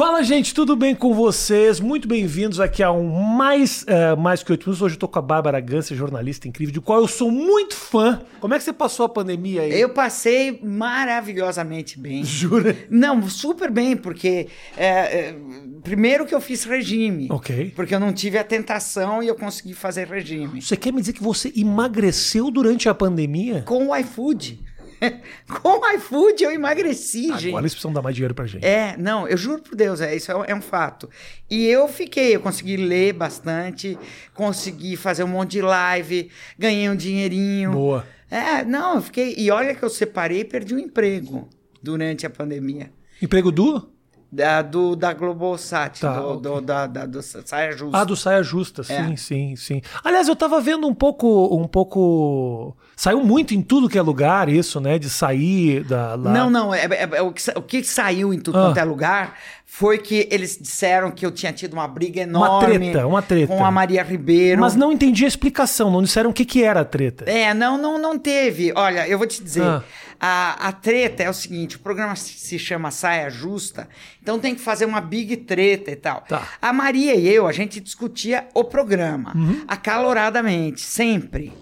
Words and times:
Fala, 0.00 0.22
gente, 0.22 0.54
tudo 0.54 0.74
bem 0.76 0.94
com 0.94 1.12
vocês? 1.12 1.78
Muito 1.78 2.08
bem-vindos 2.08 2.58
aqui 2.58 2.82
a 2.82 2.90
um 2.90 3.06
mais, 3.06 3.82
uh, 3.82 4.18
mais 4.18 4.42
que 4.42 4.50
oito 4.50 4.62
minutos. 4.62 4.80
Hoje 4.80 4.94
eu 4.94 4.98
tô 4.98 5.06
com 5.06 5.18
a 5.18 5.20
Bárbara 5.20 5.60
Gância, 5.60 5.94
jornalista 5.94 6.48
incrível, 6.48 6.72
de 6.72 6.80
qual 6.80 7.00
eu 7.00 7.06
sou 7.06 7.30
muito 7.30 7.76
fã. 7.76 8.22
Como 8.40 8.54
é 8.54 8.56
que 8.56 8.64
você 8.64 8.72
passou 8.72 9.04
a 9.04 9.10
pandemia 9.10 9.60
aí? 9.60 9.78
Eu 9.78 9.90
passei 9.90 10.58
maravilhosamente 10.62 12.00
bem. 12.00 12.24
Jura? 12.24 12.74
Não, 12.88 13.28
super 13.28 13.70
bem, 13.70 13.94
porque 13.94 14.48
é, 14.74 14.88
é, 14.88 15.36
primeiro 15.82 16.24
que 16.24 16.34
eu 16.34 16.40
fiz 16.40 16.64
regime. 16.64 17.28
Ok. 17.30 17.70
Porque 17.76 17.94
eu 17.94 18.00
não 18.00 18.14
tive 18.14 18.38
a 18.38 18.44
tentação 18.44 19.22
e 19.22 19.28
eu 19.28 19.34
consegui 19.34 19.74
fazer 19.74 20.06
regime. 20.06 20.62
Você 20.62 20.78
quer 20.78 20.94
me 20.94 21.00
dizer 21.00 21.12
que 21.12 21.22
você 21.22 21.52
emagreceu 21.54 22.50
durante 22.50 22.88
a 22.88 22.94
pandemia? 22.94 23.64
Com 23.66 23.88
o 23.88 23.96
iFood. 23.96 24.69
Com 25.62 25.80
o 25.80 25.90
iFood 25.92 26.44
eu 26.44 26.50
emagreci, 26.50 27.26
Agora 27.26 27.40
gente. 27.40 27.56
eles 27.56 27.72
precisam 27.72 27.92
dar 27.92 28.02
mais 28.02 28.14
dinheiro 28.14 28.34
pra 28.34 28.46
gente. 28.46 28.64
É, 28.64 28.96
não, 28.96 29.26
eu 29.26 29.36
juro 29.36 29.62
por 29.62 29.74
Deus, 29.74 30.00
é, 30.00 30.14
isso 30.14 30.30
é, 30.30 30.44
é 30.48 30.54
um 30.54 30.60
fato. 30.60 31.08
E 31.48 31.66
eu 31.66 31.88
fiquei, 31.88 32.36
eu 32.36 32.40
consegui 32.40 32.76
ler 32.76 33.12
bastante, 33.12 33.98
consegui 34.34 34.96
fazer 34.96 35.24
um 35.24 35.28
monte 35.28 35.52
de 35.52 35.62
live, 35.62 36.30
ganhei 36.58 36.88
um 36.88 36.96
dinheirinho. 36.96 37.72
Boa. 37.72 38.06
É, 38.30 38.64
não, 38.64 38.96
eu 38.96 39.02
fiquei. 39.02 39.34
E 39.36 39.50
olha 39.50 39.74
que 39.74 39.82
eu 39.82 39.90
separei 39.90 40.40
e 40.40 40.44
perdi 40.44 40.74
o 40.74 40.78
emprego 40.78 41.48
durante 41.82 42.24
a 42.26 42.30
pandemia. 42.30 42.92
Emprego 43.20 43.50
do? 43.50 43.90
Da, 44.32 44.62
do, 44.62 44.94
da 44.94 45.12
Globosat, 45.12 45.98
Tá, 46.00 46.20
do, 46.20 46.28
ok. 46.28 46.40
do, 46.42 46.60
da, 46.60 46.86
da, 46.86 47.04
do 47.04 47.20
Saia 47.20 47.72
Justa. 47.72 47.98
Ah, 47.98 48.04
do 48.04 48.14
Saia 48.14 48.42
Justa, 48.44 48.84
sim, 48.84 48.92
É. 49.12 49.16
sim, 49.16 49.56
sim. 49.56 49.82
Aliás, 50.04 50.28
eu 50.28 50.36
tava 50.36 50.60
vendo 50.60 50.86
um 50.86 50.94
pouco, 50.94 51.48
um 51.56 51.66
pouco... 51.66 52.76
Saiu 52.96 53.24
muito 53.24 53.54
em 53.54 53.62
tudo 53.62 53.88
que 53.88 53.98
é 53.98 54.02
lugar 54.02 54.48
isso, 54.48 54.80
né? 54.80 54.98
De 55.00 55.10
sair 55.10 55.82
da... 55.84 56.14
lá- 56.14 56.30
Não, 56.32 56.48
não, 56.50 56.72
é, 56.72 56.84
é- 56.84 57.08
é 57.14 57.22
o, 57.22 57.32
que, 57.32 57.42
o 57.56 57.62
que 57.62 57.82
saiu 57.82 58.32
em 58.32 58.38
tudo 58.38 58.56
Ah. 58.58 58.66
quanto 58.66 58.78
é 58.78 58.84
lugar 58.84 59.34
foi 59.66 59.98
que 59.98 60.28
eles 60.30 60.56
disseram 60.60 61.10
que 61.10 61.24
eu 61.26 61.30
tinha 61.32 61.52
tido 61.52 61.72
uma 61.72 61.88
briga 61.88 62.20
Uma 62.22 62.28
enorme 62.28 62.78
treta, 62.90 63.06
uma 63.06 63.22
treta. 63.22 63.46
com 63.48 63.64
a 63.64 63.70
Maria 63.70 64.02
Ribeiro. 64.02 64.60
Mas 64.60 64.76
não 64.76 64.92
entendi 64.92 65.24
a 65.24 65.28
explicação, 65.28 65.90
não 65.90 66.02
disseram 66.02 66.30
o 66.30 66.32
que, 66.32 66.44
que 66.44 66.62
era 66.62 66.80
a 66.80 66.84
treta. 66.84 67.24
É, 67.28 67.52
não, 67.54 67.76
não, 67.78 67.98
não 67.98 68.18
teve. 68.18 68.72
Olha, 68.76 69.08
eu 69.08 69.16
vou 69.18 69.26
te 69.26 69.42
dizer. 69.42 69.62
Ah. 69.64 69.82
A, 70.20 70.68
a 70.68 70.72
treta 70.72 71.22
é 71.22 71.30
o 71.30 71.32
seguinte: 71.32 71.76
o 71.76 71.80
programa 71.80 72.14
se 72.14 72.58
chama 72.58 72.90
Saia 72.90 73.30
Justa, 73.30 73.88
então 74.22 74.38
tem 74.38 74.54
que 74.54 74.60
fazer 74.60 74.84
uma 74.84 75.00
big 75.00 75.36
treta 75.38 75.90
e 75.90 75.96
tal. 75.96 76.20
Tá. 76.22 76.46
A 76.60 76.72
Maria 76.72 77.14
e 77.14 77.26
eu, 77.28 77.46
a 77.46 77.52
gente 77.52 77.80
discutia 77.80 78.46
o 78.54 78.62
programa 78.64 79.32
Uhum. 79.34 79.64
acaloradamente, 79.66 80.80
sempre. 80.82 81.52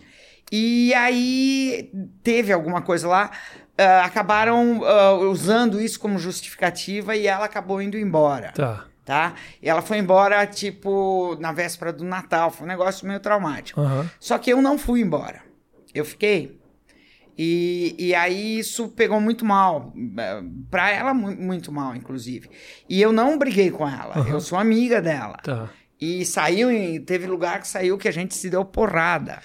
E 0.50 0.92
aí 0.94 1.90
teve 2.22 2.52
alguma 2.52 2.80
coisa 2.82 3.06
lá, 3.06 3.30
ah, 3.76 4.04
acabaram 4.04 4.80
ah, 4.84 5.12
usando 5.14 5.80
isso 5.80 6.00
como 6.00 6.18
justificativa 6.18 7.14
e 7.14 7.26
ela 7.26 7.44
acabou 7.44 7.80
indo 7.82 7.96
embora 7.98 8.52
Tá. 8.52 8.84
tá? 9.04 9.34
E 9.62 9.68
ela 9.68 9.82
foi 9.82 9.98
embora, 9.98 10.44
tipo, 10.46 11.36
na 11.38 11.52
véspera 11.52 11.92
do 11.92 12.02
Natal. 12.04 12.50
Foi 12.50 12.64
um 12.64 12.68
negócio 12.68 13.06
meio 13.06 13.20
traumático. 13.20 13.80
Aham. 13.80 14.10
Só 14.18 14.36
que 14.38 14.50
eu 14.50 14.60
não 14.62 14.76
fui 14.78 15.00
embora. 15.00 15.42
Eu 15.94 16.04
fiquei. 16.04 16.57
E, 17.38 17.94
e 17.98 18.14
aí 18.16 18.58
isso 18.58 18.88
pegou 18.88 19.20
muito 19.20 19.44
mal. 19.44 19.92
eh, 20.18 20.42
Pra 20.70 20.90
ela, 20.90 21.14
mu- 21.14 21.36
muito 21.36 21.70
mal, 21.70 21.94
inclusive. 21.94 22.50
E 22.88 23.00
eu 23.00 23.12
não 23.12 23.38
briguei 23.38 23.70
com 23.70 23.88
ela. 23.88 24.18
Aham. 24.18 24.28
Eu 24.30 24.40
sou 24.40 24.58
amiga 24.58 25.00
dela. 25.00 25.36
Tá. 25.42 25.68
E 26.00 26.24
saiu, 26.24 26.70
em- 26.70 27.00
teve 27.00 27.26
lugar 27.26 27.60
que 27.60 27.68
saiu 27.68 27.96
que 27.96 28.08
a 28.08 28.12
gente 28.12 28.34
se 28.34 28.50
deu 28.50 28.64
porrada. 28.64 29.38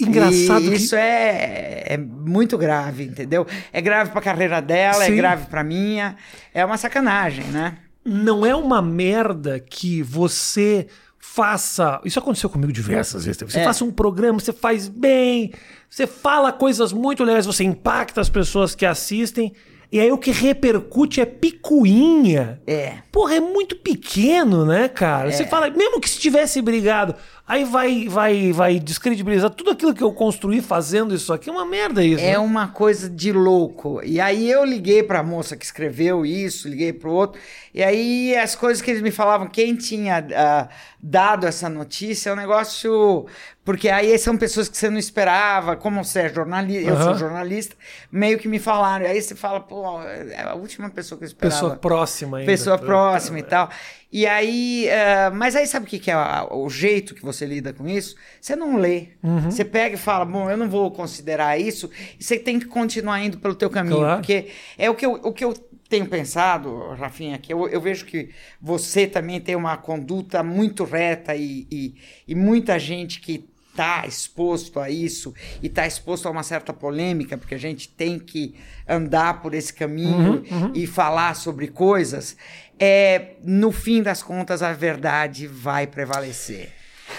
Engraçado 0.00 0.64
E 0.64 0.70
que... 0.70 0.74
isso 0.76 0.96
é, 0.96 1.84
é 1.86 1.96
muito 1.96 2.58
grave, 2.58 3.04
entendeu? 3.04 3.46
É 3.72 3.80
grave 3.80 4.10
pra 4.10 4.20
carreira 4.20 4.60
dela, 4.60 5.04
Sim. 5.04 5.12
é 5.12 5.16
grave 5.16 5.46
pra 5.46 5.62
minha. 5.64 6.16
É 6.52 6.64
uma 6.64 6.76
sacanagem, 6.76 7.44
né? 7.46 7.78
não 8.06 8.44
é 8.44 8.54
uma 8.54 8.82
merda 8.82 9.58
que 9.58 10.02
você 10.02 10.88
faça. 11.26 12.00
Isso 12.04 12.18
aconteceu 12.18 12.50
comigo 12.50 12.70
diversas 12.72 13.24
vezes. 13.24 13.40
Você 13.42 13.58
É. 13.60 13.64
faça 13.64 13.82
um 13.84 13.90
programa, 13.90 14.38
você 14.38 14.52
faz 14.52 14.88
bem, 14.88 15.52
você 15.88 16.06
fala 16.06 16.52
coisas 16.52 16.92
muito 16.92 17.24
legais, 17.24 17.46
você 17.46 17.64
impacta 17.64 18.20
as 18.20 18.28
pessoas 18.28 18.74
que 18.74 18.84
assistem. 18.84 19.52
E 19.90 19.98
aí 20.00 20.12
o 20.12 20.18
que 20.18 20.30
repercute 20.30 21.20
é 21.20 21.24
picuinha. 21.24 22.60
É. 22.66 22.98
Porra, 23.10 23.36
é 23.36 23.40
muito 23.40 23.76
pequeno, 23.76 24.64
né, 24.66 24.88
cara? 24.88 25.30
Você 25.32 25.46
fala, 25.46 25.70
mesmo 25.70 26.00
que 26.00 26.08
se 26.10 26.18
tivesse 26.18 26.60
brigado, 26.60 27.14
aí 27.46 27.64
vai, 27.64 28.08
vai, 28.08 28.52
vai 28.52 28.78
descredibilizar 28.78 29.50
tudo 29.50 29.70
aquilo 29.70 29.94
que 29.94 30.02
eu 30.02 30.12
construí 30.12 30.62
fazendo 30.62 31.14
isso 31.14 31.32
aqui. 31.32 31.50
É 31.50 31.52
uma 31.52 31.66
merda 31.66 32.02
isso. 32.02 32.24
É 32.24 32.32
né? 32.32 32.38
uma 32.38 32.68
coisa 32.68 33.08
de 33.08 33.32
louco. 33.32 34.00
E 34.02 34.20
aí 34.20 34.50
eu 34.50 34.64
liguei 34.64 35.02
pra 35.02 35.22
moça 35.22 35.56
que 35.56 35.64
escreveu 35.64 36.24
isso, 36.24 36.68
liguei 36.68 36.92
pro 36.92 37.12
outro. 37.12 37.40
E 37.74 37.82
aí 37.82 38.34
as 38.36 38.54
coisas 38.54 38.80
que 38.80 38.90
eles 38.90 39.02
me 39.02 39.10
falavam, 39.10 39.46
quem 39.46 39.76
tinha 39.76 40.26
ah, 40.34 40.68
dado 41.02 41.46
essa 41.46 41.68
notícia, 41.68 42.30
é 42.30 42.32
um 42.32 42.36
negócio. 42.36 43.26
Porque 43.62 43.88
aí 43.88 44.16
são 44.18 44.36
pessoas 44.36 44.68
que 44.68 44.76
você 44.76 44.90
não 44.90 44.98
esperava, 44.98 45.74
como 45.74 46.04
você 46.04 46.20
é 46.20 46.28
jornalista, 46.28 46.90
eu 46.90 47.02
sou 47.02 47.14
jornalista, 47.14 47.74
meio 48.12 48.38
que 48.38 48.46
me 48.46 48.58
falaram. 48.58 49.06
E 49.06 49.08
aí 49.08 49.22
você 49.22 49.34
fala, 49.34 49.58
pô, 49.58 50.02
é 50.02 50.42
a 50.42 50.54
última 50.54 50.90
pessoa 50.90 51.18
que 51.18 51.24
eu 51.24 51.28
esperava. 51.28 51.54
Pessoa 51.54 51.76
próxima 51.76 52.38
ainda. 52.38 52.50
Pessoa 52.50 52.78
próxima 52.78 53.38
e 53.38 53.42
tal. 53.42 53.70
E 54.16 54.28
aí, 54.28 54.88
ah, 54.90 55.32
mas 55.34 55.56
aí 55.56 55.66
sabe 55.66 55.86
o 55.86 55.88
que, 55.88 55.98
que 55.98 56.08
é 56.08 56.14
a- 56.14 56.46
o 56.48 56.70
jeito 56.70 57.16
que 57.16 57.22
você 57.22 57.44
lida 57.44 57.72
com 57.72 57.88
isso? 57.88 58.14
Você 58.40 58.54
não 58.54 58.76
lê. 58.76 59.08
Uhum. 59.20 59.50
Você 59.50 59.64
pega 59.64 59.96
e 59.96 59.98
fala, 59.98 60.24
bom, 60.24 60.48
eu 60.48 60.56
não 60.56 60.70
vou 60.70 60.88
considerar 60.92 61.58
isso. 61.60 61.90
E 62.16 62.22
você 62.22 62.38
tem 62.38 62.60
que 62.60 62.66
continuar 62.66 63.20
indo 63.24 63.38
pelo 63.38 63.56
teu 63.56 63.68
caminho. 63.68 63.96
Claro. 63.96 64.20
Porque 64.20 64.46
é 64.78 64.88
o 64.88 64.94
que 64.94 65.04
eu, 65.04 65.14
o 65.14 65.32
que 65.32 65.44
eu 65.44 65.52
tenho 65.88 66.06
pensado, 66.06 66.90
Rafinha, 66.96 67.38
que 67.38 67.52
eu, 67.52 67.68
eu 67.68 67.80
vejo 67.80 68.04
que 68.04 68.30
você 68.62 69.04
também 69.04 69.40
tem 69.40 69.56
uma 69.56 69.76
conduta 69.76 70.44
muito 70.44 70.84
reta 70.84 71.34
e, 71.34 71.66
e, 71.68 71.94
e 72.28 72.34
muita 72.36 72.78
gente 72.78 73.20
que 73.20 73.48
está 73.70 74.06
exposto 74.06 74.78
a 74.78 74.88
isso 74.88 75.34
e 75.60 75.66
está 75.66 75.84
exposto 75.84 76.28
a 76.28 76.30
uma 76.30 76.44
certa 76.44 76.72
polêmica, 76.72 77.36
porque 77.36 77.56
a 77.56 77.58
gente 77.58 77.88
tem 77.88 78.20
que 78.20 78.54
andar 78.88 79.42
por 79.42 79.52
esse 79.52 79.74
caminho 79.74 80.44
e 80.74 80.86
falar 80.86 81.34
sobre 81.34 81.66
coisas, 81.66 82.36
é, 82.78 83.36
no 83.42 83.70
fim 83.70 84.02
das 84.02 84.22
contas 84.22 84.62
a 84.62 84.72
verdade 84.72 85.46
vai 85.46 85.86
prevalecer. 85.86 86.72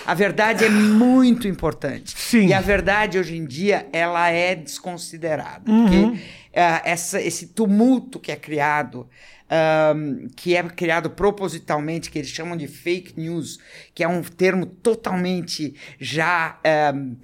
A 0.06 0.14
verdade 0.14 0.66
é 0.66 0.70
muito 0.70 1.48
importante. 1.48 2.18
Sim. 2.18 2.48
E 2.48 2.54
a 2.54 2.62
verdade 2.62 3.18
hoje 3.18 3.36
em 3.38 3.46
dia 3.46 3.88
ela 3.92 4.30
é 4.30 4.56
desconsiderada. 4.56 5.64
Porque 5.66 6.20
ah, 6.56 6.82
essa, 6.84 7.22
esse 7.22 7.48
tumulto 7.48 8.20
que 8.20 8.32
é 8.32 8.36
criado, 8.36 9.08
ahm, 9.50 10.28
que 10.36 10.56
é 10.56 10.64
criado 10.64 11.10
propositalmente, 11.10 12.10
que 12.10 12.20
eles 12.20 12.30
chamam 12.30 12.58
de 12.58 12.68
fake 12.68 13.20
news, 13.20 13.60
que 13.94 14.04
é 14.04 14.08
um 14.08 14.22
termo 14.22 14.66
totalmente 14.66 15.76
já. 16.00 16.60
ahm, 16.64 17.16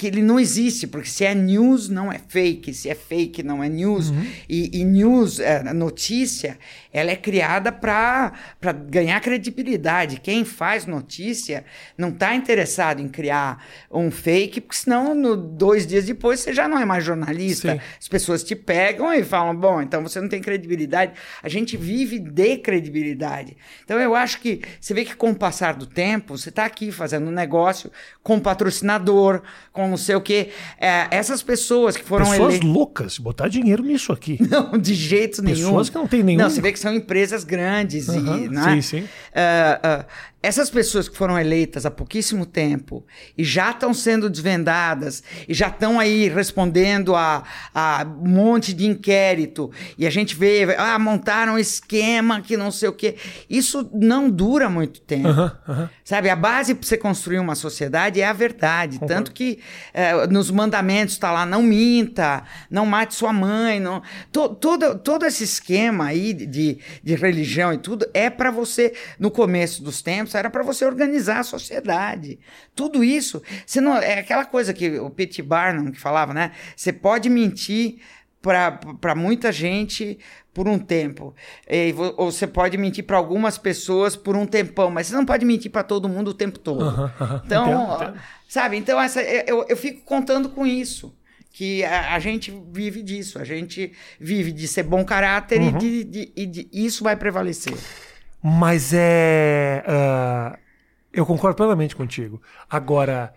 que 0.00 0.06
ele 0.06 0.22
não 0.22 0.40
existe, 0.40 0.86
porque 0.86 1.10
se 1.10 1.26
é 1.26 1.34
news 1.34 1.90
não 1.90 2.10
é 2.10 2.18
fake, 2.18 2.72
se 2.72 2.88
é 2.88 2.94
fake 2.94 3.42
não 3.42 3.62
é 3.62 3.68
news. 3.68 4.10
E, 4.48 4.80
e 4.80 4.82
news, 4.82 5.38
é, 5.38 5.62
notícia, 5.74 6.58
ela 6.90 7.10
é 7.10 7.16
criada 7.16 7.70
para 7.70 8.32
ganhar 8.88 9.20
credibilidade. 9.20 10.18
Quem 10.18 10.42
faz 10.42 10.86
notícia 10.86 11.66
não 11.98 12.08
está 12.08 12.34
interessado 12.34 13.02
em 13.02 13.08
criar 13.08 13.62
um 13.90 14.10
fake, 14.10 14.62
porque 14.62 14.78
senão, 14.78 15.14
no, 15.14 15.36
dois 15.36 15.86
dias 15.86 16.06
depois, 16.06 16.40
você 16.40 16.54
já 16.54 16.66
não 16.66 16.78
é 16.78 16.86
mais 16.86 17.04
jornalista. 17.04 17.74
Sim. 17.74 17.80
As 18.00 18.08
pessoas 18.08 18.42
te 18.42 18.56
pegam 18.56 19.12
e 19.12 19.22
falam: 19.22 19.54
bom, 19.54 19.82
então 19.82 20.02
você 20.02 20.18
não 20.18 20.30
tem 20.30 20.40
credibilidade. 20.40 21.12
A 21.42 21.48
gente 21.50 21.76
vive 21.76 22.18
de 22.18 22.56
credibilidade. 22.56 23.54
Então 23.84 24.00
eu 24.00 24.14
acho 24.14 24.40
que 24.40 24.62
você 24.80 24.94
vê 24.94 25.04
que 25.04 25.14
com 25.14 25.32
o 25.32 25.36
passar 25.36 25.74
do 25.74 25.84
tempo, 25.84 26.38
você 26.38 26.48
está 26.48 26.64
aqui 26.64 26.90
fazendo 26.90 27.28
um 27.28 27.32
negócio 27.32 27.92
com 28.22 28.40
patrocinador, 28.40 29.42
com 29.74 29.89
não 29.90 29.96
sei 29.96 30.14
o 30.14 30.20
quê. 30.20 30.48
É, 30.80 31.06
essas 31.10 31.42
pessoas 31.42 31.96
que 31.96 32.04
foram 32.04 32.24
Pessoas 32.24 32.48
eleitas. 32.54 32.68
loucas, 32.70 33.18
botar 33.18 33.48
dinheiro 33.48 33.82
nisso 33.82 34.12
aqui. 34.12 34.38
Não, 34.48 34.78
de 34.78 34.94
jeito 34.94 35.42
nenhum. 35.42 35.56
Pessoas 35.56 35.90
que 35.90 35.96
não 35.96 36.06
têm 36.06 36.22
nenhum- 36.22 36.40
Não, 36.40 36.48
você 36.48 36.60
vê 36.60 36.72
que 36.72 36.78
são 36.78 36.94
empresas 36.94 37.44
grandes 37.44 38.08
Aham, 38.08 38.38
e. 38.44 38.48
Né? 38.48 38.62
sim, 38.74 38.82
sim. 39.00 39.08
Ah, 39.34 39.80
ah, 39.82 40.04
essas 40.42 40.70
pessoas 40.70 41.08
que 41.08 41.16
foram 41.16 41.38
eleitas 41.38 41.84
há 41.84 41.90
pouquíssimo 41.90 42.46
tempo 42.46 43.04
e 43.36 43.44
já 43.44 43.70
estão 43.70 43.92
sendo 43.92 44.30
desvendadas 44.30 45.22
e 45.48 45.52
já 45.52 45.68
estão 45.68 46.00
aí 46.00 46.28
respondendo 46.28 47.14
a, 47.14 47.44
a 47.74 48.06
um 48.22 48.28
monte 48.28 48.72
de 48.72 48.86
inquérito 48.86 49.70
e 49.98 50.06
a 50.06 50.10
gente 50.10 50.34
vê, 50.34 50.74
ah, 50.78 50.98
montaram 50.98 51.54
um 51.54 51.58
esquema 51.58 52.40
que 52.40 52.56
não 52.56 52.70
sei 52.70 52.88
o 52.88 52.92
quê. 52.92 53.16
Isso 53.48 53.88
não 53.92 54.30
dura 54.30 54.70
muito 54.70 55.00
tempo. 55.00 55.28
Aham, 55.28 55.58
aham. 55.68 55.90
Sabe, 56.04 56.30
a 56.30 56.36
base 56.36 56.74
para 56.74 56.86
você 56.88 56.96
construir 56.96 57.38
uma 57.38 57.54
sociedade 57.54 58.20
é 58.20 58.26
a 58.26 58.32
verdade. 58.32 58.98
Tanto 59.06 59.32
que 59.32 59.60
eh, 59.92 60.26
nos 60.26 60.50
mandamentos 60.50 61.14
está 61.14 61.30
lá, 61.30 61.44
não 61.46 61.62
minta, 61.62 62.42
não 62.70 62.86
mate 62.86 63.14
sua 63.14 63.32
mãe. 63.32 63.78
Não... 63.78 64.02
To- 64.32 64.48
todo, 64.54 64.98
todo 64.98 65.24
esse 65.26 65.44
esquema 65.44 66.06
aí 66.06 66.32
de, 66.32 66.78
de 67.02 67.14
religião 67.14 67.72
e 67.72 67.78
tudo 67.78 68.06
é 68.14 68.28
para 68.30 68.50
você, 68.50 68.92
no 69.18 69.30
começo 69.30 69.82
dos 69.82 70.02
tempos, 70.02 70.29
era 70.38 70.50
para 70.50 70.62
você 70.62 70.84
organizar 70.84 71.40
a 71.40 71.44
sociedade. 71.44 72.38
Tudo 72.74 73.02
isso, 73.04 73.42
você 73.64 73.80
não, 73.80 73.96
é 73.96 74.20
aquela 74.20 74.44
coisa 74.44 74.72
que 74.72 74.98
o 74.98 75.10
P.T. 75.10 75.42
Barnum 75.42 75.90
que 75.90 75.98
falava, 75.98 76.34
né? 76.34 76.52
Você 76.76 76.92
pode 76.92 77.28
mentir 77.28 78.00
para 78.42 79.14
muita 79.14 79.52
gente 79.52 80.18
por 80.52 80.66
um 80.66 80.78
tempo. 80.78 81.34
E, 81.68 81.94
ou 82.16 82.32
você 82.32 82.46
pode 82.46 82.76
mentir 82.76 83.04
para 83.04 83.16
algumas 83.16 83.58
pessoas 83.58 84.16
por 84.16 84.36
um 84.36 84.46
tempão, 84.46 84.90
mas 84.90 85.06
você 85.06 85.14
não 85.14 85.26
pode 85.26 85.44
mentir 85.44 85.70
para 85.70 85.82
todo 85.82 86.08
mundo 86.08 86.28
o 86.28 86.34
tempo 86.34 86.58
todo. 86.58 87.10
Então, 87.44 87.66
entendo, 87.66 87.94
entendo. 87.94 88.20
sabe? 88.48 88.76
Então, 88.76 89.00
essa, 89.00 89.22
eu, 89.22 89.64
eu 89.68 89.76
fico 89.76 90.02
contando 90.04 90.48
com 90.48 90.66
isso. 90.66 91.14
Que 91.52 91.82
a, 91.82 92.14
a, 92.14 92.18
gente 92.20 92.56
vive 92.70 93.02
disso, 93.02 93.36
a 93.36 93.44
gente 93.44 93.92
vive 94.20 94.52
de 94.52 94.68
ser 94.68 94.84
bom 94.84 95.04
caráter 95.04 95.60
uhum. 95.60 95.68
e, 95.68 95.72
de, 95.78 96.04
de, 96.04 96.32
e 96.36 96.46
de, 96.46 96.68
isso 96.72 97.02
vai 97.02 97.16
prevalecer. 97.16 97.74
Mas 98.42 98.92
é. 98.92 99.84
Uh, 99.86 100.58
eu 101.12 101.26
concordo 101.26 101.56
plenamente 101.56 101.96
contigo. 101.96 102.40
Agora, 102.68 103.34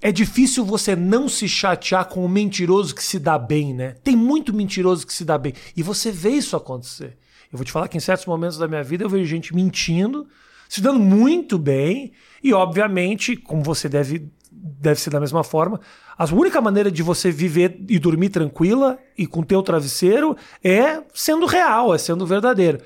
é 0.00 0.10
difícil 0.10 0.64
você 0.64 0.96
não 0.96 1.28
se 1.28 1.48
chatear 1.48 2.06
com 2.08 2.24
o 2.24 2.28
mentiroso 2.28 2.94
que 2.94 3.02
se 3.02 3.18
dá 3.18 3.38
bem, 3.38 3.74
né? 3.74 3.96
Tem 4.02 4.16
muito 4.16 4.52
mentiroso 4.52 5.06
que 5.06 5.12
se 5.12 5.24
dá 5.24 5.38
bem. 5.38 5.52
E 5.76 5.82
você 5.82 6.10
vê 6.10 6.30
isso 6.30 6.56
acontecer. 6.56 7.16
Eu 7.52 7.58
vou 7.58 7.64
te 7.64 7.70
falar 7.70 7.86
que 7.86 7.96
em 7.96 8.00
certos 8.00 8.26
momentos 8.26 8.56
da 8.56 8.66
minha 8.66 8.82
vida 8.82 9.04
eu 9.04 9.08
vejo 9.08 9.26
gente 9.26 9.54
mentindo, 9.54 10.26
se 10.68 10.80
dando 10.80 10.98
muito 10.98 11.58
bem, 11.58 12.12
e 12.42 12.52
obviamente, 12.52 13.36
como 13.36 13.62
você 13.62 13.88
deve, 13.88 14.28
deve 14.50 14.98
ser 14.98 15.10
da 15.10 15.20
mesma 15.20 15.44
forma, 15.44 15.78
a 16.16 16.24
única 16.34 16.60
maneira 16.60 16.90
de 16.90 17.02
você 17.02 17.30
viver 17.30 17.78
e 17.88 17.98
dormir 17.98 18.30
tranquila 18.30 18.98
e 19.16 19.26
com 19.26 19.42
teu 19.42 19.62
travesseiro 19.62 20.36
é 20.64 21.02
sendo 21.14 21.46
real, 21.46 21.94
é 21.94 21.98
sendo 21.98 22.26
verdadeiro. 22.26 22.80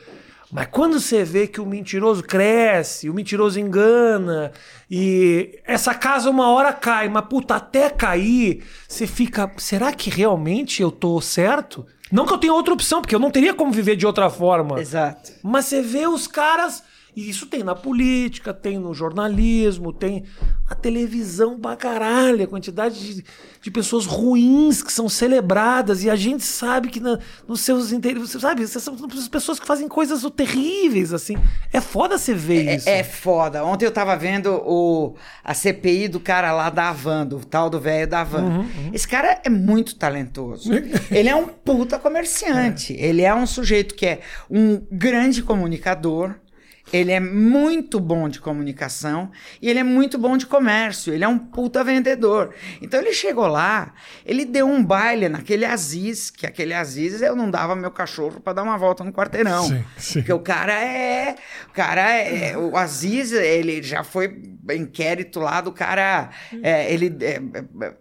Mas 0.53 0.69
quando 0.71 1.01
você 1.01 1.25
vê 1.25 1.47
que 1.47 1.61
o 1.61 1.67
mentiroso 1.67 2.23
cresce, 2.23 3.11
o 3.11 3.15
mentiroso 3.15 3.59
engana, 3.59 4.53
e 4.91 5.59
essa 5.65 5.95
casa 5.95 6.31
uma 6.31 6.51
hora 6.51 6.73
cai, 6.73 7.09
mas 7.09 7.25
puta, 7.27 7.57
até 7.57 7.91
cair, 7.91 8.65
você 8.89 9.07
fica. 9.07 9.51
Será 9.57 9.93
que 9.93 10.09
realmente 10.09 10.83
eu 10.83 10.91
tô 10.91 11.21
certo? 11.21 11.85
Não 12.11 12.25
que 12.25 12.33
eu 12.33 12.39
tenha 12.39 12.53
outra 12.53 12.73
opção, 12.73 13.01
porque 13.01 13.15
eu 13.15 13.19
não 13.19 13.31
teria 13.31 13.53
como 13.53 13.73
viver 13.73 13.97
de 13.97 14.07
outra 14.07 14.31
forma. 14.31 14.81
Exato. 14.81 15.33
Mas 15.43 15.67
você 15.67 15.83
vê 15.83 16.07
os 16.07 16.27
caras 16.27 16.83
e 17.17 17.31
isso 17.31 17.47
tem 17.47 17.65
na 17.65 17.75
política, 17.75 18.53
tem 18.53 18.79
no 18.79 18.93
jornalismo, 18.93 19.91
tem 19.91 20.25
a 20.69 20.75
televisão 20.75 21.59
pra 21.59 21.75
caralho, 21.75 22.45
a 22.45 22.47
quantidade 22.47 23.15
de, 23.15 23.25
de 23.63 23.71
pessoas 23.71 24.05
ruins 24.05 24.83
que 24.83 24.93
são 24.93 25.09
celebradas 25.09 26.05
e 26.05 26.11
a 26.11 26.15
gente 26.15 26.45
sabe 26.45 26.89
que 26.89 27.01
na, 27.01 27.19
nos 27.49 27.63
seus 27.63 27.91
interesses, 27.91 28.39
sabe, 28.39 28.67
são 28.67 28.95
pessoas 29.31 29.59
que 29.59 29.67
fazem 29.67 29.89
coisas 29.89 30.27
terríveis, 30.37 31.15
assim. 31.15 31.39
É 31.73 31.81
foda 31.81 32.19
você 32.19 32.35
ver 32.35 32.69
é, 32.69 32.77
isso. 32.77 32.89
É 32.89 33.03
foda. 33.03 33.65
Ontem 33.65 33.87
eu 33.87 33.93
tava 33.93 34.15
vendo 34.15 34.53
o, 34.67 35.15
a 35.43 35.55
CPI 35.55 36.09
do 36.09 36.21
cara 36.21 36.53
lá 36.53 36.69
da 36.69 36.91
Havan, 36.91 37.27
do 37.27 37.39
tal 37.39 37.71
do 37.71 37.81
velho 37.81 38.07
da 38.07 38.21
Havan. 38.21 38.43
Uhum, 38.43 38.59
uhum. 38.59 38.91
Esse 38.93 39.09
cara 39.09 39.41
é 39.43 39.49
muito 39.49 39.95
talentoso. 39.95 40.71
Ele 41.11 41.31
é 41.31 41.35
um 41.35 41.47
puta 41.47 41.99
comerciante. 41.99 42.95
É. 43.07 43.07
Ele 43.07 43.23
é 43.23 43.35
um 43.35 43.47
sujeito 43.47 43.95
que 43.95 44.05
é 44.05 44.21
um 44.51 44.83
grande 44.91 45.43
comunicador 45.43 46.35
ele 46.93 47.11
é 47.11 47.19
muito 47.19 47.99
bom 47.99 48.29
de 48.29 48.41
comunicação 48.41 49.31
e 49.61 49.69
ele 49.69 49.81
é 49.81 49.83
muito 49.83 50.19
bom 50.19 50.37
de 50.37 50.47
comércio. 50.47 51.13
Ele 51.13 51.25
é 51.25 51.29
um 51.29 51.39
puta 51.39 51.83
vendedor. 51.83 52.55
Então 52.81 53.01
ele 53.01 53.13
chegou 53.13 53.47
lá, 53.47 53.93
ele 54.25 54.45
deu 54.45 54.67
um 54.67 54.85
baile 54.85 55.29
naquele 55.29 55.65
Aziz, 55.65 56.31
que 56.31 56.47
aquele 56.47 56.73
Aziz 56.73 57.21
eu 57.21 57.35
não 57.35 57.51
dava 57.51 57.75
meu 57.75 57.91
cachorro 57.91 58.41
para 58.41 58.53
dar 58.53 58.63
uma 58.63 58.79
volta 58.79 59.03
no 59.03 59.13
quarteirão. 59.13 59.65
Sim, 59.65 59.85
sim. 59.97 60.21
Porque 60.21 60.33
o 60.33 60.39
cara 60.39 60.73
é. 60.73 61.35
O 61.69 61.73
cara 61.73 62.11
é. 62.13 62.57
O 62.57 62.77
Aziz, 62.77 63.33
ele 63.33 63.83
já 63.83 64.05
foi 64.05 64.41
inquérito 64.71 65.41
lá 65.41 65.61
do 65.61 65.73
cara. 65.73 66.31
É, 66.63 66.93
ele, 66.93 67.17
é, 67.21 67.41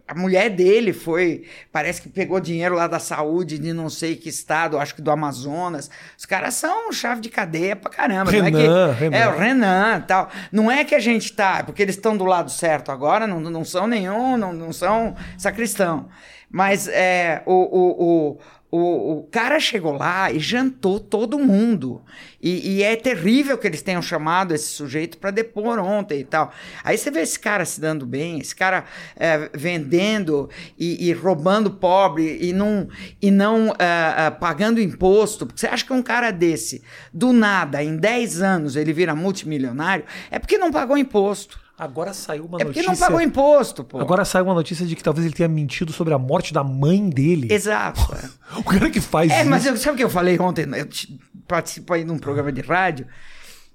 a 0.08 0.14
mulher 0.14 0.50
dele 0.50 0.94
foi. 0.94 1.46
Parece 1.72 2.02
que 2.02 2.10
pegou 2.10 2.40
dinheiro 2.40 2.76
lá 2.76 2.88
da 2.88 3.00
saúde 3.00 3.58
de 3.58 3.74
não 3.74 3.90
sei 3.90 4.16
que 4.16 4.30
estado, 4.30 4.78
acho 4.78 4.94
que 4.94 5.02
do 5.02 5.12
Amazonas. 5.12 5.90
Os 6.18 6.26
caras 6.26 6.54
são 6.54 6.92
chave 6.92 7.22
de 7.22 7.30
cadeia 7.30 7.76
pra 7.76 7.90
caramba. 7.90 8.30
Renan, 8.30 8.52
não 8.52 8.60
é 8.60 8.64
que, 8.64 8.75
Renan. 8.92 9.18
É, 9.18 9.28
o 9.28 9.38
Renan 9.38 10.02
tal. 10.02 10.30
Não 10.52 10.72
é 10.72 10.84
que 10.84 10.96
a 10.96 11.00
gente 11.00 11.34
tá, 11.34 11.64
porque 11.64 11.82
eles 11.82 11.96
estão 11.96 12.16
do 12.16 12.26
lado 12.26 12.52
certo 12.52 12.92
agora, 12.92 13.26
não, 13.26 13.40
não 13.40 13.66
são 13.66 13.88
nenhum, 13.88 14.38
não, 14.38 14.54
não 14.54 14.74
são 14.74 15.16
sacristão. 15.38 16.08
Mas 16.50 16.88
é, 16.88 17.42
o, 17.46 17.54
o, 17.54 18.32
o 18.32 18.38
o, 18.72 19.20
o, 19.20 19.24
cara 19.24 19.60
chegou 19.60 19.94
lá 19.94 20.32
e 20.32 20.40
jantou 20.40 21.00
todo 21.00 21.40
mundo. 21.40 22.02
E, 22.42 22.78
e, 22.78 22.84
é 22.84 22.96
terrível 22.96 23.58
que 23.58 23.66
eles 23.66 23.82
tenham 23.82 24.02
chamado 24.02 24.54
esse 24.54 24.68
sujeito 24.68 25.18
para 25.18 25.32
depor 25.32 25.80
ontem 25.80 26.20
e 26.20 26.24
tal. 26.24 26.52
Aí 26.84 26.98
você 26.98 27.10
vê 27.10 27.22
esse 27.22 27.40
cara 27.40 27.64
se 27.64 27.80
dando 27.80 28.06
bem, 28.06 28.40
esse 28.40 28.56
cara 28.56 28.86
é, 29.16 29.50
vendendo 29.54 30.50
e, 30.78 31.08
e, 31.08 31.14
roubando 31.14 31.72
pobre 31.72 32.38
e 32.42 32.52
não, 32.52 32.88
e 33.22 33.32
não 33.32 33.74
é, 33.80 34.26
é, 34.28 34.32
pagando 34.32 34.82
imposto. 34.82 35.48
Você 35.56 35.68
acha 35.68 35.86
que 35.86 35.94
um 35.94 36.04
cara 36.04 36.32
desse, 36.32 36.84
do 37.14 37.32
nada, 37.32 37.84
em 37.84 37.96
10 37.96 38.42
anos, 38.42 38.76
ele 38.76 38.92
vira 38.92 39.16
multimilionário? 39.16 40.06
É 40.30 40.38
porque 40.38 40.58
não 40.58 40.72
pagou 40.72 40.98
imposto. 40.98 41.65
Agora 41.78 42.14
saiu 42.14 42.46
uma 42.46 42.58
é 42.60 42.64
notícia. 42.64 42.80
É 42.80 42.84
porque 42.84 43.00
não 43.02 43.08
pagou 43.08 43.22
imposto, 43.22 43.84
pô. 43.84 44.00
Agora 44.00 44.24
saiu 44.24 44.46
uma 44.46 44.54
notícia 44.54 44.86
de 44.86 44.96
que 44.96 45.04
talvez 45.04 45.26
ele 45.26 45.36
tenha 45.36 45.50
mentido 45.50 45.92
sobre 45.92 46.14
a 46.14 46.18
morte 46.18 46.54
da 46.54 46.64
mãe 46.64 47.10
dele. 47.10 47.54
Exato. 47.54 48.02
o 48.56 48.64
cara 48.64 48.90
que 48.90 49.02
faz 49.02 49.30
é, 49.30 49.36
isso. 49.36 49.42
É, 49.42 49.50
mas 49.50 49.66
eu, 49.66 49.76
sabe 49.76 49.96
o 49.96 49.98
que 49.98 50.04
eu 50.04 50.10
falei 50.10 50.40
ontem? 50.40 50.66
Eu 50.74 50.88
participo 51.46 51.94
aí 51.94 52.06
de 52.06 52.12
um 52.12 52.18
programa 52.18 52.52
de 52.52 52.62
rádio. 52.62 53.06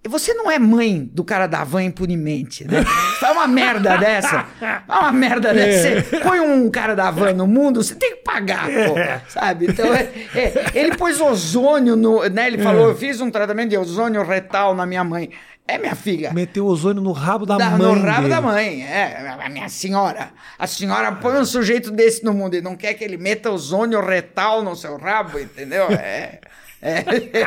Você 0.08 0.32
não 0.32 0.50
é 0.50 0.58
mãe 0.58 1.11
do 1.12 1.23
cara 1.23 1.47
da 1.47 1.62
van 1.62 1.82
impunemente, 1.85 2.64
né? 2.64 2.82
Faz 3.20 3.37
uma 3.37 3.47
merda 3.47 3.97
dessa. 4.00 4.46
Faz 4.58 4.82
uma 4.88 5.12
merda 5.12 5.53
dessa. 5.53 5.88
É. 5.88 6.03
Você 6.03 6.20
põe 6.20 6.41
um 6.41 6.70
cara 6.70 6.96
da 6.96 7.11
van 7.11 7.35
no 7.35 7.46
mundo, 7.46 7.82
você 7.82 7.94
tem 7.94 8.17
que 8.17 8.19
pagar, 8.32 8.67
pô. 8.67 8.99
É. 8.99 9.21
Sabe? 9.29 9.67
Então, 9.67 9.93
é, 9.94 10.09
é, 10.35 10.53
ele 10.75 10.97
pôs 10.97 11.21
ozônio 11.21 11.97
no. 11.97 12.29
Né? 12.29 12.47
Ele 12.47 12.59
falou: 12.59 12.88
é. 12.88 12.91
eu 12.91 12.97
fiz 12.97 13.21
um 13.21 13.31
tratamento 13.31 13.71
de 13.71 13.79
ozônio 13.79 14.23
retal 14.23 14.75
na 14.75 14.87
minha 14.87 15.03
mãe. 15.03 15.31
É, 15.67 15.79
minha 15.79 15.94
filha. 15.94 16.32
Meteu 16.32 16.67
ozônio 16.67 17.00
no 17.00 17.12
rabo 17.12 17.47
da, 17.47 17.56
da 17.56 17.71
mãe. 17.71 17.79
No 17.79 18.03
rabo 18.03 18.23
dele. 18.23 18.35
da 18.35 18.41
mãe, 18.41 18.82
é. 18.82 19.37
A 19.41 19.49
minha 19.49 19.69
senhora. 19.69 20.31
A 20.59 20.67
senhora 20.67 21.12
põe 21.12 21.38
um 21.38 21.44
sujeito 21.44 21.93
desse 21.93 22.25
no 22.25 22.35
mundo 22.35 22.56
e 22.56 22.61
não 22.61 22.77
quer 22.77 22.94
que 22.94 23.05
ele 23.05 23.17
meta 23.17 23.50
ozônio 23.50 24.00
retal 24.00 24.62
no 24.62 24.75
seu 24.75 24.97
rabo, 24.97 25.38
entendeu? 25.38 25.85
É. 25.91 26.41
É, 26.82 27.05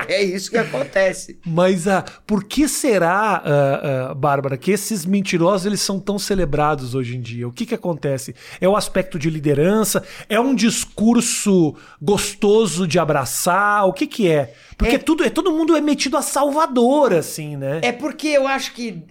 é 0.14 0.24
isso 0.24 0.52
que 0.52 0.58
acontece. 0.58 1.40
Mas 1.46 1.88
uh, 1.88 2.04
por 2.26 2.44
que 2.44 2.68
será, 2.68 3.42
uh, 3.44 4.12
uh, 4.12 4.16
Bárbara, 4.16 4.58
que 4.58 4.72
esses 4.72 5.06
mentirosos 5.06 5.66
eles 5.66 5.82
são 5.82 6.00
tão 6.00 6.20
celebrados 6.20 6.94
hoje 6.94 7.18
em 7.18 7.22
dia? 7.22 7.48
O 7.48 7.52
que, 7.52 7.66
que 7.66 7.76
acontece? 7.76 8.36
É 8.62 8.68
o 8.68 8.76
aspecto 8.76 9.18
de 9.18 9.30
liderança? 9.30 10.04
É 10.30 10.40
um 10.40 10.54
discurso 10.54 11.76
gostoso 12.02 12.88
de 12.88 13.00
abraçar? 13.00 13.88
O 13.88 13.94
que, 13.94 14.06
que 14.06 14.30
é? 14.30 14.54
Porque 14.78 14.96
é, 14.96 15.00
tudo, 15.00 15.24
é, 15.24 15.30
todo 15.30 15.52
mundo 15.52 15.76
é 15.76 15.82
metido 15.82 16.18
a 16.18 16.22
salvador, 16.22 17.14
assim, 17.14 17.58
né? 17.58 17.80
É 17.82 17.92
porque 17.92 18.28
eu 18.28 18.48
acho 18.48 18.74
que 18.74 19.04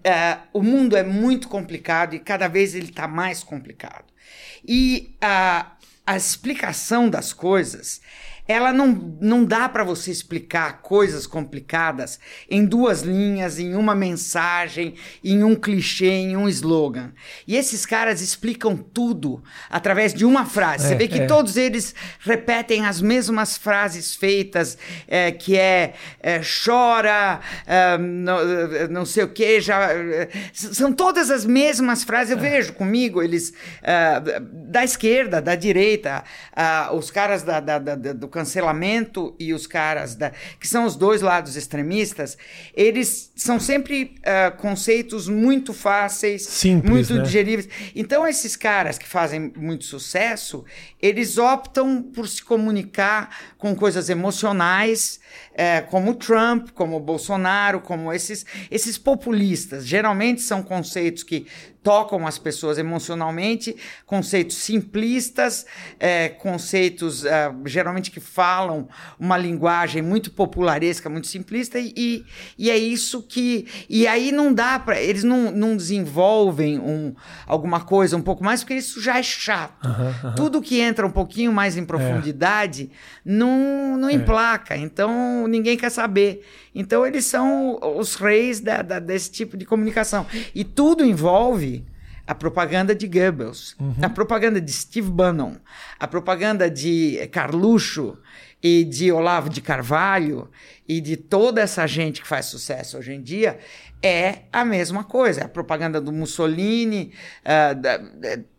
o 0.52 0.62
mundo 0.62 0.96
é 0.96 1.02
muito 1.02 1.48
complicado 1.48 2.14
e 2.14 2.18
cada 2.18 2.48
vez 2.48 2.74
ele 2.74 2.90
está 2.90 3.08
mais 3.08 3.42
complicado. 3.42 4.04
E 4.66 5.14
a 5.20 6.16
explicação 6.16 7.08
das 7.08 7.32
coisas 7.32 8.00
ela 8.46 8.72
não, 8.72 9.16
não 9.20 9.44
dá 9.44 9.68
para 9.68 9.84
você 9.84 10.10
explicar 10.10 10.82
coisas 10.82 11.26
complicadas 11.26 12.18
em 12.50 12.64
duas 12.64 13.02
linhas, 13.02 13.58
em 13.58 13.76
uma 13.76 13.94
mensagem, 13.94 14.94
em 15.22 15.44
um 15.44 15.54
clichê, 15.54 16.08
em 16.08 16.36
um 16.36 16.48
slogan. 16.48 17.12
E 17.46 17.56
esses 17.56 17.86
caras 17.86 18.20
explicam 18.20 18.76
tudo 18.76 19.42
através 19.70 20.12
de 20.12 20.24
uma 20.24 20.44
frase. 20.44 20.86
É, 20.86 20.88
você 20.88 20.94
vê 20.96 21.06
que 21.06 21.20
é. 21.20 21.26
todos 21.26 21.56
eles 21.56 21.94
repetem 22.18 22.84
as 22.84 23.00
mesmas 23.00 23.56
frases 23.56 24.16
feitas, 24.16 24.76
é, 25.06 25.30
que 25.30 25.56
é, 25.56 25.94
é 26.20 26.40
chora, 26.42 27.40
é, 27.64 27.96
não, 27.96 28.38
não, 28.90 29.06
sei 29.06 29.22
o 29.22 29.28
que, 29.28 29.60
já. 29.60 29.88
São 30.52 30.92
todas 30.92 31.30
as 31.30 31.46
mesmas 31.46 32.02
frases. 32.02 32.32
Eu 32.32 32.38
é. 32.38 32.50
vejo 32.50 32.72
comigo, 32.72 33.22
eles 33.22 33.52
da 34.52 34.82
esquerda, 34.82 35.40
da 35.40 35.54
direita, 35.54 36.24
os 36.92 37.10
caras 37.10 37.42
da, 37.42 37.60
da, 37.60 37.78
da, 37.78 37.94
do 37.94 38.31
cancelamento 38.32 39.34
e 39.38 39.54
os 39.54 39.66
caras 39.66 40.16
da, 40.16 40.32
que 40.58 40.66
são 40.66 40.84
os 40.84 40.96
dois 40.96 41.22
lados 41.22 41.54
extremistas, 41.54 42.36
eles 42.74 43.30
são 43.36 43.60
sempre 43.60 44.16
uh, 44.18 44.56
conceitos 44.56 45.28
muito 45.28 45.72
fáceis, 45.72 46.42
Simples, 46.42 46.90
muito 46.90 47.14
né? 47.14 47.22
digeríveis. 47.22 47.68
Então 47.94 48.26
esses 48.26 48.56
caras 48.56 48.98
que 48.98 49.06
fazem 49.06 49.52
muito 49.56 49.84
sucesso, 49.84 50.64
eles 51.00 51.38
optam 51.38 52.02
por 52.02 52.26
se 52.26 52.42
comunicar 52.42 53.54
com 53.58 53.76
coisas 53.76 54.08
emocionais, 54.08 55.20
uh, 55.52 55.90
como 55.90 56.14
Trump, 56.14 56.70
como 56.74 56.98
Bolsonaro, 56.98 57.80
como 57.80 58.12
esses 58.12 58.44
esses 58.70 58.98
populistas. 58.98 59.86
Geralmente 59.86 60.40
são 60.42 60.62
conceitos 60.62 61.22
que 61.22 61.46
tocam 61.82 62.26
as 62.26 62.38
pessoas 62.38 62.78
emocionalmente, 62.78 63.74
conceitos 64.06 64.56
simplistas, 64.56 65.66
é, 65.98 66.28
conceitos 66.28 67.24
é, 67.24 67.52
geralmente 67.66 68.10
que 68.10 68.20
falam 68.20 68.88
uma 69.18 69.36
linguagem 69.36 70.00
muito 70.00 70.30
popularesca, 70.30 71.10
muito 71.10 71.26
simplista, 71.26 71.78
e, 71.80 72.24
e 72.56 72.70
é 72.70 72.76
isso 72.76 73.22
que. 73.22 73.66
E 73.88 74.06
aí 74.06 74.30
não 74.30 74.54
dá 74.54 74.78
para. 74.78 75.00
Eles 75.00 75.24
não, 75.24 75.50
não 75.50 75.76
desenvolvem 75.76 76.78
um, 76.78 77.14
alguma 77.46 77.80
coisa 77.80 78.16
um 78.16 78.22
pouco 78.22 78.44
mais, 78.44 78.60
porque 78.60 78.74
isso 78.74 79.00
já 79.00 79.18
é 79.18 79.22
chato. 79.22 79.88
Tudo 80.36 80.62
que 80.62 80.80
entra 80.80 81.06
um 81.06 81.10
pouquinho 81.10 81.52
mais 81.52 81.76
em 81.76 81.84
profundidade 81.84 82.90
não, 83.24 83.96
não 83.96 84.08
emplaca, 84.08 84.76
então 84.76 85.41
ninguém 85.46 85.76
quer 85.76 85.90
saber. 85.90 86.46
Então 86.74 87.06
eles 87.06 87.24
são 87.24 87.78
os 87.96 88.14
reis 88.14 88.60
da, 88.60 88.82
da, 88.82 88.98
desse 88.98 89.30
tipo 89.30 89.56
de 89.56 89.64
comunicação. 89.64 90.26
E 90.54 90.64
tudo 90.64 91.04
envolve 91.04 91.84
a 92.26 92.34
propaganda 92.34 92.94
de 92.94 93.06
Goebbels, 93.06 93.74
uhum. 93.78 93.94
a 94.00 94.08
propaganda 94.08 94.60
de 94.60 94.72
Steve 94.72 95.10
Bannon, 95.10 95.54
a 95.98 96.06
propaganda 96.06 96.70
de 96.70 97.28
Carluxo 97.32 98.16
e 98.62 98.84
de 98.84 99.10
Olavo 99.10 99.48
de 99.50 99.60
Carvalho 99.60 100.48
e 100.88 101.00
de 101.00 101.16
toda 101.16 101.60
essa 101.60 101.86
gente 101.86 102.22
que 102.22 102.28
faz 102.28 102.46
sucesso 102.46 102.96
hoje 102.96 103.12
em 103.12 103.20
dia 103.20 103.58
é 104.02 104.42
a 104.52 104.64
mesma 104.64 105.04
coisa. 105.04 105.44
A 105.44 105.48
propaganda 105.48 106.00
do 106.00 106.12
Mussolini, 106.12 107.12
uh, 107.44 107.74
da, 107.74 108.00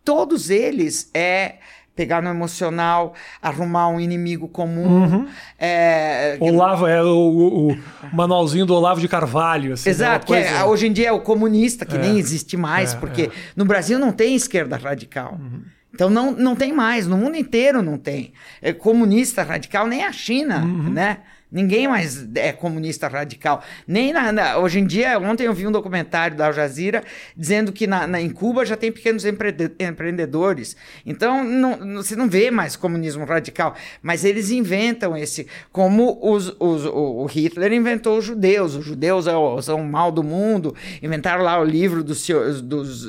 todos 0.03 0.49
eles 0.49 1.09
é 1.13 1.55
pegar 1.95 2.21
no 2.21 2.29
emocional, 2.29 3.13
arrumar 3.41 3.87
um 3.89 3.99
inimigo 3.99 4.47
comum. 4.47 5.03
Uhum. 5.03 5.27
É... 5.59 6.37
Olavo, 6.39 6.87
é 6.87 7.03
o, 7.03 7.71
o, 7.71 7.77
manualzinho 8.11 8.65
do 8.65 8.73
Olavo 8.73 8.99
de 8.99 9.07
Carvalho. 9.07 9.73
Assim, 9.73 9.89
né? 9.89 9.91
Exato, 9.91 10.27
coisa... 10.27 10.47
é, 10.47 10.63
hoje 10.63 10.87
em 10.87 10.93
dia 10.93 11.09
é 11.09 11.11
o 11.11 11.21
comunista, 11.21 11.85
que 11.85 11.95
é. 11.95 11.99
nem 11.99 12.17
existe 12.17 12.57
mais, 12.57 12.93
é, 12.93 12.97
porque 12.97 13.23
é. 13.23 13.31
no 13.55 13.65
Brasil 13.65 13.99
não 13.99 14.11
tem 14.11 14.35
esquerda 14.35 14.75
radical. 14.75 15.37
Uhum. 15.39 15.61
Então 15.93 16.09
não, 16.09 16.31
não 16.31 16.55
tem 16.55 16.73
mais, 16.73 17.05
no 17.05 17.17
mundo 17.17 17.37
inteiro 17.37 17.83
não 17.83 17.97
tem. 17.97 18.33
É 18.61 18.73
comunista 18.73 19.43
radical, 19.43 19.85
nem 19.85 20.03
a 20.03 20.11
China, 20.11 20.63
uhum. 20.63 20.89
né? 20.89 21.19
Ninguém 21.53 21.87
mais 21.87 22.27
é 22.33 22.51
comunista 22.51 23.07
radical. 23.07 23.63
Nem 23.87 24.11
na, 24.11 24.31
na, 24.31 24.57
hoje 24.57 24.79
em 24.79 24.87
dia, 24.87 25.19
ontem 25.19 25.45
eu 25.45 25.53
vi 25.53 25.67
um 25.67 25.71
documentário 25.71 26.35
da 26.35 26.47
Al 26.47 26.53
Jazeera 26.53 27.03
dizendo 27.37 27.71
que 27.71 27.85
na, 27.85 28.07
na 28.07 28.19
em 28.19 28.31
Cuba 28.31 28.65
já 28.65 28.75
tem 28.75 28.91
pequenos 28.91 29.23
empreendedores. 29.23 30.75
Então, 31.05 31.43
não, 31.43 31.97
você 31.97 32.15
não 32.15 32.27
vê 32.27 32.49
mais 32.49 32.75
comunismo 32.75 33.23
radical. 33.23 33.75
Mas 34.01 34.25
eles 34.25 34.49
inventam 34.49 35.15
esse. 35.15 35.45
Como 35.71 36.17
os, 36.23 36.55
os, 36.59 36.85
o 36.85 37.25
Hitler 37.27 37.71
inventou 37.71 38.17
os 38.17 38.25
judeus. 38.25 38.73
Os 38.73 38.83
judeus 38.83 39.25
são 39.61 39.79
o 39.79 39.85
mal 39.85 40.11
do 40.11 40.23
mundo. 40.23 40.75
Inventaram 41.03 41.43
lá 41.43 41.59
o 41.59 41.63
livro 41.63 42.03
dos, 42.03 42.27
dos 42.63 43.07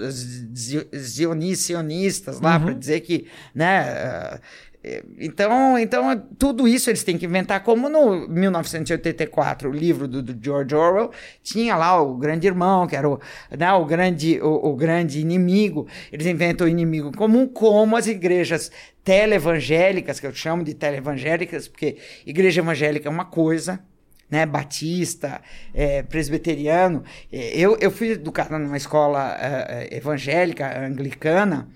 sionistas 1.57 2.41
lá, 2.43 2.59
uhum. 2.59 2.65
para 2.65 2.75
dizer 2.75 3.01
que. 3.01 3.27
Né, 3.55 4.39
então, 5.19 5.79
então, 5.79 6.29
tudo 6.39 6.69
isso 6.69 6.91
eles 6.91 7.03
têm 7.03 7.17
que 7.17 7.25
inventar, 7.25 7.63
como 7.63 7.89
no 7.89 8.29
1984, 8.29 9.71
o 9.71 9.73
livro 9.73 10.07
do, 10.07 10.23
do 10.23 10.45
George 10.45 10.75
Orwell, 10.75 11.11
tinha 11.43 11.75
lá 11.75 12.01
o 12.03 12.17
grande 12.17 12.47
irmão, 12.47 12.87
que 12.87 12.95
era 12.95 13.09
o, 13.09 13.19
né, 13.57 13.73
o, 13.73 13.85
grande, 13.87 14.39
o, 14.43 14.69
o 14.69 14.77
grande 14.77 15.21
inimigo. 15.21 15.87
Eles 16.13 16.27
inventam 16.27 16.67
o 16.67 16.71
inimigo 16.71 17.17
comum, 17.17 17.47
como 17.47 17.97
as 17.97 18.07
igrejas 18.07 18.71
teleevangélicas, 19.03 20.21
que 20.21 20.27
eu 20.27 20.35
chamo 20.35 20.63
de 20.63 20.75
teleevangélicas, 20.75 21.67
porque 21.67 21.97
igreja 22.27 22.61
evangélica 22.61 23.09
é 23.09 23.11
uma 23.11 23.25
coisa, 23.25 23.81
né, 24.31 24.45
batista, 24.45 25.41
é, 25.73 26.03
presbiteriano. 26.03 27.03
Eu, 27.33 27.79
eu 27.81 27.91
fui 27.91 28.11
educado 28.11 28.59
numa 28.59 28.77
escola 28.77 29.35
é, 29.41 29.89
é 29.91 29.97
evangélica, 29.97 30.79
anglicana, 30.87 31.69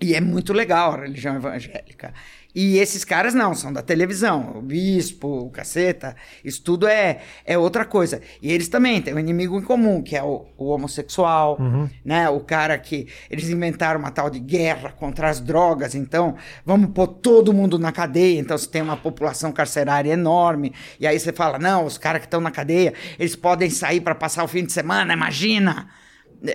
e 0.00 0.14
é 0.14 0.20
muito 0.20 0.52
legal 0.52 0.92
a 0.92 1.00
religião 1.02 1.36
evangélica. 1.36 2.12
E 2.54 2.78
esses 2.78 3.04
caras 3.04 3.34
não, 3.34 3.54
são 3.54 3.70
da 3.70 3.82
televisão, 3.82 4.54
o 4.56 4.62
bispo, 4.62 5.28
o 5.28 5.50
caceta, 5.50 6.16
isso 6.42 6.62
tudo 6.62 6.88
é, 6.88 7.18
é 7.44 7.58
outra 7.58 7.84
coisa. 7.84 8.22
E 8.40 8.50
eles 8.50 8.66
também 8.66 9.02
têm 9.02 9.12
um 9.12 9.18
inimigo 9.18 9.58
em 9.58 9.62
comum, 9.62 10.02
que 10.02 10.16
é 10.16 10.22
o, 10.22 10.46
o 10.56 10.68
homossexual, 10.68 11.58
uhum. 11.60 11.86
né? 12.02 12.30
O 12.30 12.40
cara 12.40 12.78
que 12.78 13.08
eles 13.30 13.50
inventaram 13.50 14.00
uma 14.00 14.10
tal 14.10 14.30
de 14.30 14.38
guerra 14.38 14.90
contra 14.90 15.28
as 15.28 15.38
drogas, 15.38 15.94
então 15.94 16.34
vamos 16.64 16.92
pôr 16.92 17.08
todo 17.08 17.52
mundo 17.52 17.78
na 17.78 17.92
cadeia, 17.92 18.40
então 18.40 18.56
você 18.56 18.68
tem 18.68 18.80
uma 18.80 18.96
população 18.96 19.52
carcerária 19.52 20.10
enorme, 20.10 20.72
e 20.98 21.06
aí 21.06 21.20
você 21.20 21.34
fala, 21.34 21.58
não, 21.58 21.84
os 21.84 21.98
caras 21.98 22.20
que 22.20 22.26
estão 22.26 22.40
na 22.40 22.50
cadeia, 22.50 22.94
eles 23.18 23.36
podem 23.36 23.68
sair 23.68 24.00
para 24.00 24.14
passar 24.14 24.42
o 24.42 24.48
fim 24.48 24.64
de 24.64 24.72
semana, 24.72 25.12
imagina! 25.12 25.88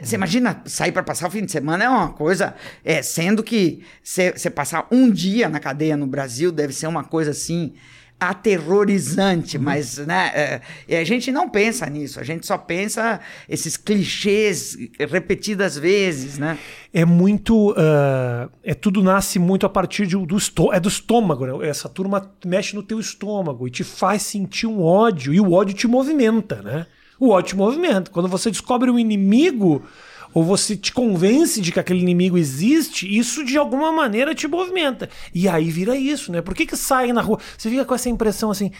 Você 0.01 0.15
imagina 0.15 0.61
sair 0.65 0.91
para 0.91 1.03
passar 1.03 1.27
o 1.27 1.31
fim 1.31 1.45
de 1.45 1.51
semana 1.51 1.83
é 1.83 1.89
uma 1.89 2.09
coisa, 2.09 2.55
é, 2.83 3.01
sendo 3.01 3.43
que 3.43 3.83
você 4.03 4.49
passar 4.49 4.87
um 4.91 5.09
dia 5.09 5.49
na 5.49 5.59
cadeia 5.59 5.97
no 5.97 6.07
Brasil 6.07 6.51
deve 6.51 6.73
ser 6.73 6.87
uma 6.87 7.03
coisa 7.03 7.31
assim 7.31 7.73
aterrorizante, 8.21 9.57
uhum. 9.57 9.63
mas 9.63 9.97
né, 9.97 10.61
é, 10.87 10.99
a 10.99 11.03
gente 11.03 11.31
não 11.31 11.49
pensa 11.49 11.89
nisso, 11.89 12.19
a 12.19 12.23
gente 12.23 12.45
só 12.45 12.55
pensa 12.55 13.19
esses 13.49 13.75
clichês 13.75 14.77
repetidas 15.09 15.75
vezes, 15.75 16.37
né? 16.37 16.55
É 16.93 17.03
muito, 17.03 17.71
uh, 17.71 18.51
é 18.63 18.75
tudo 18.75 19.01
nasce 19.01 19.39
muito 19.39 19.65
a 19.65 19.69
partir 19.69 20.05
de, 20.05 20.15
do, 20.15 20.37
é 20.71 20.79
do 20.79 20.87
estômago, 20.87 21.47
né? 21.47 21.67
essa 21.67 21.89
turma 21.89 22.31
mexe 22.45 22.75
no 22.75 22.83
teu 22.83 22.99
estômago 22.99 23.67
e 23.67 23.71
te 23.71 23.83
faz 23.83 24.21
sentir 24.21 24.67
um 24.67 24.83
ódio 24.83 25.33
e 25.33 25.39
o 25.39 25.53
ódio 25.53 25.73
te 25.73 25.87
movimenta, 25.87 26.61
né? 26.61 26.85
O 27.21 27.29
ódio 27.29 27.55
movimento. 27.55 28.09
Quando 28.09 28.27
você 28.27 28.49
descobre 28.49 28.89
um 28.89 28.97
inimigo 28.97 29.83
ou 30.33 30.43
você 30.43 30.75
te 30.75 30.91
convence 30.91 31.61
de 31.61 31.71
que 31.71 31.79
aquele 31.79 31.99
inimigo 31.99 32.35
existe, 32.35 33.07
isso 33.07 33.45
de 33.45 33.57
alguma 33.57 33.91
maneira 33.91 34.33
te 34.33 34.47
movimenta. 34.47 35.07
E 35.33 35.47
aí 35.47 35.69
vira 35.69 35.95
isso, 35.95 36.31
né? 36.31 36.41
Por 36.41 36.55
que 36.55 36.65
que 36.65 36.75
sai 36.75 37.13
na 37.13 37.21
rua? 37.21 37.37
Você 37.55 37.69
fica 37.69 37.85
com 37.85 37.93
essa 37.93 38.09
impressão 38.09 38.49
assim, 38.49 38.71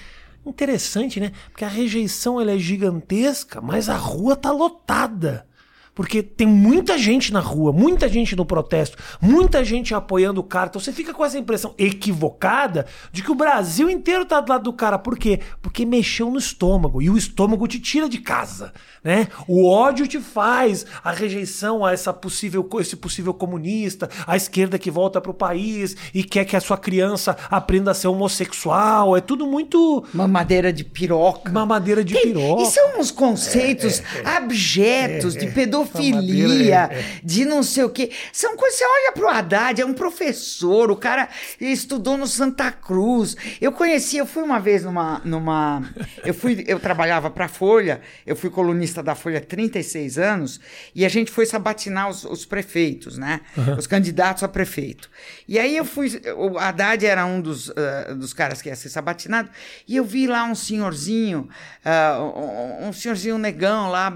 interessante, 0.43 1.19
né? 1.19 1.31
Porque 1.51 1.63
a 1.63 1.67
rejeição 1.67 2.41
ela 2.41 2.51
é 2.51 2.57
gigantesca, 2.57 3.61
mas 3.61 3.87
a 3.89 3.95
rua 3.95 4.35
tá 4.35 4.51
lotada. 4.51 5.45
Porque 5.93 6.23
tem 6.23 6.47
muita 6.47 6.97
gente 6.97 7.33
na 7.33 7.41
rua, 7.41 7.73
muita 7.73 8.07
gente 8.07 8.33
no 8.33 8.45
protesto, 8.45 8.97
muita 9.19 9.63
gente 9.63 9.93
apoiando 9.93 10.39
o 10.39 10.43
cara. 10.43 10.67
Então 10.67 10.79
você 10.79 10.93
fica 10.93 11.13
com 11.13 11.23
essa 11.23 11.37
impressão 11.37 11.73
equivocada 11.77 12.85
de 13.11 13.21
que 13.21 13.31
o 13.31 13.35
Brasil 13.35 13.89
inteiro 13.89 14.23
tá 14.23 14.39
do 14.39 14.49
lado 14.49 14.63
do 14.63 14.73
cara. 14.73 14.97
Por 14.97 15.17
quê? 15.17 15.41
Porque 15.61 15.85
mexeu 15.85 16.31
no 16.31 16.37
estômago. 16.37 17.01
E 17.01 17.09
o 17.09 17.17
estômago 17.17 17.67
te 17.67 17.77
tira 17.79 18.07
de 18.07 18.19
casa. 18.19 18.71
Né? 19.03 19.27
O 19.47 19.67
ódio 19.67 20.07
te 20.07 20.19
faz 20.19 20.85
a 21.03 21.11
rejeição 21.11 21.83
a 21.83 21.91
essa 21.91 22.13
possível, 22.13 22.67
esse 22.79 22.95
possível 22.95 23.33
comunista, 23.33 24.09
a 24.25 24.37
esquerda 24.37 24.79
que 24.79 24.89
volta 24.89 25.19
para 25.19 25.31
o 25.31 25.33
país 25.33 25.97
e 26.13 26.23
quer 26.23 26.45
que 26.45 26.55
a 26.55 26.61
sua 26.61 26.77
criança 26.77 27.35
aprenda 27.49 27.91
a 27.91 27.93
ser 27.93 28.07
homossexual. 28.07 29.17
É 29.17 29.21
tudo 29.21 29.45
muito. 29.45 30.05
Mamadeira 30.13 30.71
de 30.71 30.85
piroca. 30.85 31.51
Mamadeira 31.51 32.01
de 32.01 32.13
piroca. 32.13 32.61
E 32.61 32.65
são 32.67 32.99
uns 32.99 33.11
conceitos 33.11 33.99
é, 33.99 34.19
é, 34.19 34.21
é. 34.21 34.37
abjetos 34.37 35.35
é, 35.35 35.39
de 35.39 35.47
pedofilia 35.47 35.80
pedofilia, 35.85 36.89
é, 36.91 37.05
de 37.23 37.45
não 37.45 37.63
sei 37.63 37.83
o 37.83 37.89
quê. 37.89 38.11
São 38.31 38.55
coisas. 38.55 38.79
Você 38.79 38.85
olha 38.85 39.11
pro 39.11 39.27
Haddad, 39.27 39.81
é 39.81 39.85
um 39.85 39.93
professor, 39.93 40.89
o 40.89 40.95
cara 40.95 41.29
estudou 41.59 42.17
no 42.17 42.25
Santa 42.25 42.71
Cruz. 42.71 43.35
Eu 43.59 43.71
conheci, 43.71 44.17
eu 44.17 44.25
fui 44.25 44.43
uma 44.43 44.59
vez 44.59 44.83
numa. 44.83 45.21
numa 45.23 45.83
eu 46.23 46.33
fui, 46.33 46.63
eu 46.67 46.79
trabalhava 46.79 47.29
pra 47.29 47.47
Folha, 47.47 48.01
eu 48.25 48.35
fui 48.35 48.49
colunista 48.49 49.03
da 49.03 49.15
Folha 49.15 49.39
há 49.39 49.41
36 49.41 50.17
anos, 50.17 50.59
e 50.95 51.05
a 51.05 51.09
gente 51.09 51.31
foi 51.31 51.45
sabatinar 51.45 52.09
os, 52.09 52.23
os 52.23 52.45
prefeitos, 52.45 53.17
né? 53.17 53.41
Uhum. 53.57 53.77
Os 53.77 53.87
candidatos 53.87 54.43
a 54.43 54.47
prefeito. 54.47 55.09
E 55.47 55.59
aí 55.59 55.75
eu 55.75 55.85
fui. 55.85 56.21
O 56.37 56.57
Haddad 56.57 57.05
era 57.05 57.25
um 57.25 57.41
dos, 57.41 57.69
uh, 57.69 58.15
dos 58.15 58.33
caras 58.33 58.61
que 58.61 58.69
ia 58.69 58.75
ser 58.75 58.89
sabatinado, 58.89 59.49
e 59.87 59.95
eu 59.95 60.05
vi 60.05 60.27
lá 60.27 60.43
um 60.45 60.55
senhorzinho, 60.55 61.49
uh, 61.85 62.39
um, 62.39 62.87
um 62.89 62.93
senhorzinho 62.93 63.37
negão 63.37 63.89
lá, 63.89 64.09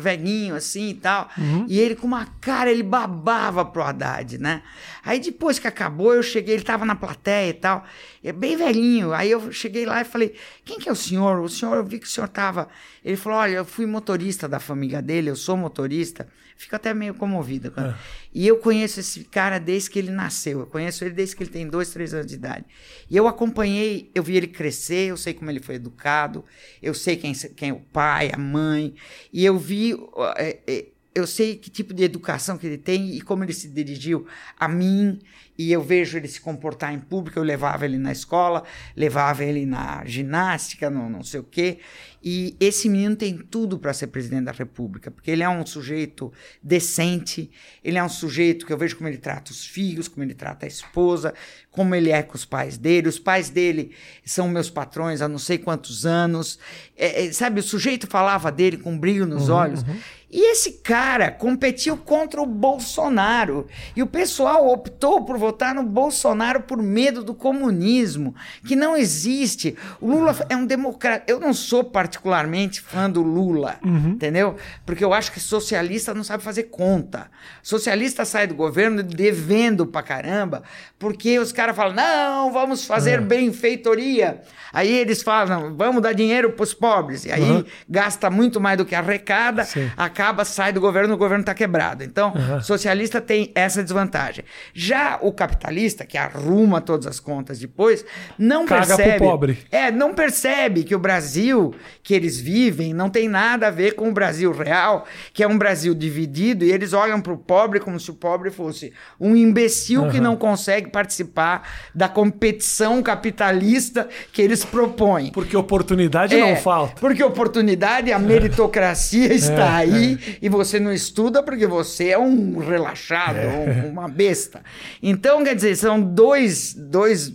velhinho, 0.00 0.54
assim 0.54 0.94
tal. 1.00 1.28
Uhum. 1.36 1.66
E 1.68 1.78
ele 1.80 1.96
com 1.96 2.06
uma 2.06 2.26
cara, 2.40 2.70
ele 2.70 2.82
babava 2.82 3.64
pro 3.64 3.82
Haddad, 3.82 4.38
né? 4.38 4.62
Aí 5.04 5.18
depois 5.18 5.58
que 5.58 5.66
acabou, 5.66 6.14
eu 6.14 6.22
cheguei, 6.22 6.54
ele 6.54 6.62
tava 6.62 6.84
na 6.84 6.94
plateia 6.94 7.50
e 7.50 7.54
tal, 7.54 7.84
é 8.22 8.32
bem 8.32 8.56
velhinho. 8.56 9.12
Aí 9.12 9.30
eu 9.30 9.50
cheguei 9.52 9.84
lá 9.86 10.00
e 10.00 10.04
falei: 10.04 10.34
"Quem 10.64 10.78
que 10.78 10.88
é 10.88 10.92
o 10.92 10.96
senhor? 10.96 11.40
O 11.40 11.48
senhor, 11.48 11.76
eu 11.76 11.84
vi 11.84 11.98
que 11.98 12.06
o 12.06 12.10
senhor 12.10 12.28
tava". 12.28 12.68
Ele 13.04 13.16
falou: 13.16 13.38
"Olha, 13.38 13.56
eu 13.56 13.64
fui 13.64 13.86
motorista 13.86 14.48
da 14.48 14.60
família 14.60 15.02
dele, 15.02 15.30
eu 15.30 15.36
sou 15.36 15.56
motorista". 15.56 16.28
Fico 16.60 16.76
até 16.76 16.92
meio 16.92 17.14
comovido. 17.14 17.72
É. 17.74 17.94
E 18.34 18.46
eu 18.46 18.58
conheço 18.58 19.00
esse 19.00 19.24
cara 19.24 19.58
desde 19.58 19.88
que 19.88 19.98
ele 19.98 20.10
nasceu. 20.10 20.60
Eu 20.60 20.66
conheço 20.66 21.02
ele 21.02 21.14
desde 21.14 21.34
que 21.34 21.42
ele 21.42 21.50
tem 21.50 21.66
dois, 21.66 21.88
três 21.88 22.12
anos 22.12 22.26
de 22.26 22.34
idade. 22.34 22.66
E 23.08 23.16
eu 23.16 23.26
acompanhei, 23.26 24.10
eu 24.14 24.22
vi 24.22 24.36
ele 24.36 24.46
crescer, 24.46 25.08
eu 25.08 25.16
sei 25.16 25.32
como 25.32 25.50
ele 25.50 25.60
foi 25.60 25.76
educado, 25.76 26.44
eu 26.82 26.92
sei 26.92 27.16
quem, 27.16 27.32
quem 27.32 27.70
é 27.70 27.72
o 27.72 27.80
pai, 27.80 28.30
a 28.30 28.36
mãe. 28.36 28.94
E 29.32 29.42
eu 29.42 29.58
vi 29.58 29.96
é, 30.36 30.58
é, 30.66 30.86
eu 31.14 31.26
sei 31.26 31.56
que 31.56 31.70
tipo 31.70 31.92
de 31.92 32.04
educação 32.04 32.56
que 32.56 32.66
ele 32.66 32.78
tem 32.78 33.16
e 33.16 33.20
como 33.20 33.42
ele 33.42 33.52
se 33.52 33.68
dirigiu 33.68 34.26
a 34.58 34.68
mim 34.68 35.18
e 35.58 35.72
eu 35.72 35.82
vejo 35.82 36.16
ele 36.16 36.28
se 36.28 36.40
comportar 36.40 36.94
em 36.94 36.98
público, 36.98 37.38
eu 37.38 37.42
levava 37.42 37.84
ele 37.84 37.98
na 37.98 38.12
escola, 38.12 38.64
levava 38.96 39.44
ele 39.44 39.66
na 39.66 40.02
ginástica, 40.06 40.88
no 40.88 41.10
não 41.10 41.22
sei 41.22 41.40
o 41.40 41.42
quê. 41.44 41.80
E 42.22 42.56
esse 42.58 42.88
menino 42.88 43.14
tem 43.14 43.36
tudo 43.36 43.78
para 43.78 43.92
ser 43.92 44.06
presidente 44.06 44.44
da 44.44 44.52
República, 44.52 45.10
porque 45.10 45.30
ele 45.30 45.42
é 45.42 45.48
um 45.48 45.66
sujeito 45.66 46.32
decente, 46.62 47.50
ele 47.84 47.98
é 47.98 48.02
um 48.02 48.08
sujeito 48.08 48.64
que 48.64 48.72
eu 48.72 48.78
vejo 48.78 48.96
como 48.96 49.08
ele 49.08 49.18
trata 49.18 49.50
os 49.50 49.66
filhos, 49.66 50.08
como 50.08 50.24
ele 50.24 50.34
trata 50.34 50.64
a 50.64 50.68
esposa, 50.68 51.34
como 51.70 51.94
ele 51.94 52.10
é 52.10 52.22
com 52.22 52.36
os 52.36 52.44
pais 52.46 52.78
dele. 52.78 53.08
Os 53.08 53.18
pais 53.18 53.50
dele 53.50 53.92
são 54.24 54.48
meus 54.48 54.70
patrões 54.70 55.20
há 55.20 55.28
não 55.28 55.38
sei 55.38 55.58
quantos 55.58 56.06
anos. 56.06 56.58
É, 56.96 57.26
é, 57.26 57.32
sabe, 57.32 57.60
o 57.60 57.62
sujeito 57.62 58.06
falava 58.06 58.50
dele 58.50 58.78
com 58.78 58.92
um 58.92 58.98
brilho 58.98 59.26
nos 59.26 59.50
uhum, 59.50 59.56
olhos. 59.56 59.82
Uhum. 59.82 59.98
E 60.32 60.52
esse 60.52 60.72
cara 60.74 61.30
competiu 61.30 61.96
contra 61.96 62.40
o 62.40 62.46
Bolsonaro. 62.46 63.66
E 63.96 64.02
o 64.02 64.06
pessoal 64.06 64.68
optou 64.68 65.24
por 65.24 65.36
votar 65.36 65.74
no 65.74 65.82
Bolsonaro 65.82 66.62
por 66.62 66.80
medo 66.80 67.24
do 67.24 67.34
comunismo, 67.34 68.34
que 68.64 68.76
não 68.76 68.96
existe. 68.96 69.76
O 70.00 70.08
Lula 70.08 70.36
é 70.48 70.56
um 70.56 70.64
democrata. 70.64 71.24
Eu 71.26 71.40
não 71.40 71.52
sou 71.52 71.82
particularmente 71.82 72.80
fã 72.80 73.10
do 73.10 73.22
Lula, 73.22 73.78
uhum. 73.84 74.10
entendeu? 74.10 74.54
Porque 74.86 75.04
eu 75.04 75.12
acho 75.12 75.32
que 75.32 75.40
socialista 75.40 76.14
não 76.14 76.22
sabe 76.22 76.44
fazer 76.44 76.64
conta. 76.64 77.28
Socialista 77.60 78.24
sai 78.24 78.46
do 78.46 78.54
governo 78.54 79.02
devendo 79.02 79.84
pra 79.84 80.02
caramba, 80.02 80.62
porque 80.98 81.40
os 81.40 81.50
caras 81.50 81.74
falam: 81.74 81.94
não, 81.94 82.52
vamos 82.52 82.84
fazer 82.84 83.18
uhum. 83.18 83.26
benfeitoria. 83.26 84.42
Aí 84.72 84.92
eles 84.92 85.22
falam: 85.22 85.74
vamos 85.74 86.00
dar 86.00 86.12
dinheiro 86.12 86.52
pros 86.52 86.72
pobres. 86.72 87.24
E 87.24 87.32
aí 87.32 87.42
uhum. 87.42 87.64
gasta 87.88 88.30
muito 88.30 88.60
mais 88.60 88.78
do 88.78 88.84
que 88.84 88.94
arrecada. 88.94 89.64
Sim 89.64 89.90
acaba, 90.20 90.44
sai 90.44 90.72
do 90.72 90.80
governo, 90.80 91.14
o 91.14 91.16
governo 91.16 91.40
está 91.40 91.54
quebrado. 91.54 92.04
Então, 92.04 92.32
uhum. 92.34 92.60
socialista 92.60 93.20
tem 93.20 93.50
essa 93.54 93.82
desvantagem. 93.82 94.44
Já 94.74 95.18
o 95.22 95.32
capitalista, 95.32 96.04
que 96.04 96.18
arruma 96.18 96.80
todas 96.80 97.06
as 97.06 97.18
contas 97.18 97.58
depois, 97.58 98.04
não 98.38 98.66
Caga 98.66 98.96
percebe. 98.96 99.18
Pro 99.18 99.28
pobre. 99.28 99.58
É, 99.70 99.90
não 99.90 100.12
percebe 100.12 100.84
que 100.84 100.94
o 100.94 100.98
Brasil 100.98 101.74
que 102.02 102.14
eles 102.14 102.38
vivem 102.38 102.92
não 102.92 103.08
tem 103.08 103.28
nada 103.28 103.68
a 103.68 103.70
ver 103.70 103.94
com 103.94 104.08
o 104.08 104.12
Brasil 104.12 104.52
real, 104.52 105.06
que 105.32 105.42
é 105.42 105.48
um 105.48 105.56
Brasil 105.56 105.94
dividido, 105.94 106.64
e 106.64 106.70
eles 106.70 106.92
olham 106.92 107.20
para 107.20 107.32
o 107.32 107.38
pobre 107.38 107.80
como 107.80 107.98
se 107.98 108.10
o 108.10 108.14
pobre 108.14 108.50
fosse 108.50 108.92
um 109.18 109.34
imbecil 109.34 110.02
uhum. 110.02 110.10
que 110.10 110.20
não 110.20 110.36
consegue 110.36 110.90
participar 110.90 111.66
da 111.94 112.08
competição 112.08 113.02
capitalista 113.02 114.08
que 114.32 114.42
eles 114.42 114.64
propõem. 114.64 115.32
Porque 115.32 115.56
oportunidade 115.56 116.34
é, 116.34 116.40
não 116.40 116.56
falta. 116.60 117.00
Porque 117.00 117.22
oportunidade, 117.22 118.12
a 118.12 118.18
meritocracia 118.18 119.32
está 119.32 119.82
é, 119.82 119.86
aí 119.86 120.09
e 120.40 120.48
você 120.48 120.80
não 120.80 120.92
estuda 120.92 121.42
porque 121.42 121.66
você 121.66 122.08
é 122.08 122.18
um 122.18 122.58
relaxado, 122.58 123.38
é. 123.38 123.86
uma 123.90 124.08
besta. 124.08 124.62
Então, 125.02 125.42
quer 125.44 125.54
dizer, 125.54 125.76
são 125.76 126.00
dois, 126.00 126.74
dois, 126.74 127.28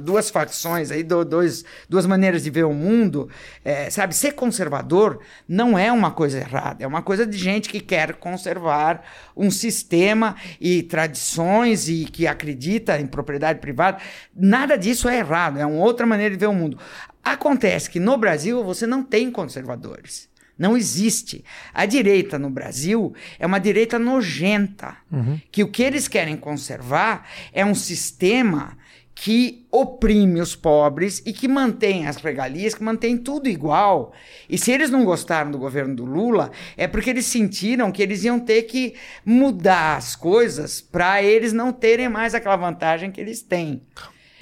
duas 0.00 0.30
facções 0.30 0.90
aí, 0.90 1.02
dois, 1.02 1.64
duas 1.88 2.06
maneiras 2.06 2.42
de 2.42 2.50
ver 2.50 2.64
o 2.64 2.72
mundo. 2.72 3.28
É, 3.64 3.90
sabe, 3.90 4.14
ser 4.14 4.32
conservador 4.32 5.20
não 5.48 5.78
é 5.78 5.90
uma 5.90 6.10
coisa 6.10 6.38
errada, 6.38 6.84
é 6.84 6.86
uma 6.86 7.02
coisa 7.02 7.26
de 7.26 7.36
gente 7.36 7.68
que 7.68 7.80
quer 7.80 8.14
conservar 8.14 9.02
um 9.36 9.50
sistema 9.50 10.36
e 10.60 10.82
tradições 10.82 11.88
e 11.88 12.04
que 12.04 12.26
acredita 12.26 12.98
em 12.98 13.06
propriedade 13.06 13.60
privada. 13.60 13.98
Nada 14.34 14.76
disso 14.76 15.08
é 15.08 15.18
errado, 15.18 15.58
é 15.58 15.66
uma 15.66 15.82
outra 15.82 16.06
maneira 16.06 16.34
de 16.34 16.40
ver 16.40 16.48
o 16.48 16.54
mundo. 16.54 16.78
Acontece 17.24 17.88
que 17.88 18.00
no 18.00 18.16
Brasil 18.16 18.64
você 18.64 18.86
não 18.86 19.02
tem 19.02 19.30
conservadores. 19.30 20.31
Não 20.58 20.76
existe. 20.76 21.44
A 21.72 21.86
direita 21.86 22.38
no 22.38 22.50
Brasil 22.50 23.14
é 23.38 23.46
uma 23.46 23.58
direita 23.58 23.98
nojenta, 23.98 24.96
uhum. 25.10 25.40
que 25.50 25.62
o 25.62 25.68
que 25.68 25.82
eles 25.82 26.08
querem 26.08 26.36
conservar 26.36 27.26
é 27.52 27.64
um 27.64 27.74
sistema 27.74 28.76
que 29.14 29.66
oprime 29.70 30.40
os 30.40 30.56
pobres 30.56 31.22
e 31.24 31.32
que 31.32 31.46
mantém 31.46 32.06
as 32.06 32.16
regalias, 32.16 32.74
que 32.74 32.82
mantém 32.82 33.16
tudo 33.16 33.48
igual. 33.48 34.12
E 34.48 34.56
se 34.58 34.72
eles 34.72 34.90
não 34.90 35.04
gostaram 35.04 35.50
do 35.50 35.58
governo 35.58 35.94
do 35.94 36.04
Lula, 36.04 36.50
é 36.76 36.86
porque 36.86 37.10
eles 37.10 37.26
sentiram 37.26 37.92
que 37.92 38.02
eles 38.02 38.24
iam 38.24 38.40
ter 38.40 38.62
que 38.62 38.94
mudar 39.24 39.96
as 39.96 40.16
coisas 40.16 40.80
para 40.80 41.22
eles 41.22 41.52
não 41.52 41.72
terem 41.72 42.08
mais 42.08 42.34
aquela 42.34 42.56
vantagem 42.56 43.10
que 43.10 43.20
eles 43.20 43.42
têm 43.42 43.82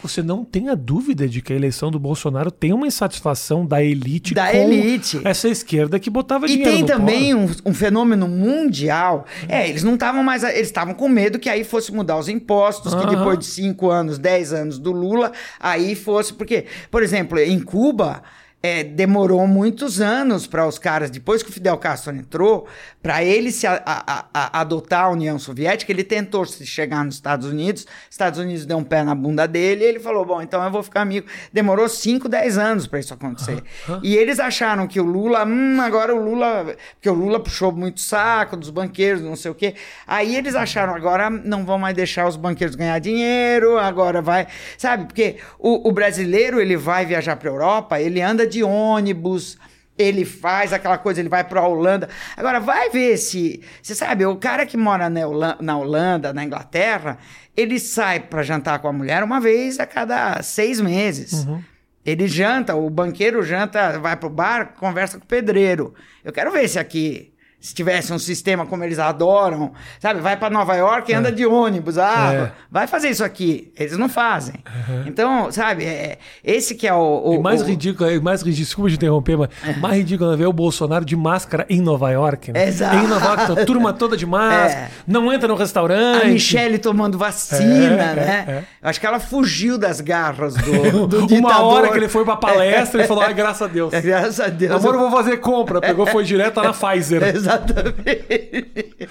você 0.03 0.23
não 0.23 0.45
tenha 0.45 0.75
dúvida 0.75 1.29
de 1.29 1.41
que 1.41 1.53
a 1.53 1.57
eleição 1.57 1.91
do 1.91 1.99
Bolsonaro 1.99 2.51
tem 2.51 2.73
uma 2.73 2.87
insatisfação 2.87 3.67
da 3.67 3.83
elite 3.83 4.35
da 4.35 4.55
elite. 4.55 5.21
essa 5.25 5.49
esquerda 5.49 5.99
que 5.99 6.11
botava 6.11 6.47
e 6.47 6.51
dinheiro 6.51 6.71
E 6.71 6.75
tem 6.77 6.87
também 6.87 7.35
um, 7.35 7.49
um, 7.65 7.75
fenômeno 7.75 8.27
mundial. 8.29 9.27
É, 9.49 9.69
eles 9.69 9.83
não 9.83 9.95
estavam 9.95 10.23
mais. 10.23 10.43
Eles 10.43 10.69
estavam 10.69 10.95
com 10.95 11.09
medo 11.09 11.39
que 11.39 11.49
aí 11.49 11.65
fosse 11.65 11.93
mudar 11.93 12.19
os 12.19 12.29
impostos, 12.29 12.95
que 12.95 13.07
depois 13.07 13.39
de 13.39 13.47
cinco 13.47 13.91
anos, 13.91 14.19
dez 14.19 14.53
anos 14.53 14.79
do 14.79 14.93
Lula, 14.93 15.33
aí 15.59 15.95
fosse. 15.95 16.33
Porque, 16.33 16.67
por 16.91 17.03
exemplo, 17.03 17.39
em 17.39 17.61
Cuba 17.61 18.23
é, 18.63 18.85
demorou 18.85 19.47
muitos 19.47 20.01
anos 20.01 20.47
para 20.47 20.67
os 20.67 20.79
caras, 20.79 21.11
depois 21.11 21.43
que 21.43 21.49
o 21.49 21.53
Fidel 21.53 21.79
Castro 21.79 22.15
entrou, 22.15 22.67
para 23.03 23.25
ele 23.25 23.51
se 23.51 23.67
a, 23.67 23.83
a, 23.87 24.27
a, 24.35 24.61
adotar 24.61 25.05
a 25.05 25.09
União 25.09 25.39
Soviética, 25.39 25.91
ele 25.91 26.05
tentou 26.05 26.45
se 26.45 26.67
chegar 26.67 27.03
nos 27.03 27.15
Estados 27.15 27.47
Unidos, 27.47 27.87
Estados 28.11 28.39
Unidos 28.39 28.67
deu 28.67 28.77
um 28.77 28.85
pé 28.85 29.03
na 29.03 29.15
bunda 29.15 29.49
dele 29.49 29.85
e 29.85 29.89
ele 29.89 29.99
falou: 29.99 30.25
Bom, 30.27 30.43
então 30.43 30.63
eu 30.63 30.71
vou 30.71 30.83
ficar 30.83 31.01
amigo. 31.01 31.27
Demorou 31.51 31.89
5, 31.89 32.29
10 32.29 32.59
anos 32.59 32.87
para 32.87 33.01
isso 33.01 33.15
acontecer. 33.15 33.63
E 34.03 34.15
eles 34.17 34.39
acharam 34.39 34.87
que 34.87 35.01
o 35.01 35.05
Lula, 35.05 35.47
hum, 35.47 35.81
agora 35.81 36.15
o 36.15 36.23
Lula, 36.23 36.77
porque 36.95 37.09
o 37.09 37.15
Lula 37.15 37.41
puxou 37.41 37.73
muito 37.73 38.01
saco 38.01 38.57
dos 38.57 38.69
banqueiros, 38.69 39.23
não 39.23 39.37
sei 39.37 39.51
o 39.51 39.55
quê. 39.55 39.75
Aí 40.07 40.37
eles 40.37 40.55
acharam: 40.55 40.95
agora 40.95 41.31
não 41.31 41.65
vão 41.65 41.79
mais 41.79 41.95
deixar 41.95 42.29
os 42.29 42.37
banqueiros 42.37 42.77
ganhar 42.77 42.99
dinheiro, 42.99 43.79
agora 43.79 44.21
vai. 44.21 44.47
Sabe, 44.77 45.07
porque 45.07 45.37
o, 45.59 45.89
o 45.89 45.93
brasileiro 45.93 46.61
ele 46.61 46.77
vai 46.77 47.07
viajar 47.07 47.37
para 47.37 47.49
Europa, 47.49 47.99
ele 47.99 48.21
anda 48.21 48.50
de 48.51 48.63
ônibus, 48.63 49.57
ele 49.97 50.25
faz 50.25 50.73
aquela 50.73 50.99
coisa, 50.99 51.21
ele 51.21 51.29
vai 51.29 51.45
para 51.45 51.61
a 51.61 51.67
Holanda. 51.67 52.09
Agora, 52.37 52.59
vai 52.59 52.91
ver 52.91 53.17
se. 53.17 53.63
Você 53.83 53.95
sabe, 53.95 54.25
o 54.27 54.37
cara 54.37 54.67
que 54.67 54.77
mora 54.77 55.09
na 55.09 55.27
Holanda, 55.27 55.59
na, 55.61 55.79
Holanda, 55.79 56.33
na 56.33 56.45
Inglaterra, 56.45 57.19
ele 57.57 57.79
sai 57.79 58.21
para 58.21 58.43
jantar 58.43 58.79
com 58.79 58.89
a 58.89 58.93
mulher 58.93 59.23
uma 59.23 59.41
vez 59.41 59.79
a 59.79 59.87
cada 59.87 60.43
seis 60.43 60.81
meses. 60.81 61.45
Uhum. 61.45 61.63
Ele 62.05 62.27
janta, 62.27 62.75
o 62.75 62.89
banqueiro 62.89 63.43
janta, 63.43 63.99
vai 63.99 64.17
pro 64.17 64.31
bar, 64.31 64.75
conversa 64.75 65.19
com 65.19 65.25
o 65.25 65.29
pedreiro. 65.29 65.95
Eu 66.25 66.33
quero 66.33 66.51
ver 66.51 66.67
se 66.67 66.79
aqui 66.79 67.33
se 67.61 67.75
tivesse 67.75 68.13
um 68.13 68.19
sistema 68.19 68.65
como 68.65 68.83
eles 68.83 68.99
adoram, 68.99 69.73
sabe? 69.99 70.21
Vai 70.21 70.37
para 70.37 70.49
Nova 70.49 70.75
York 70.75 71.11
e 71.11 71.15
é. 71.15 71.19
anda 71.19 71.31
de 71.31 71.45
ônibus. 71.45 71.99
Ah, 71.99 72.33
é. 72.33 72.53
vai 72.71 72.87
fazer 72.87 73.11
isso 73.11 73.23
aqui. 73.23 73.71
Eles 73.79 73.97
não 73.99 74.09
fazem. 74.09 74.55
Uhum. 74.89 75.05
Então, 75.07 75.53
sabe? 75.53 75.85
É, 75.85 76.19
esse 76.43 76.75
que 76.75 76.89
é 76.89 76.95
o. 76.95 77.23
o 77.25 77.35
e 77.35 77.39
mais 77.39 77.61
o... 77.61 77.65
ridículo, 77.65 78.09
é, 78.09 78.19
mais 78.19 78.41
ridículo, 78.41 78.65
desculpa 78.65 78.91
te 78.91 78.97
interromper, 78.97 79.37
mas 79.37 79.51
é. 79.63 79.73
mais 79.75 79.97
ridículo 79.97 80.33
é 80.33 80.37
ver 80.37 80.47
o 80.47 80.53
Bolsonaro 80.53 81.05
de 81.05 81.15
máscara 81.15 81.67
em 81.69 81.81
Nova 81.81 82.11
York. 82.11 82.53
Né? 82.53 82.69
Exato. 82.69 82.97
Em 82.97 83.07
Nova 83.07 83.27
York, 83.27 83.61
a 83.61 83.67
turma 83.67 83.93
toda 83.93 84.17
de 84.17 84.25
máscara, 84.27 84.87
é. 84.87 84.91
não 85.07 85.33
entra 85.33 85.47
no 85.47 85.55
restaurante. 85.55 86.25
A 86.25 86.29
Michelle 86.29 86.79
tomando 86.79 87.19
vacina, 87.19 88.15
né? 88.15 88.65
Acho 88.83 88.99
que 88.99 89.07
ela 89.07 89.21
fugiu 89.21 89.77
das 89.77 90.01
garras 90.01 90.55
do, 90.55 91.07
do 91.07 91.27
ditador. 91.27 91.39
Uma 91.39 91.63
hora 91.63 91.89
que 91.91 91.99
ele 91.99 92.09
foi 92.09 92.25
pra 92.25 92.37
palestra 92.37 93.05
e 93.05 93.07
falou: 93.07 93.23
ai, 93.23 93.35
graças 93.35 93.63
a 93.63 93.67
Deus. 93.67 93.93
graças 94.01 94.41
a 94.41 94.49
Deus. 94.49 94.73
Amor, 94.73 94.95
eu 94.95 95.01
vou 95.01 95.11
fazer 95.11 95.37
compra. 95.39 95.81
Pegou, 95.81 96.07
foi 96.07 96.25
direto 96.25 96.63
na 96.63 96.73
Pfizer. 96.73 97.23
Exato. 97.23 97.50
Exatamente. 97.51 99.09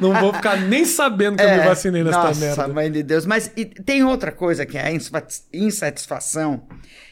Não 0.00 0.14
vou 0.14 0.32
ficar 0.32 0.56
nem 0.56 0.84
sabendo 0.84 1.36
que 1.36 1.42
é, 1.42 1.46
eu 1.46 1.56
me 1.56 1.62
é, 1.62 1.68
vacinei 1.68 2.04
nessa 2.04 2.22
nossa, 2.22 2.40
merda. 2.40 2.62
Nossa, 2.62 2.72
mãe 2.72 2.90
de 2.90 3.02
Deus. 3.02 3.26
Mas 3.26 3.50
tem 3.84 4.04
outra 4.04 4.32
coisa 4.32 4.64
que 4.66 4.78
é 4.78 4.86
a 4.86 4.92
insatisfação 5.52 6.62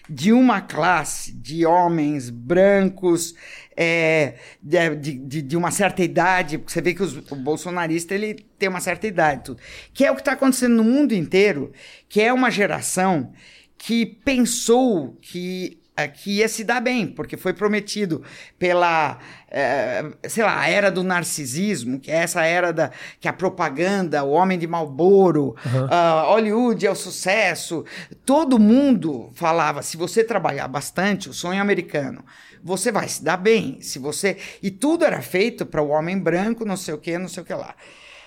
de 0.08 0.32
uma 0.32 0.60
classe 0.60 1.32
de 1.32 1.64
homens 1.64 2.30
brancos 2.30 3.34
é, 3.76 4.34
de, 4.60 5.14
de, 5.14 5.42
de, 5.42 5.56
uma 5.56 5.70
certa 5.70 6.02
idade, 6.02 6.58
você 6.58 6.82
vê 6.82 6.92
que 6.92 7.02
os, 7.02 7.16
o 7.30 7.36
bolsonarista 7.36 8.14
ele 8.14 8.34
tem 8.58 8.68
uma 8.68 8.80
certa 8.80 9.06
idade, 9.06 9.44
tudo, 9.44 9.60
que 9.94 10.04
é 10.04 10.10
o 10.10 10.14
que 10.14 10.20
está 10.20 10.32
acontecendo 10.32 10.74
no 10.74 10.84
mundo 10.84 11.14
inteiro, 11.14 11.72
que 12.08 12.20
é 12.20 12.32
uma 12.32 12.50
geração 12.50 13.32
que 13.78 14.04
pensou 14.04 15.16
que 15.22 15.79
que 16.08 16.38
ia 16.38 16.48
se 16.48 16.64
dar 16.64 16.80
bem, 16.80 17.06
porque 17.06 17.36
foi 17.36 17.52
prometido 17.52 18.22
pela, 18.58 19.18
é, 19.50 20.04
sei 20.28 20.44
lá, 20.44 20.60
a 20.60 20.68
era 20.68 20.90
do 20.90 21.02
narcisismo, 21.02 21.98
que 21.98 22.10
é 22.10 22.16
essa 22.16 22.44
era 22.44 22.72
da 22.72 22.90
que 23.18 23.28
a 23.28 23.32
propaganda, 23.32 24.22
o 24.24 24.30
homem 24.30 24.58
de 24.58 24.66
Malboro, 24.66 25.56
uhum. 25.64 25.84
uh, 25.84 26.26
Hollywood 26.32 26.86
é 26.86 26.90
o 26.90 26.94
sucesso. 26.94 27.84
Todo 28.24 28.58
mundo 28.58 29.30
falava, 29.34 29.82
se 29.82 29.96
você 29.96 30.24
trabalhar 30.24 30.68
bastante, 30.68 31.28
o 31.28 31.32
sonho 31.32 31.60
americano, 31.60 32.24
você 32.62 32.92
vai 32.92 33.08
se 33.08 33.24
dar 33.24 33.36
bem. 33.36 33.80
Se 33.80 33.98
você 33.98 34.36
e 34.62 34.70
tudo 34.70 35.04
era 35.04 35.22
feito 35.22 35.64
para 35.64 35.82
o 35.82 35.88
homem 35.88 36.18
branco, 36.18 36.64
não 36.64 36.76
sei 36.76 36.94
o 36.94 36.98
que, 36.98 37.16
não 37.18 37.28
sei 37.28 37.42
o 37.42 37.46
que 37.46 37.54
lá. 37.54 37.74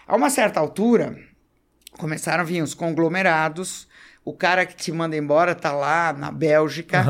A 0.07 0.15
uma 0.15 0.29
certa 0.29 0.59
altura, 0.59 1.15
começaram 1.97 2.41
a 2.41 2.45
vir 2.45 2.61
os 2.61 2.73
conglomerados. 2.73 3.87
O 4.25 4.31
cara 4.31 4.65
que 4.65 4.73
te 4.75 4.89
manda 4.91 5.17
embora 5.17 5.53
tá 5.53 5.73
lá 5.73 6.13
na 6.13 6.31
Bélgica. 6.31 7.03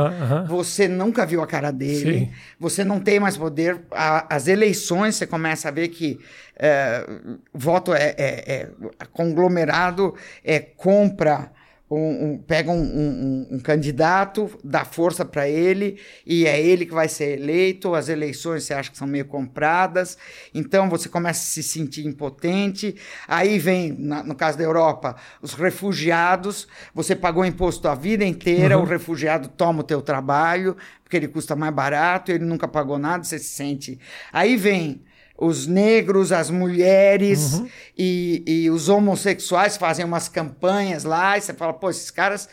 Você 0.47 0.87
nunca 0.87 1.25
viu 1.25 1.41
a 1.43 1.47
cara 1.47 1.71
dele. 1.71 2.19
Sim. 2.19 2.31
Você 2.59 2.83
não 2.83 2.99
tem 2.99 3.19
mais 3.19 3.37
poder. 3.37 3.81
A- 3.91 4.25
as 4.35 4.47
eleições, 4.47 5.15
você 5.15 5.27
começa 5.27 5.67
a 5.67 5.71
ver 5.71 5.89
que 5.89 6.19
é, 6.57 7.05
voto 7.53 7.93
é, 7.93 8.15
é- 8.17 8.43
é- 8.53 8.69
conglomerado, 9.11 10.15
é 10.43 10.59
compra. 10.59 11.51
Um- 11.89 12.25
um- 12.33 12.37
pega 12.37 12.71
um, 12.71 12.81
um- 12.81 13.47
um- 13.51 13.59
candidato, 13.59 14.49
dá 14.63 14.83
força 14.83 15.23
para 15.23 15.47
ele 15.47 15.99
e 16.25 16.47
é 16.47 16.59
ele 16.59 16.85
que 16.85 16.93
vai 16.93 17.07
ser 17.07 17.37
eleito. 17.39 17.93
As 17.93 18.09
eleições 18.09 18.63
você 18.63 18.73
acha 18.73 18.89
que 18.89 18.97
são 18.97 19.07
meio 19.07 19.25
compradas, 19.25 20.17
então 20.53 20.89
você 20.89 21.07
começa 21.07 21.41
a 21.41 21.43
se 21.45 21.61
sentir 21.61 22.05
impotente. 22.07 22.95
Aí 23.27 23.59
vem, 23.59 23.91
na- 23.91 24.23
no 24.23 24.33
caso 24.33 24.57
da 24.57 24.63
Europa, 24.63 25.15
os 25.41 25.53
refugiados. 25.53 26.67
Você 26.95 27.15
pagou 27.15 27.45
imposto 27.45 27.87
a 27.87 27.95
vida 27.95 28.25
inteira, 28.25 28.77
o 28.77 28.83
refugiado 28.83 29.47
toma 29.49 29.81
o 29.81 29.83
teu 29.83 30.01
trabalho 30.01 30.75
porque 31.03 31.17
ele 31.17 31.27
custa 31.27 31.55
mais 31.55 31.73
barato, 31.73 32.31
ele 32.31 32.43
nunca 32.43 32.67
pagou 32.67 32.97
nada, 32.97 33.23
você 33.23 33.37
se 33.37 33.49
sente. 33.49 33.99
Aí 34.31 34.55
vem 34.57 35.03
os 35.37 35.67
negros, 35.67 36.31
as 36.31 36.49
mulheres 36.49 37.61
e, 37.97 38.43
e 38.45 38.69
os 38.69 38.87
homossexuais 38.89 39.77
fazem 39.77 40.05
umas 40.05 40.27
campanhas 40.29 41.03
lá 41.03 41.37
e 41.37 41.41
você 41.41 41.53
fala, 41.53 41.73
pô, 41.73 41.89
esses 41.89 42.11
caras 42.11 42.47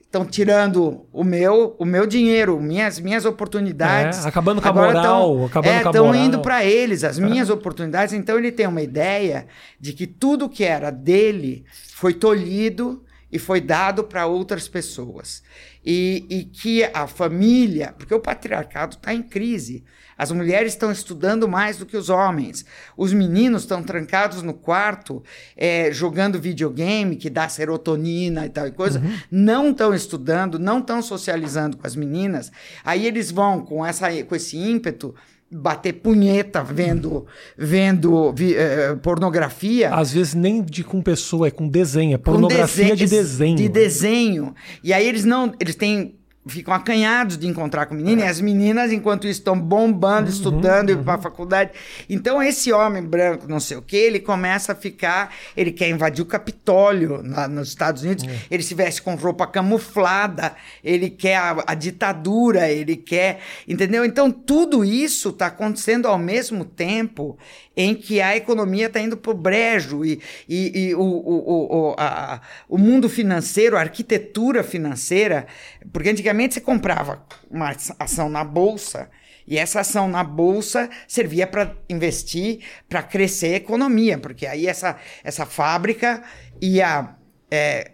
estão 0.00 0.24
tirando 0.26 1.06
o 1.12 1.24
meu, 1.24 1.74
o 1.78 1.84
meu 1.86 2.06
dinheiro, 2.06 2.60
minhas, 2.60 2.98
minhas 3.00 3.24
oportunidades. 3.24 4.24
É, 4.24 4.28
acabando 4.28 4.60
com 4.60 4.68
a 4.68 4.72
moral, 4.72 5.02
tão- 5.02 5.44
acabando 5.46 5.72
é, 5.72 5.82
com 5.82 5.88
a 5.88 5.92
moral. 5.92 6.14
indo 6.16 6.40
para 6.42 6.64
eles 6.64 7.02
as 7.04 7.18
minhas 7.18 7.48
oportunidades. 7.48 8.12
Então 8.12 8.36
ele 8.38 8.52
tem 8.52 8.66
uma 8.66 8.82
ideia 8.82 9.46
de 9.80 9.92
que 9.94 10.06
tudo 10.06 10.48
que 10.50 10.64
era 10.64 10.90
dele 10.90 11.64
foi 11.94 12.12
tolhido 12.12 13.02
e 13.30 13.38
foi 13.38 13.60
dado 13.62 14.04
para 14.04 14.26
outras 14.26 14.68
pessoas. 14.68 15.42
E, 15.84 16.24
e 16.30 16.44
que 16.44 16.84
a 16.84 17.06
família, 17.06 17.94
porque 17.98 18.14
o 18.14 18.20
patriarcado 18.20 18.96
está 18.96 19.12
em 19.12 19.22
crise. 19.22 19.84
As 20.16 20.30
mulheres 20.30 20.72
estão 20.72 20.92
estudando 20.92 21.48
mais 21.48 21.78
do 21.78 21.86
que 21.86 21.96
os 21.96 22.08
homens. 22.08 22.64
Os 22.96 23.12
meninos 23.12 23.62
estão 23.62 23.82
trancados 23.82 24.42
no 24.42 24.54
quarto, 24.54 25.22
é, 25.56 25.90
jogando 25.92 26.38
videogame, 26.38 27.16
que 27.16 27.28
dá 27.28 27.48
serotonina 27.48 28.46
e 28.46 28.48
tal 28.48 28.68
e 28.68 28.70
coisa. 28.70 29.02
Não 29.30 29.70
estão 29.70 29.92
estudando, 29.92 30.58
não 30.58 30.78
estão 30.78 31.02
socializando 31.02 31.76
com 31.76 31.86
as 31.86 31.96
meninas. 31.96 32.52
Aí 32.84 33.06
eles 33.06 33.30
vão 33.30 33.64
com, 33.64 33.84
essa, 33.84 34.08
com 34.22 34.36
esse 34.36 34.56
ímpeto 34.56 35.14
bater 35.52 35.92
punheta 35.94 36.62
vendo, 36.62 37.26
vendo 37.56 38.32
vi- 38.32 38.54
eh, 38.54 38.94
pornografia. 39.02 39.90
Às 39.94 40.12
vezes 40.12 40.34
nem 40.34 40.62
de 40.62 40.82
com 40.82 41.00
pessoa, 41.02 41.48
é 41.48 41.50
com 41.50 41.68
desenho. 41.68 42.14
É 42.14 42.18
com 42.18 42.24
pornografia 42.24 42.96
de 42.96 43.06
dese- 43.06 43.16
desenho. 43.16 43.56
De 43.56 43.68
desenho. 43.68 44.54
E 44.82 44.92
aí 44.92 45.06
eles 45.06 45.24
não. 45.24 45.52
Eles 45.60 45.74
têm. 45.74 46.16
Ficam 46.44 46.74
acanhados 46.74 47.38
de 47.38 47.46
encontrar 47.46 47.86
com 47.86 47.94
menina, 47.94 48.22
e 48.22 48.26
as 48.26 48.40
meninas, 48.40 48.90
enquanto 48.90 49.28
isso, 49.28 49.38
estão 49.38 49.56
bombando, 49.56 50.28
Uhum, 50.28 50.34
estudando, 50.34 50.90
indo 50.90 51.04
para 51.04 51.14
a 51.14 51.18
faculdade. 51.18 51.70
Então, 52.10 52.42
esse 52.42 52.72
homem 52.72 53.00
branco, 53.00 53.46
não 53.48 53.60
sei 53.60 53.76
o 53.76 53.82
que, 53.82 53.96
ele 53.96 54.18
começa 54.18 54.72
a 54.72 54.74
ficar. 54.74 55.32
Ele 55.56 55.70
quer 55.70 55.88
invadir 55.88 56.20
o 56.20 56.26
Capitólio 56.26 57.22
lá 57.24 57.46
nos 57.46 57.68
Estados 57.68 58.02
Unidos, 58.02 58.24
É. 58.24 58.36
ele 58.50 58.62
se 58.64 58.74
veste 58.74 59.00
com 59.02 59.14
roupa 59.14 59.46
camuflada, 59.46 60.52
ele 60.82 61.10
quer 61.10 61.36
a, 61.36 61.62
a 61.64 61.74
ditadura, 61.74 62.68
ele 62.68 62.96
quer. 62.96 63.38
Entendeu? 63.68 64.04
Então, 64.04 64.28
tudo 64.30 64.84
isso 64.84 65.28
está 65.28 65.46
acontecendo 65.46 66.06
ao 66.08 66.18
mesmo 66.18 66.64
tempo 66.64 67.38
em 67.76 67.94
que 67.94 68.20
a 68.20 68.36
economia 68.36 68.86
está 68.86 69.00
indo 69.00 69.16
para 69.16 69.30
o 69.32 69.34
brejo 69.34 70.04
e, 70.04 70.20
e, 70.48 70.88
e 70.88 70.94
o, 70.94 71.00
o, 71.00 71.90
o, 71.90 71.94
a- 71.98 72.40
o 72.68 72.76
mundo 72.78 73.08
financeiro, 73.08 73.76
a 73.76 73.80
arquitetura 73.80 74.62
financeira, 74.62 75.46
porque 75.92 76.10
antigamente 76.10 76.54
você 76.54 76.60
comprava 76.60 77.24
uma 77.50 77.74
ação 77.98 78.28
na 78.28 78.44
bolsa 78.44 79.10
e 79.46 79.58
essa 79.58 79.80
ação 79.80 80.06
na 80.08 80.22
bolsa 80.22 80.88
servia 81.08 81.46
para 81.46 81.74
investir, 81.88 82.60
para 82.88 83.02
crescer 83.02 83.54
a 83.54 83.56
economia, 83.56 84.18
porque 84.18 84.46
aí 84.46 84.66
essa, 84.66 84.96
essa 85.24 85.44
fábrica 85.46 86.22
ia 86.60 87.16
é, 87.50 87.90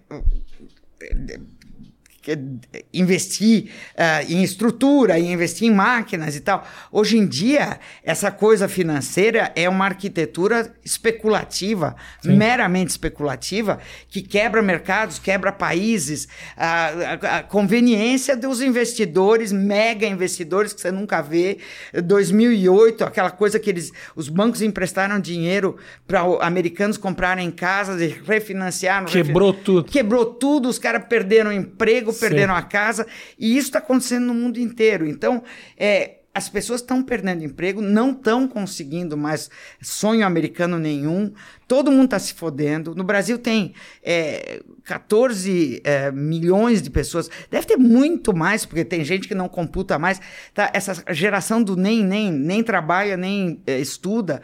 investir 2.92 3.70
ah, 3.96 4.22
em 4.24 4.42
estrutura, 4.42 5.18
em 5.18 5.32
investir 5.32 5.68
em 5.68 5.74
máquinas 5.74 6.36
e 6.36 6.40
tal. 6.40 6.66
Hoje 6.90 7.16
em 7.18 7.26
dia, 7.26 7.78
essa 8.02 8.30
coisa 8.30 8.68
financeira 8.68 9.52
é 9.54 9.68
uma 9.68 9.84
arquitetura 9.84 10.72
especulativa, 10.84 11.96
meramente 12.24 12.90
especulativa, 12.90 13.78
que 14.08 14.22
quebra 14.22 14.62
mercados, 14.62 15.18
quebra 15.18 15.52
países, 15.52 16.28
a, 16.56 16.86
a- 16.88 17.38
a 17.38 17.42
conveniência 17.42 18.36
dos 18.36 18.60
investidores, 18.60 19.52
mega 19.52 20.06
investidores 20.06 20.72
que 20.72 20.80
você 20.80 20.90
nunca 20.90 21.20
vê. 21.22 21.58
2008, 22.04 23.04
aquela 23.04 23.30
coisa 23.30 23.58
que 23.58 23.70
eles, 23.70 23.92
os 24.16 24.28
bancos 24.28 24.62
emprestaram 24.62 25.20
dinheiro 25.20 25.76
para 26.06 26.20
americanos 26.40 26.96
comprarem 26.96 27.50
casas 27.50 28.00
e 28.00 28.06
refinanciaram. 28.26 29.06
Quebrou 29.06 29.52
tudo. 29.52 29.90
Quebrou 29.90 30.24
tudo, 30.26 30.68
os 30.68 30.78
caras 30.78 31.04
perderam 31.08 31.52
emprego, 31.52 32.12
Sim. 32.12 32.17
Perderam 32.18 32.54
a 32.54 32.62
casa, 32.62 33.06
e 33.38 33.56
isso 33.56 33.68
está 33.68 33.78
acontecendo 33.78 34.26
no 34.26 34.34
mundo 34.34 34.58
inteiro. 34.58 35.06
Então, 35.06 35.42
é, 35.76 36.18
as 36.38 36.48
pessoas 36.48 36.80
estão 36.80 37.02
perdendo 37.02 37.42
emprego, 37.42 37.82
não 37.82 38.12
estão 38.12 38.46
conseguindo 38.46 39.16
mais 39.16 39.50
sonho 39.82 40.24
americano 40.24 40.78
nenhum, 40.78 41.32
todo 41.66 41.90
mundo 41.90 42.04
está 42.04 42.18
se 42.18 42.32
fodendo. 42.32 42.94
No 42.94 43.02
Brasil 43.02 43.38
tem 43.38 43.74
é, 44.04 44.62
14 44.84 45.80
é, 45.82 46.12
milhões 46.12 46.80
de 46.80 46.90
pessoas, 46.90 47.28
deve 47.50 47.66
ter 47.66 47.76
muito 47.76 48.32
mais, 48.32 48.64
porque 48.64 48.84
tem 48.84 49.04
gente 49.04 49.26
que 49.26 49.34
não 49.34 49.48
computa 49.48 49.98
mais. 49.98 50.20
Tá? 50.54 50.70
Essa 50.72 51.02
geração 51.12 51.60
do 51.60 51.74
nem, 51.74 52.04
nem, 52.04 52.30
nem 52.30 52.62
trabalha, 52.62 53.16
nem 53.16 53.60
é, 53.66 53.80
estuda. 53.80 54.40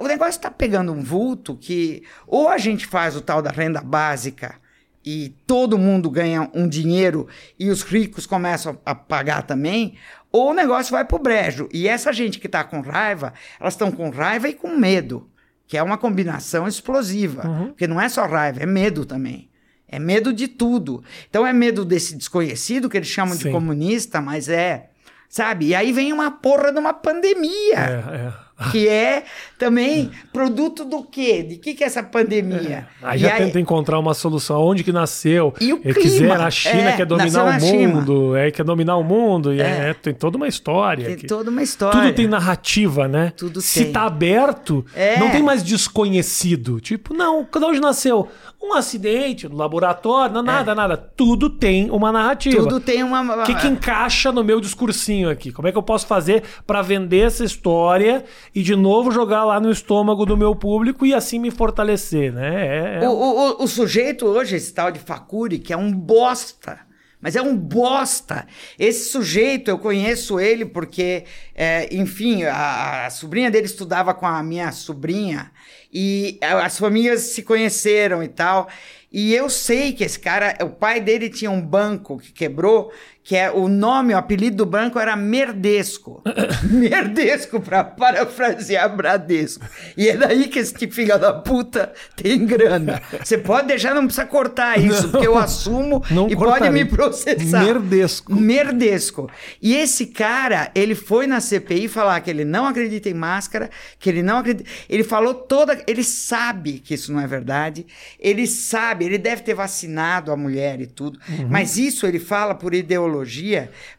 O 0.00 0.08
negócio 0.08 0.38
está 0.38 0.50
pegando 0.50 0.90
um 0.90 1.02
vulto 1.02 1.56
que 1.56 2.02
ou 2.26 2.48
a 2.48 2.58
gente 2.58 2.84
faz 2.84 3.14
o 3.14 3.20
tal 3.20 3.40
da 3.40 3.50
renda 3.50 3.80
básica 3.80 4.65
e 5.06 5.28
todo 5.46 5.78
mundo 5.78 6.10
ganha 6.10 6.50
um 6.52 6.68
dinheiro 6.68 7.28
e 7.56 7.70
os 7.70 7.84
ricos 7.84 8.26
começam 8.26 8.76
a 8.84 8.92
pagar 8.92 9.42
também, 9.42 9.96
ou 10.32 10.50
o 10.50 10.54
negócio 10.54 10.90
vai 10.90 11.04
pro 11.04 11.20
brejo. 11.20 11.68
E 11.72 11.86
essa 11.86 12.12
gente 12.12 12.40
que 12.40 12.46
está 12.46 12.64
com 12.64 12.80
raiva, 12.80 13.32
elas 13.60 13.74
estão 13.74 13.92
com 13.92 14.10
raiva 14.10 14.48
e 14.48 14.52
com 14.52 14.76
medo, 14.76 15.30
que 15.68 15.76
é 15.76 15.82
uma 15.82 15.96
combinação 15.96 16.66
explosiva. 16.66 17.42
Porque 17.66 17.86
não 17.86 18.00
é 18.00 18.08
só 18.08 18.26
raiva, 18.26 18.60
é 18.60 18.66
medo 18.66 19.06
também. 19.06 19.48
É 19.88 20.00
medo 20.00 20.32
de 20.32 20.48
tudo. 20.48 21.04
Então 21.30 21.46
é 21.46 21.52
medo 21.52 21.84
desse 21.84 22.16
desconhecido 22.16 22.90
que 22.90 22.96
eles 22.96 23.08
chamam 23.08 23.36
de 23.36 23.44
Sim. 23.44 23.52
comunista, 23.52 24.20
mas 24.20 24.48
é. 24.48 24.90
Sabe? 25.28 25.66
E 25.66 25.74
aí 25.74 25.92
vem 25.92 26.12
uma 26.12 26.30
porra 26.30 26.72
de 26.72 26.78
uma 26.78 26.94
pandemia 26.94 27.76
É, 27.76 28.26
é. 28.26 28.45
que 28.72 28.88
é 28.88 29.24
também 29.58 30.10
produto 30.32 30.84
do 30.84 31.02
quê? 31.02 31.42
De 31.42 31.56
que 31.56 31.74
que 31.74 31.84
é 31.84 31.86
essa 31.86 32.02
pandemia? 32.02 32.88
Aí 33.02 33.18
E 33.18 33.22
já 33.22 33.36
tenta 33.36 33.60
encontrar 33.60 33.98
uma 33.98 34.14
solução. 34.14 34.62
Onde 34.62 34.82
que 34.82 34.92
nasceu? 34.92 35.52
E 35.60 35.72
o 35.72 35.78
clima? 35.80 35.94
quiseram, 36.00 36.44
a 36.44 36.50
China 36.50 36.90
É, 36.90 36.96
quer 36.96 37.06
dominar 37.06 37.44
nasceu 37.44 37.68
o 37.68 37.70
China. 37.78 37.94
mundo, 37.94 38.36
é, 38.36 38.50
quer 38.50 38.64
dominar 38.64 38.96
o 38.96 39.04
mundo. 39.04 39.52
E 39.52 39.60
É. 39.60 39.90
é, 39.90 39.94
tem 39.94 40.14
toda 40.14 40.36
uma 40.36 40.48
história. 40.48 41.04
Tem 41.06 41.16
que- 41.16 41.26
toda 41.26 41.50
uma 41.50 41.62
história. 41.62 42.00
Tudo 42.00 42.14
tem 42.14 42.26
narrativa, 42.26 43.06
né? 43.06 43.32
Tudo 43.36 43.60
Se 43.60 43.84
tem. 43.84 43.92
tá 43.92 44.02
aberto, 44.06 44.84
É. 44.94 45.18
não 45.18 45.30
tem 45.30 45.42
mais 45.42 45.62
desconhecido. 45.62 46.80
Tipo, 46.80 47.12
não, 47.14 47.46
onde 47.62 47.80
nasceu? 47.80 48.28
Um 48.62 48.72
acidente 48.74 49.48
no 49.48 49.56
laboratório, 49.56 50.34
não, 50.34 50.42
nada, 50.42 50.74
nada. 50.74 50.96
Tudo 50.96 51.48
tem 51.50 51.90
uma 51.90 52.10
narrativa. 52.10 52.56
É. 52.56 52.60
Tudo 52.60 52.80
tem 52.80 53.02
uma. 53.02 53.42
O 53.42 53.44
que, 53.44 53.54
que 53.54 53.66
encaixa 53.68 54.32
no 54.32 54.42
meu 54.42 54.60
discursinho 54.60 55.30
aqui? 55.30 55.52
Como 55.52 55.68
é 55.68 55.72
que 55.72 55.78
eu 55.78 55.82
posso 55.82 56.06
fazer 56.06 56.42
pra 56.66 56.82
vender 56.82 57.26
essa 57.26 57.44
história 57.44 58.24
e 58.56 58.62
de 58.62 58.74
novo 58.74 59.10
jogar 59.12 59.44
lá 59.44 59.60
no 59.60 59.70
estômago 59.70 60.24
do 60.24 60.36
meu 60.36 60.56
público 60.56 61.04
e 61.04 61.12
assim 61.12 61.38
me 61.38 61.50
fortalecer, 61.50 62.32
né? 62.32 63.00
É, 63.00 63.04
é- 63.04 63.08
O, 63.08 63.12
o, 63.12 63.62
o- 63.64 63.68
sujeito 63.68 64.24
hoje, 64.26 64.56
esse 64.56 64.72
tal 64.72 64.90
de 64.90 64.98
Facuri, 64.98 65.58
que 65.58 65.72
é 65.72 65.76
um 65.76 65.92
bosta. 65.92 66.80
Mas 67.20 67.34
é 67.34 67.42
um 67.42 67.56
bosta. 67.56 68.46
Esse 68.78 69.10
sujeito, 69.10 69.70
eu 69.70 69.78
conheço 69.78 70.38
ele 70.38 70.64
porque, 70.64 71.24
é, 71.54 71.88
enfim, 71.94 72.44
a, 72.44 73.06
a 73.06 73.10
sobrinha 73.10 73.50
dele 73.50 73.66
estudava 73.66 74.14
com 74.14 74.26
a 74.26 74.42
minha 74.42 74.70
sobrinha 74.72 75.50
e 75.92 76.38
as 76.42 76.78
famílias 76.78 77.20
se 77.22 77.42
conheceram 77.42 78.22
e 78.22 78.28
tal. 78.28 78.68
E 79.10 79.34
eu 79.34 79.48
sei 79.48 79.92
que 79.92 80.04
esse 80.04 80.18
cara, 80.18 80.56
o 80.62 80.68
pai 80.70 81.00
dele 81.00 81.28
tinha 81.30 81.50
um 81.50 81.60
banco 81.60 82.18
que 82.18 82.32
quebrou, 82.32 82.92
que 83.26 83.34
é 83.34 83.50
o 83.50 83.66
nome, 83.66 84.14
o 84.14 84.16
apelido 84.16 84.58
do 84.58 84.66
banco 84.66 85.00
era 85.00 85.16
Merdesco. 85.16 86.22
Merdesco, 86.62 87.60
para 87.60 87.82
parafrasear 87.82 88.96
Bradesco. 88.96 89.66
E 89.96 90.08
é 90.08 90.16
daí 90.16 90.46
que 90.46 90.60
esse 90.60 90.86
filho 90.86 91.18
da 91.18 91.32
puta 91.32 91.92
tem 92.14 92.46
grana. 92.46 93.02
Você 93.20 93.36
pode 93.36 93.66
deixar, 93.66 93.96
não 93.96 94.04
precisa 94.04 94.26
cortar 94.26 94.78
isso, 94.78 95.02
não, 95.02 95.10
porque 95.10 95.26
eu 95.26 95.36
assumo 95.36 96.04
e 96.08 96.36
cortarei. 96.36 96.36
pode 96.36 96.70
me 96.70 96.84
processar. 96.84 97.64
Merdesco. 97.64 98.32
Merdesco. 98.32 99.28
E 99.60 99.74
esse 99.74 100.06
cara, 100.06 100.70
ele 100.72 100.94
foi 100.94 101.26
na 101.26 101.40
CPI 101.40 101.88
falar 101.88 102.20
que 102.20 102.30
ele 102.30 102.44
não 102.44 102.64
acredita 102.64 103.08
em 103.08 103.14
máscara, 103.14 103.70
que 103.98 104.08
ele 104.08 104.22
não 104.22 104.38
acredita. 104.38 104.70
Ele 104.88 105.02
falou 105.02 105.34
toda. 105.34 105.82
Ele 105.88 106.04
sabe 106.04 106.74
que 106.78 106.94
isso 106.94 107.12
não 107.12 107.20
é 107.20 107.26
verdade. 107.26 107.86
Ele 108.20 108.46
sabe, 108.46 109.04
ele 109.04 109.18
deve 109.18 109.42
ter 109.42 109.54
vacinado 109.54 110.30
a 110.30 110.36
mulher 110.36 110.80
e 110.80 110.86
tudo. 110.86 111.18
Uhum. 111.28 111.48
Mas 111.50 111.76
isso 111.76 112.06
ele 112.06 112.20
fala 112.20 112.54
por 112.54 112.72
ideologia 112.72 113.15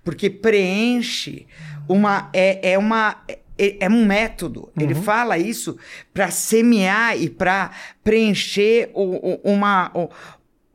porque 0.04 0.30
preenche 0.30 1.48
uma. 1.88 2.30
É, 2.34 2.74
é 2.74 2.78
uma. 2.78 3.24
É, 3.58 3.86
é 3.86 3.90
um 3.90 4.06
método. 4.06 4.72
Uhum. 4.76 4.84
Ele 4.84 4.96
fala 4.96 5.38
isso 5.38 5.78
para 6.14 6.30
semear 6.30 7.18
e 7.18 7.30
para 7.30 7.72
preencher 8.04 8.92
o, 8.94 9.02
o, 9.04 9.52
uma. 9.52 9.92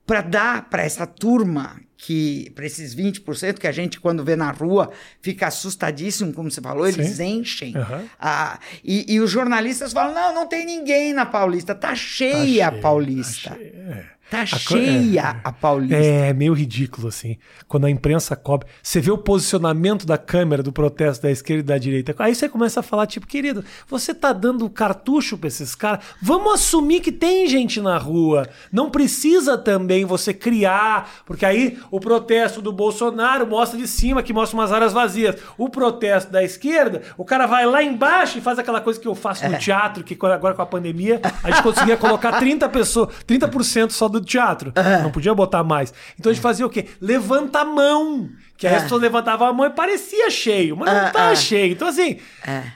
para 0.07 0.21
dar 0.23 0.69
para 0.69 0.83
essa 0.83 1.07
turma 1.07 1.81
que 2.03 2.51
para 2.57 2.67
esses 2.67 2.97
20% 2.97 3.59
que 3.59 3.67
a 3.67 3.71
gente, 3.71 4.01
quando 4.01 4.25
vê 4.25 4.35
na 4.35 4.51
rua, 4.51 4.91
fica 5.21 5.47
assustadíssimo, 5.47 6.33
como 6.33 6.51
você 6.51 6.61
falou, 6.61 6.85
Sim. 6.91 7.01
eles 7.01 7.21
enchem. 7.21 7.77
Uhum. 7.77 8.09
Ah, 8.19 8.59
e, 8.83 9.15
e, 9.15 9.21
os 9.21 9.31
jornalistas 9.31 9.93
falam: 9.93 10.13
não, 10.13 10.35
não 10.35 10.49
tem 10.49 10.67
ninguém 10.67 11.13
na 11.13 11.25
Paulista, 11.25 11.77
tá 11.77 11.95
cheia 11.95 12.71
tá 12.71 12.77
a 12.77 12.81
Paulista. 12.81 13.51
Tá 13.51 13.57
cheia. 13.57 14.11
Tá 14.33 14.40
a 14.40 14.47
cheia 14.47 15.21
é, 15.21 15.40
a 15.45 15.53
Paulista. 15.53 15.95
É 15.95 16.33
meio 16.33 16.55
ridículo, 16.55 17.09
assim. 17.09 17.37
Quando 17.68 17.85
a 17.85 17.90
imprensa 17.90 18.35
cobre. 18.35 18.66
Você 18.83 18.99
vê 18.99 19.11
o 19.11 19.18
posicionamento 19.18 20.07
da 20.07 20.16
câmera 20.16 20.62
do 20.62 20.73
protesto 20.73 21.25
da 21.25 21.31
esquerda 21.31 21.61
e 21.61 21.66
da 21.66 21.77
direita. 21.77 22.14
Aí 22.18 22.35
você 22.35 22.49
começa 22.49 22.81
a 22.81 22.83
falar, 22.83 23.07
tipo, 23.07 23.27
querido, 23.27 23.62
você 23.87 24.14
tá 24.14 24.33
dando 24.33 24.71
cartucho 24.71 25.37
pra 25.37 25.49
esses 25.49 25.75
caras. 25.75 26.03
Vamos 26.23 26.55
assumir 26.55 27.01
que 27.01 27.12
tem 27.12 27.47
gente 27.47 27.79
na 27.79 27.99
rua. 27.99 28.49
Não 28.73 28.88
precisa 28.88 29.59
também 29.59 30.07
você 30.07 30.33
criar. 30.33 31.11
Porque 31.27 31.45
aí 31.45 31.79
o 31.90 32.01
protesto 32.01 32.62
do 32.62 32.73
Bolsonaro 32.73 33.47
mostra 33.47 33.79
de 33.79 33.87
cima, 33.87 34.23
que 34.23 34.33
mostra 34.33 34.59
umas 34.59 34.73
áreas 34.73 34.95
vazias. 34.95 35.37
O 35.59 35.68
protesto 35.68 36.33
da 36.33 36.42
esquerda, 36.42 37.03
o 37.18 37.25
cara 37.25 37.45
vai 37.45 37.66
lá 37.66 37.83
embaixo 37.83 38.38
e 38.38 38.40
faz 38.40 38.59
aquela 38.59 38.81
coisa 38.81 38.99
que 38.99 39.07
eu 39.07 39.14
faço 39.14 39.47
no 39.47 39.57
é. 39.57 39.59
teatro, 39.59 40.03
que 40.03 40.16
agora 40.23 40.55
com 40.55 40.62
a 40.62 40.66
pandemia, 40.66 41.21
a 41.45 41.51
gente 41.51 41.62
conseguia 41.62 41.99
colocar 41.99 42.38
30 42.38 42.66
pessoas, 42.71 43.14
30% 43.29 43.90
só 43.90 44.09
do 44.09 44.22
do 44.23 44.27
teatro. 44.27 44.73
Não 45.03 45.11
podia 45.11 45.35
botar 45.35 45.63
mais. 45.63 45.93
Então 46.19 46.31
a 46.31 46.35
gente 46.35 46.43
fazia 46.43 46.65
o 46.65 46.71
quê? 46.71 46.87
Levanta 47.01 47.61
a 47.61 47.65
mão. 47.65 48.31
Que 48.57 48.67
aí 48.69 48.77
as 48.77 48.85
pessoas 48.85 49.03
levantavam 49.03 49.49
a 49.49 49.53
mão 49.53 49.67
e 49.67 49.71
parecia 49.71 50.31
cheio, 50.31 50.77
mas 50.77 50.95
não 50.95 51.11
tá 51.11 51.35
cheio. 51.35 51.73
Então, 51.73 51.89
assim, 51.89 52.19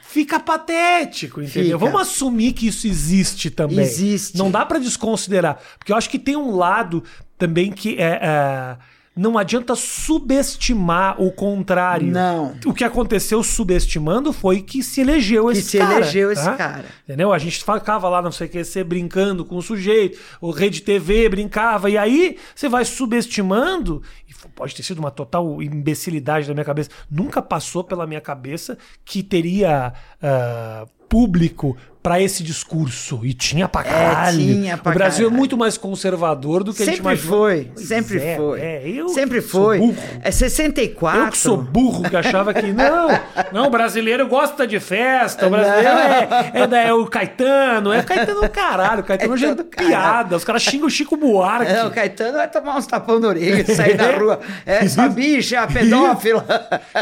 fica 0.03 0.41
patético, 0.41 1.41
entendeu? 1.41 1.79
Fica. 1.79 1.91
Vamos 1.93 2.09
assumir 2.09 2.53
que 2.55 2.67
isso 2.67 2.89
existe 2.89 3.51
também. 3.51 3.79
Existe. 3.79 4.37
Não 4.37 4.51
dá 4.51 4.67
para 4.67 4.81
desconsiderar. 4.81 5.61
Porque 5.79 5.93
eu 5.93 5.97
acho 5.97 6.11
que 6.11 6.19
tem 6.19 6.37
um 6.37 6.57
lado 6.57 7.05
também 7.39 7.71
que 7.71 7.97
é, 8.01 8.19
é 8.21 8.77
não 9.17 9.39
adianta 9.39 9.75
subestimar 9.75 11.21
o 11.21 11.33
contrário. 11.33 12.09
Não. 12.09 12.55
O 12.67 12.75
que 12.75 12.85
aconteceu 12.85 13.43
subestimando 13.43 14.31
foi 14.31 14.61
que 14.61 14.83
se 14.83 15.01
elegeu 15.01 15.47
que 15.47 15.53
esse 15.53 15.63
se 15.63 15.79
cara. 15.79 15.91
se 15.91 15.97
elegeu 15.97 16.35
tá? 16.35 16.41
esse 16.41 16.57
cara. 16.57 16.85
Entendeu? 17.05 17.33
A 17.33 17.39
gente 17.39 17.65
ficava 17.65 18.09
lá, 18.11 18.21
não 18.21 18.31
sei 18.31 18.47
o 18.47 18.51
que, 18.51 18.63
você 18.63 18.85
brincando 18.85 19.43
com 19.43 19.57
o 19.57 19.63
sujeito, 19.63 20.19
o 20.39 20.51
Rede 20.51 20.83
TV 20.83 21.31
brincava, 21.31 21.89
e 21.89 21.97
aí 21.97 22.37
você 22.55 22.69
vai 22.69 22.85
subestimando, 22.85 24.03
e 24.29 24.35
pode 24.55 24.75
ter 24.75 24.83
sido 24.83 24.99
uma 24.99 25.11
total 25.11 25.63
imbecilidade 25.63 26.47
da 26.47 26.53
minha 26.53 26.65
cabeça. 26.65 26.91
Nunca 27.11 27.41
passou 27.41 27.83
pela 27.83 28.07
minha 28.07 28.21
cabeça 28.21 28.77
que 29.03 29.23
teria 29.23 29.95
uh, 30.23 30.87
público 31.09 31.77
para 32.07 32.23
esse 32.23 32.45
discurso. 32.45 33.19
E 33.25 33.35
tinha 33.35 33.69
pra 33.69 33.81
é, 33.81 33.85
caralho. 33.85 34.41
É, 34.41 34.45
tinha 34.45 34.79
pra 34.79 34.93
o 34.93 34.95
Brasil 34.95 35.25
caralho. 35.25 35.35
é 35.35 35.37
muito 35.37 35.57
mais 35.57 35.77
conservador 35.77 36.63
do 36.63 36.73
que 36.73 36.85
sempre 36.85 36.93
a 36.93 36.95
gente 36.95 37.01
imagina. 37.01 37.29
Foi, 37.29 37.71
sempre 37.75 38.19
é, 38.21 38.37
foi. 38.37 38.61
É, 38.61 38.89
eu 38.89 39.09
sempre 39.09 39.41
foi. 39.41 39.79
Burro. 39.79 39.97
É 40.23 40.31
64. 40.31 41.21
Eu 41.21 41.31
que 41.33 41.37
sou 41.37 41.57
burro, 41.57 42.09
que 42.09 42.17
achava 42.17 42.55
que 42.55 42.63
não, 42.73 43.09
não, 43.51 43.67
o 43.67 43.71
brasileiro 43.71 44.25
gosta 44.29 44.65
de 44.69 44.79
festa, 44.79 45.49
o 45.49 45.51
brasileiro 45.51 45.99
é, 45.99 46.51
é, 46.55 46.67
da, 46.69 46.79
é 46.81 46.93
o 46.93 47.05
Caetano, 47.07 47.93
é 47.93 48.01
Caetano 48.05 48.49
caralho, 48.51 49.01
o 49.01 49.05
Caetano 49.05 49.35
é, 49.35 49.51
é 49.51 49.65
piada, 49.65 50.37
os 50.37 50.45
caras 50.45 50.63
xingam 50.63 50.87
o 50.87 50.91
Chico 50.91 51.17
Buarque. 51.17 51.73
É, 51.73 51.85
o 51.85 51.91
Caetano 51.91 52.35
vai 52.35 52.49
tomar 52.49 52.77
uns 52.77 52.87
tapão 52.87 53.19
na 53.19 53.27
orelha, 53.27 53.67
sair 53.75 53.97
na 53.97 54.13
rua, 54.17 54.39
é 54.65 54.85
essa 54.85 55.09
bicha, 55.09 55.67
pedófila. 55.67 56.47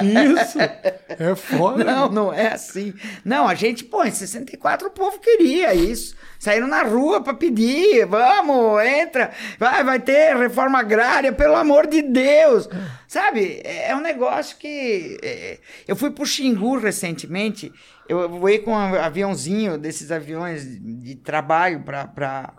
Isso, 0.03 0.59
é 0.61 1.35
foda. 1.35 1.85
Não, 1.85 2.09
não 2.09 2.33
é 2.33 2.55
assim. 2.55 2.95
Não, 3.23 3.47
a 3.47 3.55
gente, 3.55 3.85
pô, 3.95 4.03
em 4.03 4.11
64 4.11 4.91
povo 4.91 5.21
queria 5.21 5.73
isso. 5.73 6.17
Saíram 6.41 6.67
na 6.67 6.83
rua 6.83 7.23
para 7.23 7.33
pedir, 7.33 8.05
vamos, 8.07 8.83
entra, 8.83 9.31
vai, 9.57 9.85
vai 9.85 10.01
ter 10.01 10.37
reforma 10.37 10.81
agrária, 10.81 11.33
pelo 11.33 11.55
amor 11.55 11.87
de 11.87 12.03
Deus. 12.03 12.69
Sabe, 13.07 13.63
é, 13.63 13.91
é 13.91 13.97
um 13.97 14.01
negócio 14.01 14.57
que... 14.57 15.17
É, 15.23 15.61
eu 15.87 15.95
fui 15.95 16.11
pro 16.11 16.27
Xingu 16.27 16.77
recentemente, 16.77 17.73
eu 18.09 18.29
voei 18.29 18.59
com 18.59 18.73
um 18.73 18.95
aviãozinho, 18.97 19.79
desses 19.79 20.11
aviões 20.11 20.67
de 20.67 21.15
trabalho 21.15 21.85
para 21.85 22.53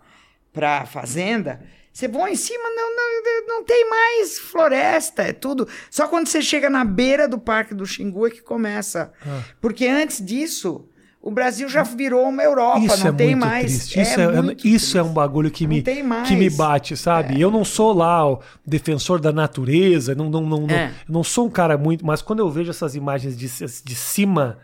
para 0.54 0.86
fazenda, 0.86 1.62
você 1.92 2.08
voa 2.08 2.30
em 2.30 2.36
cima, 2.38 2.64
não, 2.70 2.96
não, 2.96 3.48
não 3.48 3.64
tem 3.66 3.90
mais 3.90 4.40
floresta, 4.40 5.24
é 5.24 5.34
tudo. 5.34 5.68
Só 5.92 6.08
quando 6.08 6.28
você 6.28 6.42
chega 6.42 6.70
na 6.70 6.86
beira 6.86 7.28
do 7.28 7.38
Parque 7.38 7.74
do 7.74 7.86
Xingu 7.86 8.26
é 8.26 8.30
que 8.30 8.42
começa. 8.42 9.12
Ah. 9.22 9.44
Porque 9.60 9.86
antes 9.86 10.26
disso, 10.26 10.88
o 11.26 11.32
Brasil 11.32 11.68
já 11.68 11.82
virou 11.82 12.30
uma 12.30 12.44
Europa, 12.44 12.82
isso 12.82 13.04
não 13.04 13.10
é 13.10 13.14
tem 13.14 13.34
mais. 13.34 13.66
Triste. 13.66 14.00
Isso, 14.00 14.22
é, 14.22 14.26
é 14.26 14.56
isso 14.64 14.96
é 14.96 15.02
um 15.02 15.12
bagulho 15.12 15.50
que 15.50 15.66
me, 15.66 15.82
que 15.82 16.36
me 16.36 16.50
bate, 16.52 16.96
sabe? 16.96 17.34
É. 17.34 17.44
Eu 17.44 17.50
não 17.50 17.66
sou 17.66 17.92
lá 17.94 18.32
o 18.32 18.40
defensor 18.64 19.20
da 19.20 19.34
natureza, 19.34 20.14
não, 20.14 20.30
não, 20.30 20.42
não, 20.42 20.68
é. 20.70 20.90
não, 21.08 21.16
não 21.16 21.24
sou 21.24 21.48
um 21.48 21.50
cara 21.50 21.80
muito, 21.80 22.06
mas 22.06 22.22
quando 22.22 22.42
eu 22.42 22.50
vejo 22.52 22.70
essas 22.70 22.94
imagens 22.94 23.36
de, 23.36 23.48
de 23.48 23.96
cima 23.96 24.60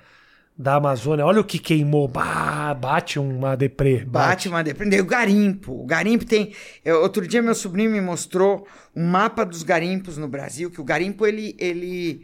da 0.56 0.76
Amazônia, 0.76 1.26
olha 1.26 1.42
o 1.42 1.44
que 1.44 1.58
queimou, 1.58 2.08
bah, 2.08 2.76
bate 2.76 3.18
uma 3.18 3.58
deprê. 3.58 4.06
Bate, 4.06 4.12
bate 4.12 4.50
uma 4.50 4.64
deprê. 4.64 5.02
O 5.02 5.06
garimpo, 5.06 5.82
o 5.82 5.86
garimpo 5.88 6.26
tem... 6.26 6.54
Eu, 6.86 7.02
outro 7.02 7.28
dia 7.28 7.42
meu 7.42 7.56
sobrinho 7.56 7.90
me 7.90 8.00
mostrou 8.00 8.68
um 8.96 9.08
mapa 9.08 9.44
dos 9.44 9.64
garimpos 9.64 10.16
no 10.16 10.28
Brasil, 10.28 10.70
que 10.70 10.80
o 10.80 10.84
garimpo, 10.84 11.26
ele... 11.26 11.56
ele 11.58 12.24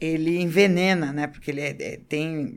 ele 0.00 0.40
envenena, 0.40 1.12
né? 1.12 1.26
Porque 1.26 1.50
ele 1.50 1.60
é, 1.60 1.76
é, 1.78 1.96
tem. 2.08 2.56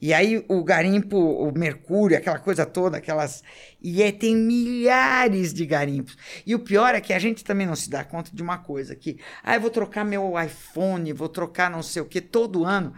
E 0.00 0.12
aí 0.12 0.44
o 0.48 0.62
garimpo, 0.62 1.16
o 1.16 1.50
mercúrio, 1.56 2.16
aquela 2.16 2.38
coisa 2.38 2.66
toda, 2.66 2.98
aquelas. 2.98 3.42
E 3.80 4.02
é, 4.02 4.12
tem 4.12 4.36
milhares 4.36 5.54
de 5.54 5.64
garimpos. 5.64 6.16
E 6.46 6.54
o 6.54 6.58
pior 6.58 6.94
é 6.94 7.00
que 7.00 7.12
a 7.12 7.18
gente 7.18 7.42
também 7.42 7.66
não 7.66 7.76
se 7.76 7.88
dá 7.88 8.04
conta 8.04 8.30
de 8.34 8.42
uma 8.42 8.58
coisa: 8.58 8.94
que, 8.94 9.18
ah, 9.42 9.54
eu 9.54 9.60
vou 9.60 9.70
trocar 9.70 10.04
meu 10.04 10.34
iPhone, 10.40 11.12
vou 11.12 11.28
trocar 11.28 11.70
não 11.70 11.82
sei 11.82 12.02
o 12.02 12.06
que 12.06 12.20
todo 12.20 12.64
ano. 12.64 12.92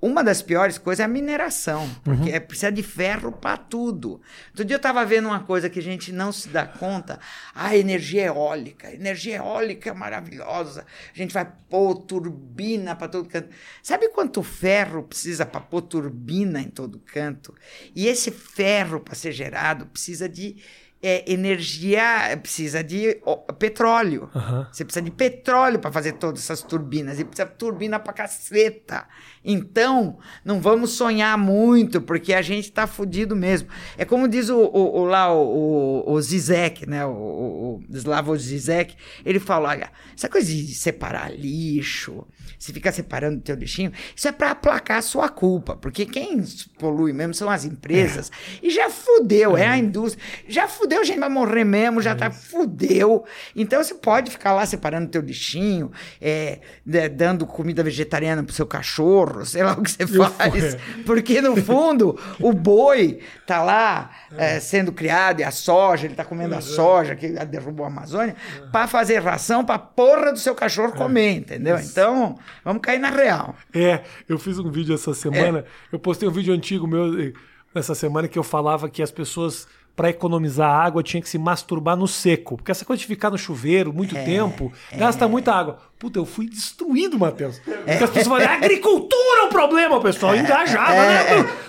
Uma 0.00 0.22
das 0.22 0.42
piores 0.42 0.76
coisas 0.76 1.00
é 1.00 1.04
a 1.04 1.08
mineração, 1.08 1.88
porque 2.04 2.28
uhum. 2.28 2.36
é, 2.36 2.38
precisa 2.38 2.70
de 2.70 2.82
ferro 2.82 3.32
para 3.32 3.56
tudo. 3.56 4.20
Outro 4.50 4.62
dia 4.62 4.74
eu 4.74 4.78
estava 4.78 5.02
vendo 5.06 5.26
uma 5.26 5.40
coisa 5.40 5.70
que 5.70 5.78
a 5.78 5.82
gente 5.82 6.12
não 6.12 6.30
se 6.30 6.48
dá 6.48 6.66
conta: 6.66 7.18
a 7.54 7.74
energia 7.74 8.26
eólica. 8.26 8.88
A 8.88 8.94
energia 8.94 9.36
eólica 9.36 9.88
é 9.88 9.94
maravilhosa. 9.94 10.84
A 11.14 11.16
gente 11.16 11.32
vai 11.32 11.50
pôr 11.70 11.94
turbina 12.02 12.94
para 12.94 13.08
todo 13.08 13.26
canto. 13.26 13.48
Sabe 13.82 14.10
quanto 14.10 14.42
ferro 14.42 15.02
precisa 15.02 15.46
para 15.46 15.60
pôr 15.62 15.80
turbina 15.80 16.60
em 16.60 16.68
todo 16.68 16.98
canto? 16.98 17.54
E 17.94 18.06
esse 18.06 18.30
ferro, 18.30 19.00
para 19.00 19.14
ser 19.14 19.32
gerado, 19.32 19.86
precisa 19.86 20.28
de 20.28 20.56
é, 21.02 21.30
energia, 21.30 22.36
precisa 22.42 22.82
de 22.82 23.20
ó, 23.24 23.36
petróleo. 23.36 24.30
Uhum. 24.34 24.66
Você 24.72 24.84
precisa 24.84 25.04
de 25.04 25.10
petróleo 25.10 25.78
para 25.78 25.92
fazer 25.92 26.14
todas 26.14 26.40
essas 26.42 26.62
turbinas. 26.62 27.20
E 27.20 27.24
precisa 27.24 27.48
de 27.48 27.54
turbina 27.54 27.98
para 28.00 28.12
caceta. 28.12 29.06
Então, 29.48 30.18
não 30.44 30.60
vamos 30.60 30.90
sonhar 30.90 31.38
muito, 31.38 32.00
porque 32.00 32.34
a 32.34 32.42
gente 32.42 32.64
está 32.64 32.84
fudido 32.84 33.36
mesmo. 33.36 33.68
É 33.96 34.04
como 34.04 34.26
diz 34.26 34.48
o, 34.48 34.58
o, 34.58 35.00
o 35.00 35.04
lá 35.04 35.32
o, 35.32 36.02
o, 36.04 36.20
Zizek, 36.20 36.84
né? 36.84 37.06
O, 37.06 37.10
o, 37.10 37.76
o 37.88 37.96
Slavoj 37.96 38.36
Zizek. 38.38 38.96
Ele 39.24 39.38
fala: 39.38 39.68
olha, 39.68 39.90
essa 40.16 40.28
coisa 40.28 40.48
de 40.48 40.74
separar 40.74 41.32
lixo, 41.32 42.26
se 42.58 42.72
ficar 42.72 42.90
separando 42.90 43.38
o 43.38 43.40
teu 43.40 43.54
lixinho, 43.54 43.92
isso 44.14 44.26
é 44.26 44.32
para 44.32 44.50
aplacar 44.50 44.98
a 44.98 45.02
sua 45.02 45.28
culpa. 45.28 45.76
Porque 45.76 46.04
quem 46.04 46.42
polui 46.78 47.12
mesmo 47.12 47.34
são 47.34 47.48
as 47.48 47.64
empresas. 47.64 48.30
É. 48.62 48.66
E 48.66 48.70
já 48.70 48.90
fudeu, 48.90 49.56
é. 49.56 49.62
é 49.62 49.68
a 49.68 49.78
indústria. 49.78 50.24
Já 50.48 50.66
fudeu 50.66 51.00
a 51.00 51.04
gente 51.04 51.20
vai 51.20 51.28
morrer 51.28 51.64
mesmo, 51.64 52.02
já 52.02 52.16
tá 52.16 52.30
fudeu. 52.30 53.24
Então 53.54 53.82
você 53.82 53.94
pode 53.94 54.30
ficar 54.30 54.52
lá 54.52 54.66
separando 54.66 55.08
teu 55.08 55.22
lixinho, 55.22 55.92
é, 56.20 56.60
de- 56.84 57.08
dando 57.10 57.46
comida 57.46 57.82
vegetariana 57.82 58.42
pro 58.42 58.54
seu 58.54 58.66
cachorro, 58.66 59.35
sei 59.44 59.62
lá 59.62 59.72
o 59.72 59.82
que 59.82 59.90
você 59.90 60.06
faz. 60.06 60.76
Porque 61.04 61.40
no 61.40 61.56
fundo, 61.56 62.18
o 62.40 62.52
boi 62.52 63.20
tá 63.46 63.62
lá 63.62 64.10
é, 64.36 64.60
sendo 64.60 64.92
criado 64.92 65.40
e 65.40 65.44
a 65.44 65.50
soja, 65.50 66.06
ele 66.06 66.14
tá 66.14 66.24
comendo 66.24 66.54
a 66.54 66.60
soja 66.60 67.14
que 67.14 67.28
derrubou 67.46 67.84
a 67.84 67.88
Amazônia, 67.88 68.36
pra 68.72 68.86
fazer 68.86 69.18
ração 69.18 69.64
pra 69.64 69.78
porra 69.78 70.32
do 70.32 70.38
seu 70.38 70.54
cachorro 70.54 70.92
comer, 70.92 71.32
entendeu? 71.32 71.78
Então, 71.78 72.38
vamos 72.64 72.82
cair 72.82 72.98
na 72.98 73.10
real. 73.10 73.54
É, 73.74 74.02
eu 74.28 74.38
fiz 74.38 74.58
um 74.58 74.70
vídeo 74.70 74.94
essa 74.94 75.14
semana. 75.14 75.64
Eu 75.92 75.98
postei 75.98 76.28
um 76.28 76.32
vídeo 76.32 76.54
antigo 76.54 76.86
meu 76.86 77.18
eh, 77.20 77.32
essa 77.74 77.94
semana 77.94 78.26
que 78.28 78.38
eu 78.38 78.42
falava 78.42 78.88
que 78.88 79.02
as 79.02 79.10
pessoas, 79.10 79.68
para 79.96 80.10
economizar 80.10 80.68
água, 80.70 81.02
tinham 81.02 81.22
que 81.22 81.28
se 81.28 81.38
masturbar 81.38 81.96
no 81.96 82.06
seco. 82.06 82.56
Porque 82.58 82.70
essa 82.70 82.84
coisa 82.84 83.00
de 83.00 83.06
ficar 83.06 83.30
no 83.30 83.38
chuveiro 83.38 83.92
muito 83.94 84.14
tempo 84.14 84.70
gasta 84.94 85.26
muita 85.26 85.54
água. 85.54 85.78
Puta, 85.98 86.18
eu 86.18 86.26
fui 86.26 86.46
destruído, 86.46 87.18
Matheus. 87.18 87.58
Porque 87.64 88.04
as 88.04 88.10
pessoas 88.10 88.42
falam, 88.42 88.54
agricultura 88.56 89.40
é 89.40 89.42
o 89.44 89.48
problema, 89.48 89.98
pessoal 89.98 90.36
engajava, 90.36 90.92
né? 90.92 91.24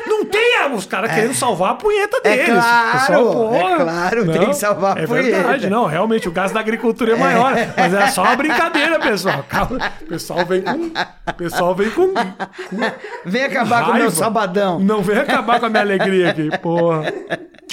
Não, 0.06 0.18
não 0.18 0.26
tem 0.26 0.58
água, 0.58 0.78
os 0.78 0.86
caras 0.86 1.13
querendo 1.13 1.34
salvar 1.34 1.72
a 1.72 1.76
punheta 1.76 2.20
É 2.26 2.30
deles. 2.36 2.48
claro, 2.50 2.90
O 2.90 3.00
pessoal, 3.00 3.32
pô, 3.32 3.56
é 3.56 3.76
claro, 3.78 4.32
tem 4.34 4.46
que 4.48 4.54
salvar 4.54 4.98
a 4.98 5.02
É 5.02 5.08
punheta. 5.08 5.30
verdade, 5.30 5.70
não, 5.70 5.86
realmente, 5.86 6.28
o 6.28 6.32
gasto 6.34 6.54
da 6.54 6.60
agricultura 6.60 7.13
é 7.13 7.16
maior. 7.16 7.54
Mas 7.78 7.94
era 7.94 8.08
só 8.10 8.24
uma 8.24 8.36
brincadeira, 8.36 9.00
pessoal. 9.00 9.46
O 10.02 10.06
pessoal 10.08 10.46
vem 10.46 10.62
com. 10.62 10.92
Pessoal 11.38 11.74
vem 11.74 11.90
com. 11.92 12.13
com 12.13 13.26
Vem 13.26 13.44
acabar 13.46 13.86
com 13.86 13.92
o 13.92 13.94
meu 13.94 14.04
raiva. 14.08 14.12
sabadão. 14.16 14.78
Não 14.80 15.02
vem 15.02 15.18
acabar 15.20 15.58
com 15.62 15.68
a 15.68 15.70
minha 15.70 15.82
alegria 15.84 16.32
aqui, 16.32 16.50
porra. 16.58 17.13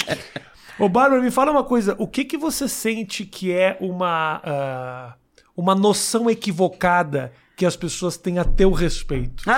Ô, 0.77 0.89
Bárbara, 0.89 1.21
me 1.21 1.31
fala 1.31 1.51
uma 1.51 1.63
coisa. 1.63 1.95
O 1.97 2.07
que 2.07 2.25
que 2.25 2.37
você 2.37 2.67
sente 2.67 3.25
que 3.25 3.51
é 3.51 3.77
uma, 3.79 4.41
ah, 4.43 5.15
uma 5.55 5.73
noção 5.73 6.29
equivocada 6.29 7.31
que 7.55 7.65
as 7.65 7.77
pessoas 7.77 8.17
têm 8.17 8.39
a 8.39 8.43
teu 8.43 8.71
respeito? 8.71 9.43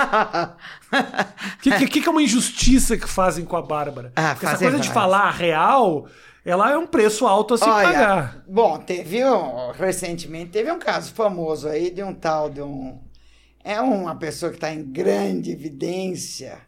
O 0.90 1.60
que, 1.60 1.88
que, 1.88 2.00
que 2.00 2.08
é 2.08 2.10
uma 2.10 2.22
injustiça 2.22 2.96
que 2.96 3.06
fazem 3.06 3.44
com 3.44 3.56
a 3.56 3.60
Bárbara? 3.60 4.10
Ah, 4.16 4.30
Porque 4.32 4.46
essa 4.46 4.58
coisa 4.58 4.78
de 4.78 4.88
falar 4.88 5.30
real, 5.30 6.06
ela 6.44 6.70
é 6.70 6.78
um 6.78 6.86
preço 6.86 7.26
alto 7.26 7.54
a 7.54 7.58
se 7.58 7.64
pagar. 7.64 8.42
bom, 8.48 8.78
teve 8.78 9.22
um, 9.22 9.70
recentemente 9.72 10.50
teve 10.50 10.72
um 10.72 10.78
caso 10.78 11.12
famoso 11.12 11.68
aí 11.68 11.90
de 11.90 12.02
um 12.02 12.14
tal 12.14 12.48
de 12.48 12.62
um 12.62 12.98
é 13.62 13.80
uma 13.82 14.14
pessoa 14.14 14.50
que 14.50 14.56
está 14.56 14.72
em 14.72 14.82
grande 14.82 15.50
evidência, 15.50 16.58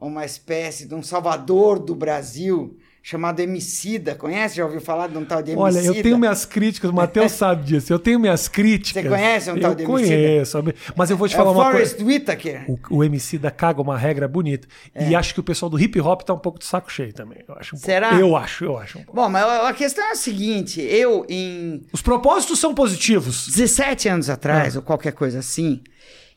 uma 0.00 0.24
espécie 0.24 0.86
de 0.86 0.94
um 0.94 1.02
salvador 1.02 1.80
do 1.80 1.96
Brasil 1.96 2.78
chamado 3.04 3.38
Emicida. 3.38 4.14
Conhece? 4.14 4.56
Já 4.56 4.64
ouviu 4.64 4.80
falar 4.80 5.08
de 5.08 5.18
um 5.18 5.26
tal 5.26 5.42
de 5.42 5.50
Emicida? 5.50 5.78
Olha, 5.78 5.86
eu 5.86 6.02
tenho 6.02 6.18
minhas 6.18 6.46
críticas, 6.46 6.90
o 6.90 6.94
Matheus 6.94 7.32
sabe 7.36 7.62
disso. 7.62 7.92
Eu 7.92 7.98
tenho 7.98 8.18
minhas 8.18 8.48
críticas. 8.48 9.02
Você 9.02 9.08
conhece 9.10 9.50
um 9.50 9.60
tal 9.60 9.72
eu 9.72 9.76
de 9.76 9.82
Emicida? 9.82 10.08
conheço, 10.08 10.58
mas 10.96 11.10
eu 11.10 11.16
vou 11.18 11.28
te 11.28 11.34
é 11.34 11.36
falar 11.36 11.50
uma 11.50 11.64
Forrest 11.64 11.96
coisa. 11.96 12.10
Whitaker. 12.10 12.64
O, 12.66 12.78
o 12.96 13.04
MC 13.04 13.36
da 13.36 13.50
caga 13.50 13.82
uma 13.82 13.98
regra 13.98 14.26
bonita. 14.26 14.66
É. 14.94 15.10
E 15.10 15.14
acho 15.14 15.34
que 15.34 15.40
o 15.40 15.42
pessoal 15.42 15.68
do 15.68 15.78
hip 15.78 16.00
hop 16.00 16.22
tá 16.22 16.32
um 16.32 16.38
pouco 16.38 16.58
de 16.58 16.64
saco 16.64 16.90
cheio 16.90 17.12
também. 17.12 17.44
Eu 17.46 17.54
acho 17.58 17.76
um 17.76 17.78
pouco. 17.78 17.84
Será? 17.84 18.14
Eu 18.14 18.34
acho, 18.34 18.64
eu 18.64 18.78
acho 18.78 18.98
um 18.98 19.02
pouco. 19.02 19.20
Bom, 19.20 19.28
mas 19.28 19.44
a 19.44 19.72
questão 19.74 20.02
é 20.02 20.12
a 20.12 20.16
seguinte, 20.16 20.80
eu 20.80 21.26
em 21.28 21.82
Os 21.92 22.00
propósitos 22.00 22.58
são 22.58 22.74
positivos. 22.74 23.48
17 23.48 24.08
anos 24.08 24.30
atrás, 24.30 24.76
ou 24.76 24.82
qualquer 24.82 25.12
coisa 25.12 25.40
assim, 25.40 25.82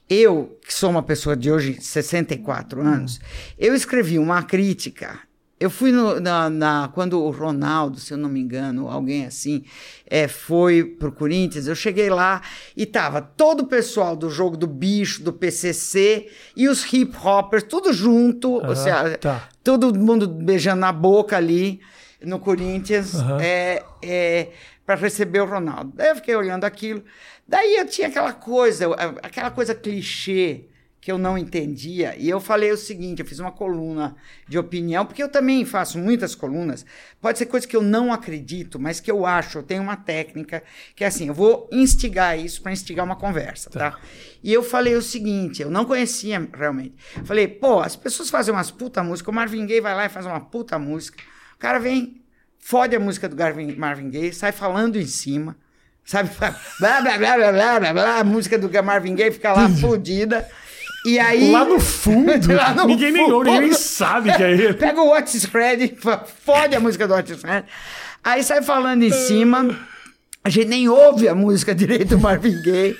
eu, 0.10 0.58
que 0.65 0.73
sou 0.73 0.89
uma 0.89 1.03
pessoa 1.03 1.36
de 1.36 1.49
hoje 1.49 1.77
64 1.80 2.82
anos, 2.82 3.21
eu 3.58 3.73
escrevi 3.73 4.19
uma 4.19 4.43
crítica. 4.43 5.26
Eu 5.59 5.69
fui 5.71 5.91
no- 5.91 6.19
na, 6.19 6.49
na- 6.51 6.91
Quando 6.93 7.19
o 7.19 7.31
Ronaldo, 7.31 7.99
se 7.99 8.13
eu 8.13 8.17
não 8.17 8.29
me 8.29 8.39
engano, 8.39 8.87
alguém 8.87 9.25
assim, 9.25 9.63
é, 10.05 10.27
foi 10.27 10.83
pro 10.83 11.11
Corinthians, 11.11 11.65
eu 11.67 11.73
cheguei 11.75 12.09
lá 12.11 12.41
e 12.75 12.85
tava 12.85 13.21
todo 13.21 13.61
o 13.61 13.67
pessoal 13.67 14.15
do 14.15 14.29
jogo 14.29 14.55
do 14.55 14.67
bicho, 14.67 15.23
do 15.23 15.33
PCC 15.33 16.29
e 16.55 16.67
os 16.67 16.83
hip 16.93 17.15
hoppers, 17.17 17.63
tudo 17.63 17.91
junto, 17.91 18.51
ou 18.51 18.61
Aham, 18.63 18.75
seja, 18.75 19.17
tá. 19.17 19.49
todo 19.63 19.93
mundo 19.97 20.27
beijando 20.27 20.81
na 20.81 20.91
boca 20.91 21.35
ali 21.35 21.79
no 22.21 22.39
Corinthians 22.39 23.15
Aham. 23.15 23.37
é, 23.41 23.83
é, 24.03 24.49
para 24.85 24.93
receber 24.95 25.41
o 25.41 25.45
Ronaldo. 25.45 25.91
Daí 25.95 26.09
eu 26.09 26.15
fiquei 26.17 26.35
olhando 26.35 26.65
aquilo. 26.65 27.03
Daí 27.47 27.77
eu 27.77 27.85
tinha 27.87 28.09
aquela 28.09 28.31
coisa, 28.33 28.85
aquela 29.23 29.49
coisa 29.49 29.73
clichê 29.73 30.65
que 30.99 31.12
eu 31.12 31.17
não 31.17 31.38
entendia. 31.38 32.15
E 32.17 32.29
eu 32.29 32.39
falei 32.39 32.71
o 32.71 32.77
seguinte: 32.77 33.21
eu 33.21 33.25
fiz 33.25 33.39
uma 33.39 33.51
coluna 33.51 34.15
de 34.47 34.57
opinião, 34.57 35.05
porque 35.05 35.21
eu 35.23 35.29
também 35.29 35.63
faço 35.63 35.97
muitas 35.97 36.36
colunas. 36.36 36.86
Pode 37.21 37.38
ser 37.38 37.45
coisa 37.45 37.67
que 37.67 37.75
eu 37.75 37.81
não 37.81 38.12
acredito, 38.12 38.79
mas 38.79 38.99
que 38.99 39.10
eu 39.10 39.25
acho, 39.25 39.60
eu 39.60 39.63
tenho 39.63 39.81
uma 39.83 39.95
técnica 39.95 40.63
que 40.95 41.03
é 41.03 41.07
assim: 41.07 41.27
eu 41.27 41.33
vou 41.33 41.69
instigar 41.71 42.38
isso 42.38 42.62
para 42.62 42.71
instigar 42.71 43.05
uma 43.05 43.15
conversa, 43.15 43.69
tá? 43.69 43.97
E 44.43 44.51
eu 44.53 44.63
falei 44.63 44.95
o 44.95 45.01
seguinte: 45.01 45.62
eu 45.62 45.69
não 45.69 45.86
conhecia 45.86 46.45
realmente. 46.53 46.95
Falei, 47.23 47.47
pô, 47.47 47.79
as 47.79 47.95
pessoas 47.95 48.29
fazem 48.29 48.53
umas 48.53 48.71
puta 48.71 49.03
música, 49.03 49.31
o 49.31 49.33
Marvin 49.33 49.65
Gaye 49.65 49.81
vai 49.81 49.95
lá 49.95 50.05
e 50.05 50.10
faz 50.10 50.25
uma 50.25 50.39
puta 50.39 50.77
música. 50.77 51.23
O 51.55 51.60
cara 51.60 51.79
vem, 51.79 52.21
fode 52.60 52.95
a 52.95 52.99
música 52.99 53.29
do 53.29 53.36
Garvin- 53.36 53.75
Marvin 53.75 54.10
Gaye, 54.10 54.33
sai 54.33 54.51
falando 54.51 54.97
em 54.97 55.05
cima. 55.07 55.55
Sabe? 56.03 56.29
Blá, 56.79 57.01
blá, 57.01 57.17
blá, 57.17 57.17
blá, 57.17 57.51
blá, 57.51 57.79
blá, 57.79 57.93
blá, 57.93 58.19
a 58.19 58.23
música 58.23 58.57
do 58.57 58.69
Marvin 58.83 59.13
Gaye 59.15 59.31
fica 59.31 59.51
lá 59.53 59.67
fodida. 59.69 60.47
E 61.07 61.17
aí. 61.17 61.51
Lá 61.51 61.63
no 61.63 61.79
fundo, 61.79 62.31
Lá 62.53 62.73
no 62.73 62.85
ninguém 62.85 63.13
nem 63.13 63.23
fundo. 63.23 63.35
ouve, 63.37 63.49
ninguém 63.49 63.69
nem 63.69 63.77
sabe 63.77 64.33
que 64.35 64.43
é 64.43 64.51
ele. 64.51 64.73
Pega 64.75 65.01
o 65.01 65.15
Otis 65.15 65.45
Fred, 65.45 65.97
fode 66.43 66.75
a 66.75 66.79
música 66.81 67.07
do 67.07 67.13
Otis 67.13 67.39
Fred. 67.39 67.65
Aí 68.21 68.43
sai 68.43 68.61
falando 68.61 69.03
em 69.03 69.11
cima. 69.11 69.73
A 70.43 70.49
gente 70.49 70.67
nem 70.67 70.89
ouve 70.89 71.29
a 71.29 71.33
música 71.35 71.73
direito 71.73 72.09
do 72.09 72.19
Marvin 72.19 72.61
Gaye. 72.61 72.95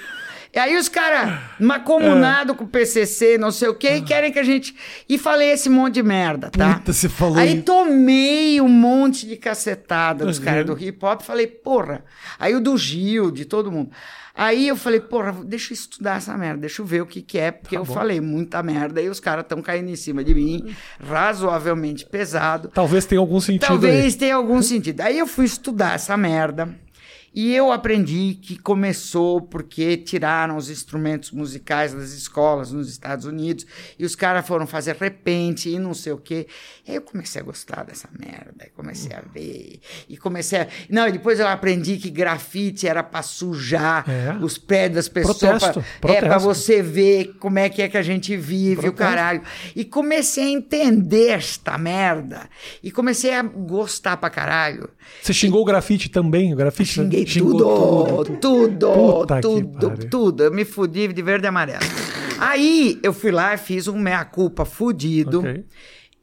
E 0.54 0.60
aí 0.60 0.76
os 0.78 0.88
caras, 0.90 1.40
macomunado 1.60 2.56
com 2.56 2.64
o 2.64 2.68
PCC, 2.68 3.38
não 3.38 3.52
sei 3.52 3.68
o 3.68 3.76
quê, 3.76 3.98
e 3.98 4.02
querem 4.02 4.32
que 4.32 4.40
a 4.40 4.44
gente... 4.44 4.76
E 5.08 5.18
falei 5.18 5.52
esse 5.52 5.70
monte 5.70 5.96
de 5.96 6.04
merda, 6.04 6.50
tá? 6.50 6.76
Puta, 6.76 6.94
você 6.94 7.08
falou 7.10 7.38
Aí 7.38 7.56
isso. 7.56 7.64
tomei 7.64 8.60
um 8.62 8.68
monte 8.70 9.28
de 9.28 9.36
cacetada 9.38 10.26
dos 10.26 10.40
Uhum. 10.40 10.46
caras 10.46 10.66
do 10.66 10.78
hip 10.82 10.98
hop. 11.06 11.22
Falei, 11.22 11.48
porra. 11.48 12.04
Aí 12.40 12.56
o 12.56 12.62
do 12.62 12.78
Gil, 12.78 13.30
de 13.32 13.46
todo 13.46 13.72
mundo. 13.72 13.92
Aí 14.40 14.68
eu 14.68 14.76
falei, 14.76 15.00
porra, 15.00 15.36
deixa 15.44 15.74
eu 15.74 15.76
estudar 15.76 16.18
essa 16.18 16.38
merda, 16.38 16.60
deixa 16.62 16.80
eu 16.82 16.86
ver 16.86 17.02
o 17.02 17.08
que 17.08 17.24
que 17.24 17.40
é, 17.40 17.50
porque 17.50 17.76
eu 17.76 17.84
falei 17.84 18.22
muita 18.22 18.62
merda 18.62 19.02
e 19.02 19.10
os 19.10 19.20
caras 19.20 19.44
estão 19.44 19.64
caindo 19.64 19.90
em 19.90 19.96
cima 19.96 20.24
de 20.24 20.36
mim, 20.36 20.76
razoavelmente 21.04 22.06
pesado. 22.06 22.70
Talvez 22.74 23.06
tenha 23.06 23.20
algum 23.20 23.40
sentido 23.42 23.68
Talvez 23.68 24.14
aí. 24.14 24.20
tenha 24.20 24.36
algum 24.36 24.62
sentido. 24.62 25.02
Aí 25.02 25.18
eu 25.18 25.26
fui 25.26 25.46
estudar 25.46 25.96
essa 25.96 26.16
merda. 26.16 26.70
E 27.40 27.54
eu 27.54 27.72
aprendi 27.72 28.36
que 28.42 28.58
começou 28.58 29.40
porque 29.40 29.96
tiraram 29.96 30.58
os 30.58 30.72
instrumentos 30.72 31.30
musicais 31.30 31.94
das 31.94 32.10
escolas 32.12 32.72
nos 32.72 32.90
Estados 32.90 33.26
Unidos 33.26 33.64
e 34.00 34.04
os 34.04 34.16
caras 34.16 34.48
foram 34.48 34.66
fazer 34.66 34.96
repente 34.96 35.70
e 35.70 35.78
não 35.78 35.94
sei 35.94 36.14
o 36.14 36.18
quê. 36.18 36.48
Aí 36.88 36.96
eu 36.96 37.02
comecei 37.04 37.40
a 37.40 37.44
gostar 37.46 37.84
dessa 37.84 38.10
merda, 38.18 38.66
e 38.66 38.70
comecei 38.72 39.16
a 39.16 39.22
ver 39.22 39.80
e 40.10 40.18
comecei 40.18 40.62
a... 40.62 40.68
Não, 40.90 41.08
e 41.08 41.12
depois 41.12 41.40
eu 41.40 41.48
aprendi 41.48 41.98
que 41.98 42.10
grafite 42.10 42.88
era 42.88 43.04
para 43.04 43.22
sujar 43.22 44.04
É. 44.10 44.36
os 44.44 44.58
pés 44.58 44.92
das 44.92 45.08
pessoas. 45.08 45.38
Protesto, 45.38 45.84
pra- 46.02 46.12
É 46.14 46.20
para 46.22 46.40
protesto. 46.40 46.48
você 46.56 46.82
ver 46.82 47.36
como 47.40 47.60
é 47.60 47.70
que 47.70 47.84
é 47.84 47.88
que 47.88 47.98
a 47.98 48.02
gente 48.02 48.36
vive, 48.36 48.80
o 48.90 48.94
Protesto. 48.94 48.98
caralho. 48.98 49.44
E 49.76 49.86
comecei 49.86 50.46
a 50.46 50.50
entender 50.50 51.28
esta 51.30 51.78
merda. 51.78 52.50
E 52.82 52.90
comecei 52.90 53.36
a 53.36 53.44
gostar 53.44 54.18
pra 54.18 54.32
caralho. 54.32 54.90
Você 55.22 55.34
xingou 55.34 55.62
o 55.62 55.66
grafite 55.66 56.10
também? 56.10 56.52
O 56.52 56.56
grafite 56.58 56.90
Xinguei 56.94 57.27
xingou 57.28 58.24
tudo, 58.24 58.38
tudo, 58.40 58.94
Puta 58.94 59.42
tudo, 59.42 60.10
tudo. 60.10 60.44
Eu 60.44 60.52
me 60.52 60.64
fudi 60.64 61.08
de 61.08 61.22
verde 61.22 61.46
e 61.46 61.50
amarelo. 61.50 61.84
Aí 62.40 63.00
eu 63.04 63.14
fui 63.14 63.32
lá 63.32 63.54
e 63.54 63.58
fiz 63.58 63.88
um 63.88 63.98
meia-culpa 63.98 64.64
fudido. 64.66 65.40
Ok. 65.40 65.66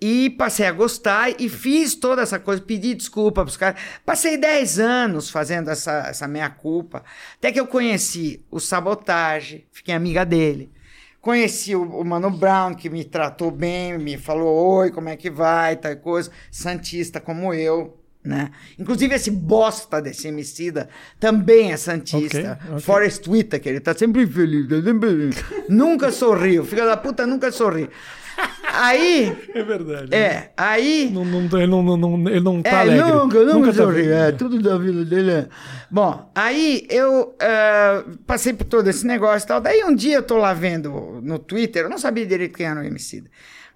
E 0.01 0.31
passei 0.31 0.67
a 0.67 0.73
gostar 0.73 1.41
e 1.41 1.49
fiz 1.49 1.95
toda 1.95 2.21
essa 2.21 2.39
coisa, 2.39 2.61
pedi 2.61 2.95
desculpa 2.95 3.43
pros 3.43 3.57
caras. 3.57 3.81
Passei 4.05 4.37
10 4.37 4.79
anos 4.79 5.31
fazendo 5.31 5.71
essa, 5.71 6.09
essa 6.09 6.29
meia-culpa. 6.29 7.03
Até 7.39 7.51
que 7.51 7.59
eu 7.59 7.67
conheci 7.67 8.45
o 8.51 8.61
Sabotage, 8.61 9.67
fiquei 9.73 9.95
amiga 9.95 10.25
dele. 10.25 10.71
Conheci 11.23 11.75
o, 11.75 11.83
o 11.83 12.05
Mano 12.05 12.31
Brown, 12.31 12.75
que 12.75 12.91
me 12.91 13.03
tratou 13.03 13.51
bem, 13.51 13.97
me 13.97 14.19
falou 14.19 14.77
oi, 14.77 14.91
como 14.91 15.09
é 15.09 15.17
que 15.17 15.31
vai, 15.31 15.77
tal 15.77 15.97
coisa. 15.97 16.31
Santista 16.51 17.19
como 17.19 17.55
eu, 17.55 17.99
né? 18.25 18.51
Inclusive 18.79 19.15
esse 19.15 19.31
bosta 19.31 20.01
desse 20.01 20.27
homicida 20.29 20.89
também 21.21 21.73
é 21.73 21.77
santista. 21.77 22.59
Ok, 22.61 22.71
ok. 22.71 22.81
Forrest 22.81 23.29
Whitaker, 23.29 23.71
ele 23.73 23.81
tá 23.81 23.95
sempre 23.95 24.27
feliz. 24.27 24.67
tá 24.69 24.83
sempre- 24.83 25.31
nunca 25.69 26.11
sorriu, 26.11 26.65
filho 26.65 26.85
da 26.87 26.97
puta 26.97 27.27
nunca 27.27 27.53
sorri. 27.53 27.89
Aí, 28.77 29.37
É 29.55 29.63
verdade. 29.63 30.13
é, 30.15 30.51
aí... 30.57 31.09
Não, 31.13 31.25
não, 31.25 31.45
ele, 31.59 31.67
não, 31.69 31.83
não, 31.83 31.97
não- 31.97 32.29
ele 32.29 32.41
não 32.41 32.61
tá 32.63 32.71
É, 32.71 32.81
alegre. 32.81 33.13
nunca, 33.13 33.45
nunca, 33.45 33.67
tá 33.69 33.75
sorri. 33.75 34.01
alegre. 34.13 34.13
É, 34.15 34.33
tudo 34.33 34.61
da 34.61 34.77
vida 34.77 35.05
dele 35.05 35.31
é. 35.31 35.49
Bom, 35.89 36.29
aí 36.35 36.85
eu 36.91 37.37
eh, 37.41 38.05
passei 38.27 38.53
por 38.53 38.65
todo 38.65 38.89
esse 38.91 39.07
negócio 39.07 39.47
e 39.47 39.49
tal. 39.49 39.61
Daí 39.61 39.85
um 39.85 39.95
dia 39.95 40.17
eu 40.17 40.23
tô 40.23 40.37
lá 40.37 40.53
vendo 40.53 41.21
no 41.23 41.39
Twitter, 41.39 41.85
eu 41.85 41.89
não 41.89 41.99
sabia 41.99 42.27
direito 42.27 42.57
quem 42.57 42.67
era 42.67 42.81
o 42.81 42.85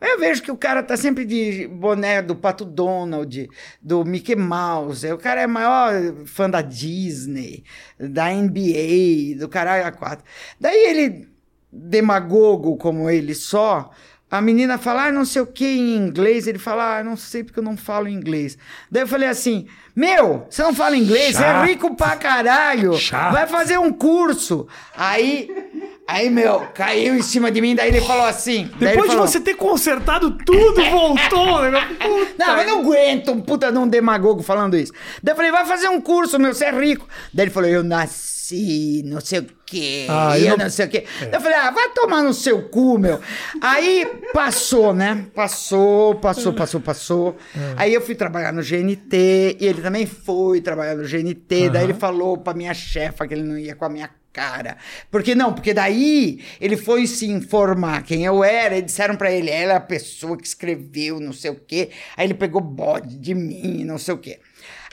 Eu 0.01 0.19
vejo 0.19 0.43
que 0.43 0.51
o 0.51 0.57
cara 0.57 0.83
tá 0.83 0.97
sempre 0.97 1.25
de 1.25 1.67
boné 1.67 2.23
do 2.23 2.37
Pato 2.37 2.65
Donald, 2.65 3.49
do 3.83 4.05
Mickey 4.05 4.37
Mouse. 4.37 5.11
O 5.11 5.19
cara 5.19 5.41
é 5.41 5.47
maior 5.47 5.93
fã 6.25 6.49
da 6.49 6.63
Disney, 6.63 7.65
da 7.99 8.31
NBA, 8.31 9.39
do 9.39 9.49
caralho 9.49 9.87
a 9.87 9.91
quatro. 9.91 10.25
Daí 10.61 10.77
ele, 10.91 11.29
demagogo 11.73 12.77
como 12.77 13.11
ele 13.11 13.35
só, 13.35 13.91
a 14.31 14.43
menina 14.43 14.77
fala, 14.77 15.07
ah, 15.07 15.13
não 15.13 15.25
sei 15.25 15.41
o 15.41 15.47
que 15.47 15.65
em 15.65 15.97
inglês. 15.97 16.47
Ele 16.47 16.59
fala, 16.59 16.99
ah, 16.99 17.05
não 17.05 17.17
sei 17.17 17.43
porque 17.43 17.59
eu 17.59 17.65
não 17.65 17.77
falo 17.77 18.09
inglês. 18.09 18.59
Daí 18.91 19.03
eu 19.03 19.09
falei 19.09 19.27
assim, 19.27 19.67
meu, 19.97 20.47
você 20.51 20.63
não 20.63 20.75
fala 20.75 20.97
inglês? 20.97 21.35
Você 21.35 21.43
é 21.43 21.47
Chato. 21.47 21.67
rico 21.67 21.97
pra 21.97 22.15
caralho. 22.15 22.95
Chato. 22.99 23.33
Vai 23.33 23.47
fazer 23.47 23.79
um 23.79 23.91
curso. 23.91 24.69
Aí, 24.95 25.68
aí, 26.09 26.31
meu, 26.31 26.61
caiu 26.75 27.15
em 27.15 27.23
cima 27.23 27.51
de 27.53 27.61
mim. 27.61 27.75
Daí 27.75 27.89
ele 27.89 28.01
falou 28.01 28.25
assim. 28.25 28.71
Depois 28.79 29.03
de 29.11 29.15
falou, 29.15 29.29
você 29.29 29.39
ter 29.41 29.55
consertado 29.55 30.31
tudo, 30.45 30.83
voltou. 30.91 31.63
né? 31.71 31.81
Puta. 32.01 32.35
Não, 32.39 32.61
eu 32.61 32.67
não 32.67 32.81
aguento 32.81 33.31
um 33.31 33.41
puta 33.41 33.71
de 33.71 33.79
um 33.79 33.87
demagogo 33.87 34.43
falando 34.43 34.77
isso. 34.77 34.93
Daí 35.23 35.33
eu 35.33 35.37
falei, 35.37 35.51
vai 35.53 35.65
fazer 35.67 35.89
um 35.89 36.01
curso, 36.01 36.39
meu, 36.39 36.55
você 36.55 36.65
é 36.65 36.71
rico. 36.73 37.07
Daí 37.33 37.45
ele 37.45 37.51
falou, 37.53 37.69
eu 37.69 37.85
nasci, 37.85 39.03
não 39.05 39.21
sei 39.21 39.41
o 39.41 39.47
quê, 39.67 40.07
Ah, 40.09 40.39
eu 40.39 40.57
não... 40.57 40.65
não- 40.65 40.71
sei 40.71 40.87
o 40.87 40.89
quê. 40.89 41.05
Daí 41.21 41.31
eu 41.35 41.41
falei, 41.41 41.59
ah, 41.59 41.71
vai 41.71 41.91
tomar 41.91 42.23
no 42.23 42.33
seu 42.33 42.63
cu, 42.69 42.99
meu. 42.99 43.21
Aí 43.61 44.07
passou, 44.33 44.95
né? 44.95 45.27
Passou, 45.35 46.15
passou, 46.15 46.53
passou, 46.55 46.81
passou. 46.81 47.37
Aí 47.77 47.93
eu 47.93 48.01
fui 48.01 48.15
trabalhar 48.15 48.53
no 48.53 48.63
GNT, 48.63 49.59
e 49.61 49.67
ele 49.67 49.83
também 49.83 50.07
foi 50.07 50.61
trabalhar 50.63 50.95
no 50.97 51.05
GNT. 51.07 51.69
Daí 51.71 51.85
ele 51.85 51.95
falou 51.95 52.39
pra 52.39 52.55
minha 52.55 52.73
chefa 52.73 53.27
que 53.29 53.35
ele 53.35 53.43
não 53.43 53.59
ia 53.59 53.75
com 53.75 53.85
a 53.85 53.89
minha 53.91 54.09
cara. 54.33 54.77
Porque 55.11 55.35
não, 55.35 55.53
porque 55.53 55.75
daí 55.75 56.43
ele 56.61 56.77
foi 56.77 57.07
se 57.07 57.27
informar 57.27 58.03
quem 58.03 58.25
eu 58.25 58.45
era 58.45 58.77
e 58.77 58.83
disseram 58.83 59.17
pra 59.17 59.31
ele, 59.33 59.51
ela 59.51 59.73
é 59.73 59.77
a 59.77 59.81
pessoa 59.81 60.37
que 60.37 60.47
escreveu, 60.47 61.21
não 61.21 61.33
sei 61.33 61.51
o 61.51 61.55
quê. 61.57 61.91
Aí 62.17 62.27
ele 62.27 62.35
pegou 62.35 62.61
bode 62.61 63.19
de 63.19 63.35
mim, 63.35 63.85
não 63.85 63.99
sei 63.99 64.15
o 64.15 64.19
quê. 64.19 64.41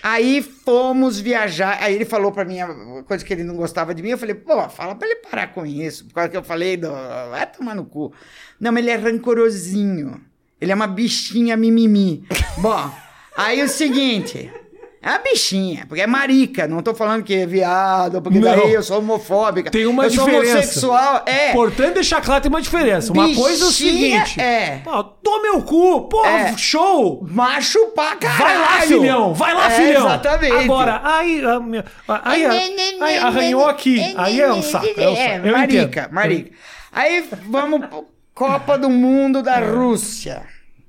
Aí 0.02 0.42
fomos 0.42 1.20
viajar. 1.20 1.82
Aí 1.82 1.96
ele 1.96 2.06
falou 2.06 2.32
pra 2.32 2.46
mim 2.46 2.60
a 2.60 3.04
coisa 3.04 3.26
que 3.26 3.34
ele 3.34 3.44
não 3.44 3.56
gostava 3.56 3.94
de 3.94 4.04
mim. 4.04 4.10
Eu 4.10 4.18
falei, 4.20 4.36
pô, 4.36 4.70
fala 4.70 4.94
pra 4.94 5.08
ele 5.08 5.22
parar 5.22 5.48
com 5.48 5.66
isso. 5.66 6.06
Por 6.06 6.14
causa 6.14 6.30
que 6.30 6.38
eu 6.38 6.44
falei, 6.44 6.78
do... 6.78 6.92
vai 6.92 7.50
tomar 7.52 7.74
no 7.74 7.86
cu. 7.86 8.14
Não, 8.60 8.72
mas 8.72 8.84
ele 8.84 8.92
é 8.92 8.96
rancorosinho. 8.96 10.22
Ele 10.62 10.72
é 10.72 10.76
uma 10.76 10.86
bichinha 10.86 11.58
mimimi. 11.58 12.24
Bom, 12.60 12.92
aí 13.36 13.64
o 13.64 13.68
seguinte. 13.68 14.52
É 15.06 15.10
uma 15.10 15.20
bichinha, 15.20 15.86
porque 15.88 16.01
é 16.01 16.08
marica. 16.08 16.68
Não 16.68 16.82
tô 16.82 16.95
falando 16.95 17.24
que 17.24 17.36
é 17.36 17.45
viado, 17.45 18.24
porque 18.24 18.39
Não. 18.39 18.49
daí 18.49 18.74
eu 18.74 18.82
sou 18.82 18.97
homofóbica. 18.97 19.70
Tem 19.70 19.86
uma 19.86 20.06
eu 20.06 20.10
sou 20.10 20.26
diferença. 20.26 20.53
homossexual. 20.56 21.24
É. 21.28 21.51
Importante 21.51 21.93
deixar 21.93 22.22
claro, 22.22 22.41
tem 22.41 22.49
uma 22.49 22.60
diferença. 22.60 23.14
Uma 23.14 23.32
coisa 23.36 23.66
é 23.66 23.68
o 23.68 23.70
Bichinha, 23.70 24.26
seguinte. 24.26 24.41
é. 24.41 24.82
Pô, 24.84 25.03
toma 25.03 25.43
meu 25.43 25.62
cu. 25.62 26.08
Pô, 26.10 26.26
É. 26.26 26.58
show. 26.58 27.24
Macho 27.30 27.78
pra 27.89 28.16
caralho. 28.16 28.39
Vai 28.43 28.58
lá, 28.58 28.82
filhão! 28.82 29.34
Vai 29.36 29.53
lá, 29.53 29.68
É, 29.68 29.70
filhão! 29.70 30.08
Exatamente. 30.08 30.53
Agora, 30.56 31.01
aí, 31.03 31.45
a 31.45 31.60
minha- 31.60 31.86
aí, 32.24 32.45
aí 32.99 33.18
arranhou 33.20 33.68
aqui. 33.68 34.01
Aí 34.18 34.41
é 34.41 34.51
um 34.51 34.64
saco. 34.64 34.88
É, 34.88 35.08
um 35.08 35.16
saco. 35.16 35.28
É, 35.47 35.51
marica, 35.51 35.84
entendo. 36.01 36.14
marica. 36.14 36.51
Aí 36.91 37.24
vamos 37.47 37.86
pro 37.88 38.06
Copa 38.34 38.76
do 38.76 38.89
Mundo 38.89 39.43
da 39.43 39.60
Rússia. 39.60 40.41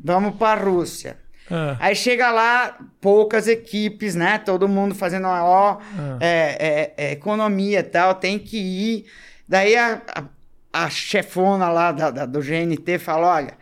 Vamos 0.03 0.37
pra 0.37 0.55
Rússia. 0.55 1.19
Ah. 1.51 1.77
Aí 1.79 1.95
chega 1.95 2.31
lá, 2.31 2.77
poucas 3.01 3.47
equipes, 3.47 4.15
né? 4.15 4.39
Todo 4.39 4.69
mundo 4.69 4.95
fazendo 4.95 5.27
uma 5.29 5.45
ó, 5.45 5.79
é, 6.21 6.95
é, 6.99 7.09
é, 7.09 7.13
economia 7.13 7.81
e 7.81 7.83
tal, 7.85 8.15
tem 8.17 8.39
que 8.39 8.57
ir. 8.59 9.07
Daí 9.49 9.77
a, 9.77 10.03
a, 10.73 10.85
a 10.85 10.91
chefona 10.91 11.69
lá 11.69 11.93
da, 11.93 12.11
da- 12.11 12.27
do 12.27 12.41
GNT 12.41 12.99
fala: 12.99 13.29
olha, 13.29 13.55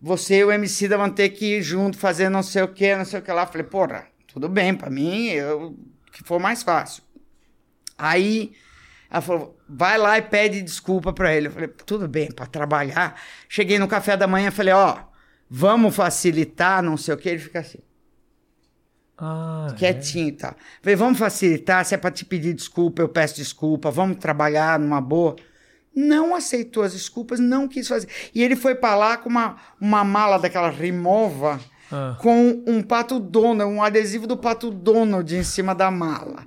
você 0.00 0.36
e 0.38 0.44
o 0.44 0.50
MC 0.52 0.88
da 0.88 0.96
vão 0.96 1.10
ter 1.10 1.28
que 1.30 1.56
ir 1.58 1.62
junto 1.62 1.98
fazer 1.98 2.28
não 2.30 2.42
sei 2.42 2.62
o 2.62 2.68
que, 2.68 2.94
não 2.96 3.04
sei 3.04 3.20
o 3.20 3.22
que 3.22 3.30
lá. 3.32 3.42
Eu 3.42 3.46
falei, 3.48 3.66
porra, 3.66 4.06
tudo 4.26 4.48
bem, 4.48 4.74
pra 4.74 4.88
mim, 4.88 5.26
eu, 5.28 5.76
que 6.12 6.22
for 6.24 6.38
mais 6.40 6.62
fácil. 6.62 7.02
Aí 7.98 8.52
ela 9.10 9.20
falou, 9.22 9.58
vai 9.68 9.96
lá 9.98 10.18
e 10.18 10.22
pede 10.22 10.62
desculpa 10.62 11.12
pra 11.12 11.34
ele. 11.34 11.48
Eu 11.48 11.52
falei, 11.52 11.68
tudo 11.68 12.08
bem, 12.08 12.30
pra 12.30 12.46
trabalhar. 12.46 13.18
Cheguei 13.48 13.78
no 13.78 13.88
café 13.88 14.16
da 14.16 14.26
manhã, 14.26 14.50
falei, 14.50 14.74
ó, 14.74 14.98
vamos 15.50 15.94
facilitar, 15.94 16.82
não 16.82 16.96
sei 16.96 17.14
o 17.14 17.16
que. 17.16 17.28
Ele 17.28 17.38
fica 17.38 17.60
assim, 17.60 17.78
Ah, 19.18 19.68
quietinho 19.76 20.28
e 20.28 20.32
tal. 20.32 20.54
Falei, 20.82 20.96
vamos 20.96 21.18
facilitar, 21.18 21.84
se 21.84 21.94
é 21.94 21.98
pra 21.98 22.10
te 22.10 22.24
pedir 22.24 22.52
desculpa, 22.52 23.00
eu 23.02 23.08
peço 23.08 23.36
desculpa, 23.36 23.90
vamos 23.90 24.18
trabalhar 24.18 24.78
numa 24.78 25.00
boa. 25.00 25.36
Não 25.94 26.34
aceitou 26.34 26.82
as 26.82 26.92
desculpas, 26.92 27.40
não 27.40 27.66
quis 27.66 27.88
fazer. 27.88 28.08
E 28.34 28.42
ele 28.42 28.54
foi 28.54 28.74
pra 28.74 28.94
lá 28.94 29.16
com 29.16 29.30
uma, 29.30 29.56
uma 29.80 30.04
mala 30.04 30.38
daquela 30.38 30.68
remova, 30.68 31.58
Ah. 31.90 32.16
com 32.20 32.62
um 32.66 32.82
pato 32.82 33.18
Donald, 33.18 33.72
um 33.72 33.82
adesivo 33.82 34.26
do 34.26 34.36
pato 34.36 34.70
Donald 34.70 35.34
em 35.34 35.42
cima 35.44 35.74
da 35.74 35.90
mala. 35.90 36.44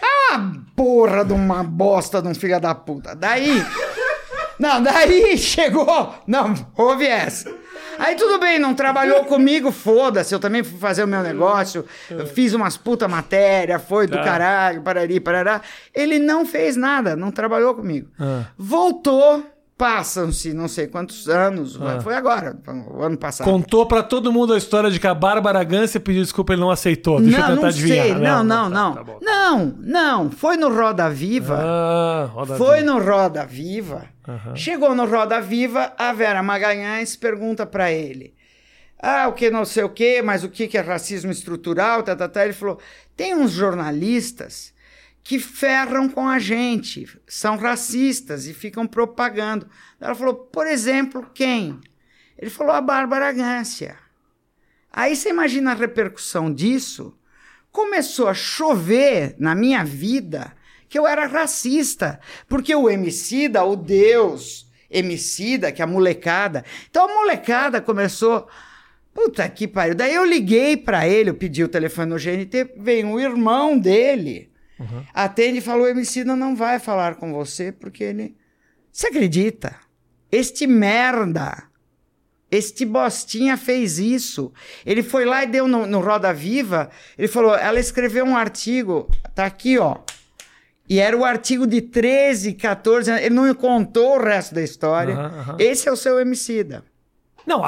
É 0.00 0.36
uma 0.36 0.64
porra 0.76 1.24
de 1.24 1.32
uma 1.32 1.64
bosta 1.64 2.22
de 2.22 2.28
um 2.28 2.34
filho 2.34 2.60
da 2.60 2.72
puta. 2.74 3.16
Daí. 3.16 3.64
Não, 4.60 4.80
daí 4.80 5.36
chegou. 5.38 6.14
Não, 6.26 6.54
houve 6.76 7.06
essa. 7.06 7.52
Aí 7.98 8.14
tudo 8.14 8.38
bem, 8.38 8.58
não 8.58 8.74
trabalhou 8.74 9.24
comigo, 9.24 9.70
foda-se. 9.72 10.34
Eu 10.34 10.38
também 10.38 10.62
fui 10.62 10.78
fazer 10.78 11.02
o 11.04 11.08
meu 11.08 11.22
negócio, 11.22 11.84
eu 12.10 12.26
fiz 12.26 12.54
umas 12.54 12.76
puta 12.76 13.08
matéria, 13.08 13.78
foi 13.78 14.06
do 14.06 14.16
Tá. 14.16 14.22
caralho, 14.24 14.82
parari, 14.82 15.20
parará. 15.20 15.60
Ele 15.94 16.18
não 16.18 16.46
fez 16.46 16.76
nada, 16.76 17.16
não 17.16 17.30
trabalhou 17.30 17.74
comigo. 17.74 18.08
Ah. 18.18 18.44
Voltou, 18.56 19.44
passam-se 19.78 20.52
não 20.52 20.66
sei 20.66 20.88
quantos 20.88 21.28
anos, 21.28 21.80
Ah. 21.80 22.00
foi 22.00 22.14
agora, 22.16 22.58
o 22.90 23.00
ano 23.00 23.16
passado. 23.16 23.46
Contou 23.46 23.86
pra 23.86 24.02
todo 24.02 24.32
mundo 24.32 24.52
a 24.52 24.58
história 24.58 24.90
de 24.90 24.98
que 24.98 25.06
a 25.06 25.14
Bárbara 25.14 25.62
Gância 25.62 26.00
pediu 26.00 26.20
desculpa 26.22 26.52
ele 26.52 26.60
não 26.60 26.70
aceitou. 26.70 27.20
Deixa 27.20 27.36
eu 27.36 27.40
não, 27.40 27.48
tentar 27.50 27.60
não 27.62 27.68
adivinhar. 27.68 28.04
sei, 28.06 28.14
não, 28.16 28.42
não, 28.44 28.64
tá, 28.64 28.68
não. 28.70 28.94
tá 28.94 29.04
bom. 29.04 29.18
Não, 29.22 29.74
não, 29.78 30.30
foi 30.32 30.56
no 30.56 30.68
Roda 30.68 31.08
Viva. 31.08 31.56
Ah, 31.60 32.28
roda 32.32 32.56
Foi 32.56 32.80
viva. 32.80 32.92
no 32.92 32.98
Roda 33.00 33.46
Viva. 33.46 34.04
Aham. 34.28 34.56
Chegou 34.56 34.94
no 34.96 35.06
Roda 35.06 35.40
Viva, 35.40 35.92
a 35.96 36.12
Vera 36.12 36.42
Magalhães 36.42 37.14
pergunta 37.16 37.64
pra 37.64 37.90
ele: 37.92 38.34
Ah, 39.00 39.28
o 39.28 39.32
que 39.32 39.48
não 39.48 39.64
sei 39.64 39.84
o 39.84 39.88
que, 39.88 40.20
mas 40.22 40.42
o 40.42 40.48
que 40.48 40.66
que 40.66 40.76
é 40.76 40.80
racismo 40.80 41.30
estrutural? 41.30 42.02
Tá, 42.02 42.16
tá, 42.16 42.28
tá. 42.28 42.44
Ele 42.44 42.52
falou: 42.52 42.78
tem 43.16 43.34
uns 43.34 43.52
jornalistas 43.52 44.72
que 45.22 45.38
ferram 45.38 46.08
com 46.08 46.26
a 46.26 46.38
gente, 46.38 47.06
são 47.26 47.56
racistas 47.56 48.46
e 48.46 48.54
ficam 48.54 48.86
propagando. 48.86 49.68
Ela 50.00 50.14
falou: 50.14 50.34
por 50.34 50.66
exemplo, 50.66 51.30
quem? 51.34 51.80
Ele 52.38 52.50
falou: 52.50 52.72
a 52.72 52.80
Bárbara 52.80 53.32
Gância. 53.32 53.96
Aí 54.90 55.14
você 55.14 55.30
imagina 55.30 55.72
a 55.72 55.74
repercussão 55.74 56.52
disso? 56.52 57.16
Começou 57.70 58.28
a 58.28 58.34
chover 58.34 59.34
na 59.38 59.54
minha 59.54 59.84
vida 59.84 60.56
que 60.88 60.98
eu 60.98 61.06
era 61.06 61.26
racista, 61.26 62.18
porque 62.48 62.74
o 62.74 62.88
Emicida, 62.88 63.62
o 63.62 63.76
Deus 63.76 64.66
Emicida, 64.90 65.70
que 65.70 65.82
é 65.82 65.84
a 65.84 65.86
molecada. 65.86 66.64
Então 66.88 67.04
a 67.04 67.14
molecada 67.14 67.80
começou 67.80 68.48
Puta 69.18 69.48
que 69.48 69.66
pariu. 69.66 69.96
Daí 69.96 70.14
eu 70.14 70.24
liguei 70.24 70.76
pra 70.76 71.08
ele, 71.08 71.30
eu 71.30 71.34
pedi 71.34 71.64
o 71.64 71.68
telefone 71.68 72.10
no 72.10 72.18
GNT, 72.18 72.74
veio 72.76 73.08
um 73.08 73.18
irmão 73.18 73.76
dele, 73.76 74.48
atende 75.14 75.58
e 75.58 75.62
falou: 75.62 75.88
Emicida 75.88 76.34
não 76.36 76.54
vai 76.56 76.78
falar 76.78 77.16
com 77.16 77.32
você 77.32 77.72
porque 77.72 78.04
ele. 78.04 78.36
Você 78.92 79.08
acredita? 79.08 79.76
Este 80.30 80.66
merda, 80.66 81.64
este 82.50 82.84
bostinha 82.84 83.56
fez 83.56 83.98
isso. 83.98 84.52
Ele 84.84 85.02
foi 85.02 85.24
lá 85.24 85.44
e 85.44 85.46
deu 85.46 85.66
no, 85.68 85.86
no 85.86 86.00
Roda 86.00 86.32
Viva, 86.32 86.90
ele 87.16 87.28
falou: 87.28 87.54
ela 87.54 87.78
escreveu 87.80 88.24
um 88.24 88.36
artigo, 88.36 89.08
tá 89.34 89.46
aqui, 89.46 89.78
ó. 89.78 89.98
E 90.88 91.00
era 91.00 91.14
o 91.14 91.22
artigo 91.24 91.66
de 91.66 91.82
13, 91.82 92.54
14 92.54 93.10
anos. 93.10 93.22
Ele 93.22 93.34
não 93.34 93.54
contou 93.54 94.16
o 94.16 94.22
resto 94.22 94.54
da 94.54 94.62
história. 94.62 95.14
Aham, 95.14 95.38
aham. 95.40 95.56
Esse 95.58 95.86
é 95.86 95.92
o 95.92 95.96
seu 95.96 96.18
Emicida. 96.18 96.82
Não, 97.46 97.60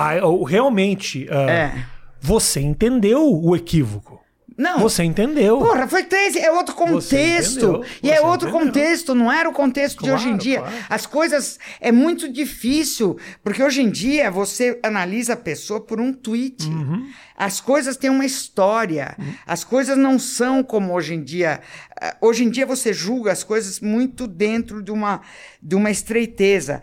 realmente, 0.45 1.27
ah, 1.31 1.51
É. 1.51 1.85
você 2.19 2.61
entendeu 2.61 3.23
o 3.31 3.55
equívoco. 3.55 4.21
Não. 4.61 4.79
Você 4.81 5.03
entendeu. 5.03 5.59
Porra, 5.59 5.89
foi 5.89 6.05
13, 6.05 6.39
é 6.39 6.53
outro 6.53 6.75
contexto. 6.75 7.83
E 8.03 8.11
é 8.11 8.21
outro 8.21 8.49
entendeu. 8.51 8.67
contexto, 8.67 9.15
não 9.15 9.33
era 9.33 9.49
o 9.49 9.53
contexto 9.55 9.99
de 10.03 10.05
Claro, 10.11 10.15
hoje 10.17 10.29
em 10.29 10.37
dia. 10.37 10.61
claro. 10.61 10.75
As 10.91 11.07
coisas 11.07 11.59
é 11.81 11.91
muito 11.91 12.31
difícil, 12.31 13.17
porque 13.43 13.63
hoje 13.63 13.81
em 13.81 13.91
dia 13.91 14.31
você 14.31 14.79
analisa 14.83 15.33
a 15.33 15.37
pessoa 15.37 15.81
por 15.81 15.99
um 15.99 16.13
tweet. 16.13 16.67
Uhum. 16.69 17.09
As 17.35 17.59
coisas 17.59 17.97
têm 17.97 18.11
uma 18.11 18.27
história. 18.27 19.17
As 19.47 19.65
coisas 19.65 19.97
não 19.97 20.19
são 20.19 20.63
como 20.63 20.93
hoje 20.93 21.15
em 21.15 21.23
dia. 21.25 21.61
Ah, 21.99 22.17
Hoje 22.21 22.45
em 22.45 22.51
dia 22.51 22.67
você 22.67 22.93
julga 22.93 23.33
as 23.33 23.43
coisas 23.43 23.81
muito 23.81 24.27
dentro 24.27 24.83
de 24.83 24.91
uma, 24.91 25.23
de 25.63 25.75
uma 25.75 25.91
estreiteza. 25.91 26.83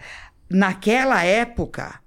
Naquela 0.50 1.24
época, 1.24 2.00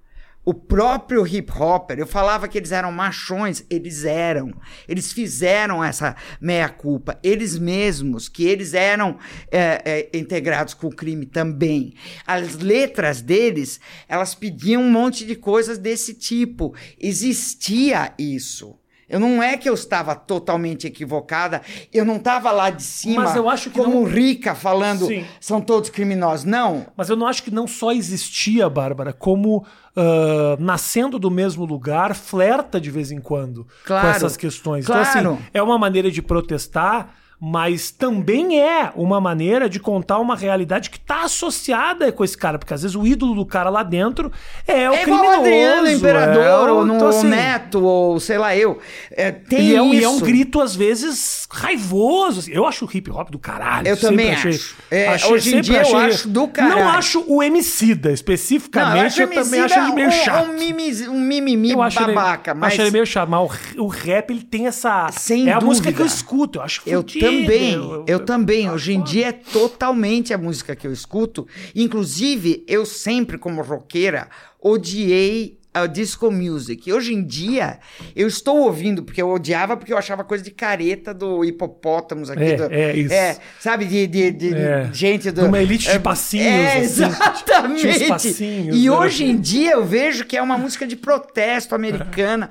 o 0.45 0.55
próprio 0.55 1.27
hip 1.27 1.53
hopper, 1.53 1.99
eu 1.99 2.07
falava 2.07 2.49
que 2.49 2.57
eles 2.57 2.73
eram 2.73 2.91
machões, 2.91 3.65
eles 3.69 4.05
eram. 4.05 4.53
Eles 4.89 5.13
fizeram 5.13 5.85
essa 5.85 6.17
meia-culpa, 6.41 7.19
eles 7.23 7.59
mesmos, 7.59 8.29
que 8.29 8.45
eles 8.45 8.73
eram 8.73 9.19
é, 9.51 10.09
é, 10.13 10.19
integrados 10.19 10.73
com 10.73 10.87
o 10.87 10.95
crime 10.95 11.27
também. 11.27 11.95
As 12.27 12.57
letras 12.57 13.21
deles, 13.21 13.81
elas 14.09 14.35
pediam 14.35 14.83
um 14.83 14.91
monte 14.91 15.27
de 15.27 15.37
coisas 15.37 15.77
desse 15.77 16.15
tipo. 16.15 16.75
Existia 16.99 18.13
isso. 18.19 18.77
Eu 19.11 19.19
não 19.19 19.43
é 19.43 19.57
que 19.57 19.69
eu 19.69 19.75
estava 19.75 20.15
totalmente 20.15 20.87
equivocada, 20.87 21.61
eu 21.93 22.05
não 22.05 22.15
estava 22.15 22.53
lá 22.53 22.71
de 22.71 22.85
cima 22.85 23.25
Mas 23.25 23.35
eu 23.35 23.49
acho 23.51 23.69
que 23.69 23.77
como 23.77 24.03
não- 24.03 24.05
rica 24.05 24.55
falando 24.55 25.07
Sim. 25.07 25.25
são 25.41 25.61
todos 25.61 25.91
criminosos. 25.91 26.45
Não. 26.45 26.87
Mas 26.97 27.11
eu 27.11 27.17
não 27.17 27.27
acho 27.27 27.43
que 27.43 27.51
não 27.51 27.67
só 27.67 27.91
existia, 27.91 28.71
Bárbara, 28.71 29.13
como 29.13 29.67
ah, 29.97 30.57
nascendo 30.59 31.19
do 31.19 31.31
mesmo 31.31 31.65
lugar, 31.65 32.15
flerta 32.15 32.81
de 32.81 32.91
vez 32.91 33.11
em 33.11 33.21
quando 33.21 33.65
com 33.65 33.71
Claro, 33.87 34.09
essas 34.09 34.37
questões. 34.37 34.87
claro. 34.87 35.09
Então, 35.09 35.33
assim, 35.35 35.43
é 35.53 35.63
uma 35.63 35.79
maneira 35.79 36.11
de 36.11 36.23
protestar, 36.23 37.15
mas 37.41 37.91
também 37.91 38.61
é 38.61 38.93
uma 38.95 39.19
maneira 39.21 39.69
de 39.69 39.81
contar 39.81 40.19
uma 40.19 40.37
realidade 40.37 40.91
que 40.91 40.99
está 40.99 41.23
associada 41.23 42.13
com 42.13 42.23
esse 42.23 42.37
cara, 42.37 42.59
porque 42.59 42.75
às 42.75 42.83
vezes 42.83 42.95
o 42.95 43.07
ídolo 43.07 43.35
do 43.35 43.47
cara 43.47 43.71
lá 43.71 43.83
dentro 43.83 44.31
é 44.67 44.91
o 44.91 44.95
é 44.95 45.03
igual 45.03 45.19
criminoso. 45.21 45.39
o 45.39 45.41
Adriano, 45.41 45.91
Imperador, 45.91 46.43
é 46.69 46.73
o- 46.73 46.77
ou 46.77 46.85
no 46.85 46.97
então, 46.97 47.09
assim, 47.09 47.29
Neto, 47.29 47.83
ou 47.83 48.21
sei 48.21 48.37
lá 48.37 48.55
eu. 48.55 48.79
É, 49.11 49.31
tem 49.33 49.71
E 49.71 49.75
é, 49.77 49.83
um, 49.83 49.93
isso. 49.95 50.01
e 50.03 50.05
é 50.05 50.09
um 50.09 50.19
grito, 50.21 50.61
às 50.61 50.75
vezes, 50.77 51.47
raivoso. 51.51 52.41
assim. 52.41 52.53
Eu 52.53 52.67
acho 52.67 52.85
o 52.85 52.89
hip 52.93 53.11
hop 53.11 53.31
do 53.31 53.39
caralho. 53.39 53.89
Eu 53.89 53.97
também 53.99 54.33
achei, 54.33 54.51
acho. 54.51 54.77
É, 54.91 55.09
achei- 55.09 55.33
hoje 55.33 55.57
em 55.57 55.61
dia 55.63 55.77
eu 55.77 55.81
achei- 55.81 55.97
acho 55.97 56.29
do 56.29 56.47
caralho. 56.49 56.77
Não 56.81 56.89
acho 56.91 57.25
o 57.27 57.43
Emicida, 57.43 58.09
Não, 58.09 58.15
especificamente. 58.15 58.99
eu 59.01 59.07
acho 59.07 59.23
eu 59.23 59.29
também 59.45 59.61
acho 59.61 59.79
ele 59.79 59.93
meio 59.93 60.09
um, 60.09 60.11
chato. 60.11 60.51
Um, 60.51 60.53
mimi, 60.59 61.09
um 61.09 61.21
mimimi 61.21 61.71
eu 61.71 61.83
acho 61.83 61.99
babaca, 62.01 62.51
ele, 62.51 62.61
mas 62.61 62.73
acho 62.75 62.83
ele 62.83 62.91
meio 62.91 63.07
chato, 63.07 63.29
mas 63.29 63.41
o, 63.77 63.85
o 63.85 63.87
rap 63.87 64.31
ele 64.31 64.43
tem 64.43 64.67
essa. 64.67 65.09
Sem 65.13 65.49
é 65.49 65.53
a 65.53 65.61
música 65.61 65.91
que 65.93 66.01
eu 66.01 66.07
escuto, 66.07 66.59
eu 66.59 66.63
acho 66.63 66.83
eu 66.87 67.01
fudido, 67.01 67.30
também, 67.31 67.73
eu- 67.75 68.05
eu, 68.07 68.21
também. 68.25 68.71
Hoje 68.71 68.93
em 68.93 69.03
dia 69.03 69.29
é 69.29 69.33
totalmente 69.33 70.33
a 70.35 70.39
música 70.39 70.75
que 70.75 70.87
eu 70.87 70.93
escuto. 70.93 71.47
Inclusive, 71.75 72.65
eu 72.67 72.85
sempre, 72.85 73.39
como 73.39 73.63
roqueira, 73.63 74.29
odiei 74.61 75.59
a 75.73 75.87
disco 75.87 76.31
music. 76.31 76.93
Hoje 76.93 77.15
em 77.15 77.25
dia, 77.25 77.79
eu 78.17 78.27
estou 78.27 78.59
ouvindo, 78.59 79.03
porque 79.05 79.23
eu 79.23 79.31
odiava, 79.31 79.77
porque 79.77 79.93
eu 79.93 79.99
achava 79.99 80.25
coisa 80.25 80.43
de 80.43 80.51
careta 80.51 81.15
do 81.15 81.45
hipopótamos 81.45 82.29
aqui. 82.29 82.43
É, 82.43 82.57
do, 82.57 82.65
é 82.75 82.97
isso. 82.97 83.15
É, 83.15 83.39
sabe, 83.61 83.85
de, 83.85 84.07
de, 84.07 84.31
de 84.33 84.55
É. 84.55 84.91
gente 84.93 85.31
do... 85.31 85.47
Uma 85.47 85.63
elite 85.63 85.85
de 85.85 85.91
é, 85.97 85.99
passinhos, 85.99 86.47
É, 86.47 86.79
assim, 86.79 87.05
exatamente. 87.05 88.09
passinhos, 88.09 88.77
e 88.77 88.85
né? 88.85 88.91
hoje 88.91 89.25
em 89.25 89.41
dia 89.41 89.73
eu 89.73 89.85
vejo 89.85 90.25
que 90.25 90.37
é 90.37 90.43
uma 90.43 90.59
música 90.59 90.87
de 90.87 90.97
protesto 90.97 91.75
americana. 91.75 92.51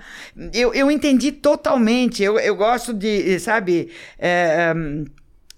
Eu, 0.54 0.74
eu 0.74 0.90
entendi 0.90 1.32
totalmente. 1.32 2.24
Eu, 2.24 2.40
eu 2.40 2.56
gosto 2.56 2.94
de, 2.94 3.38
sabe... 3.40 3.90
é, 4.18 4.74
hum, 4.76 5.06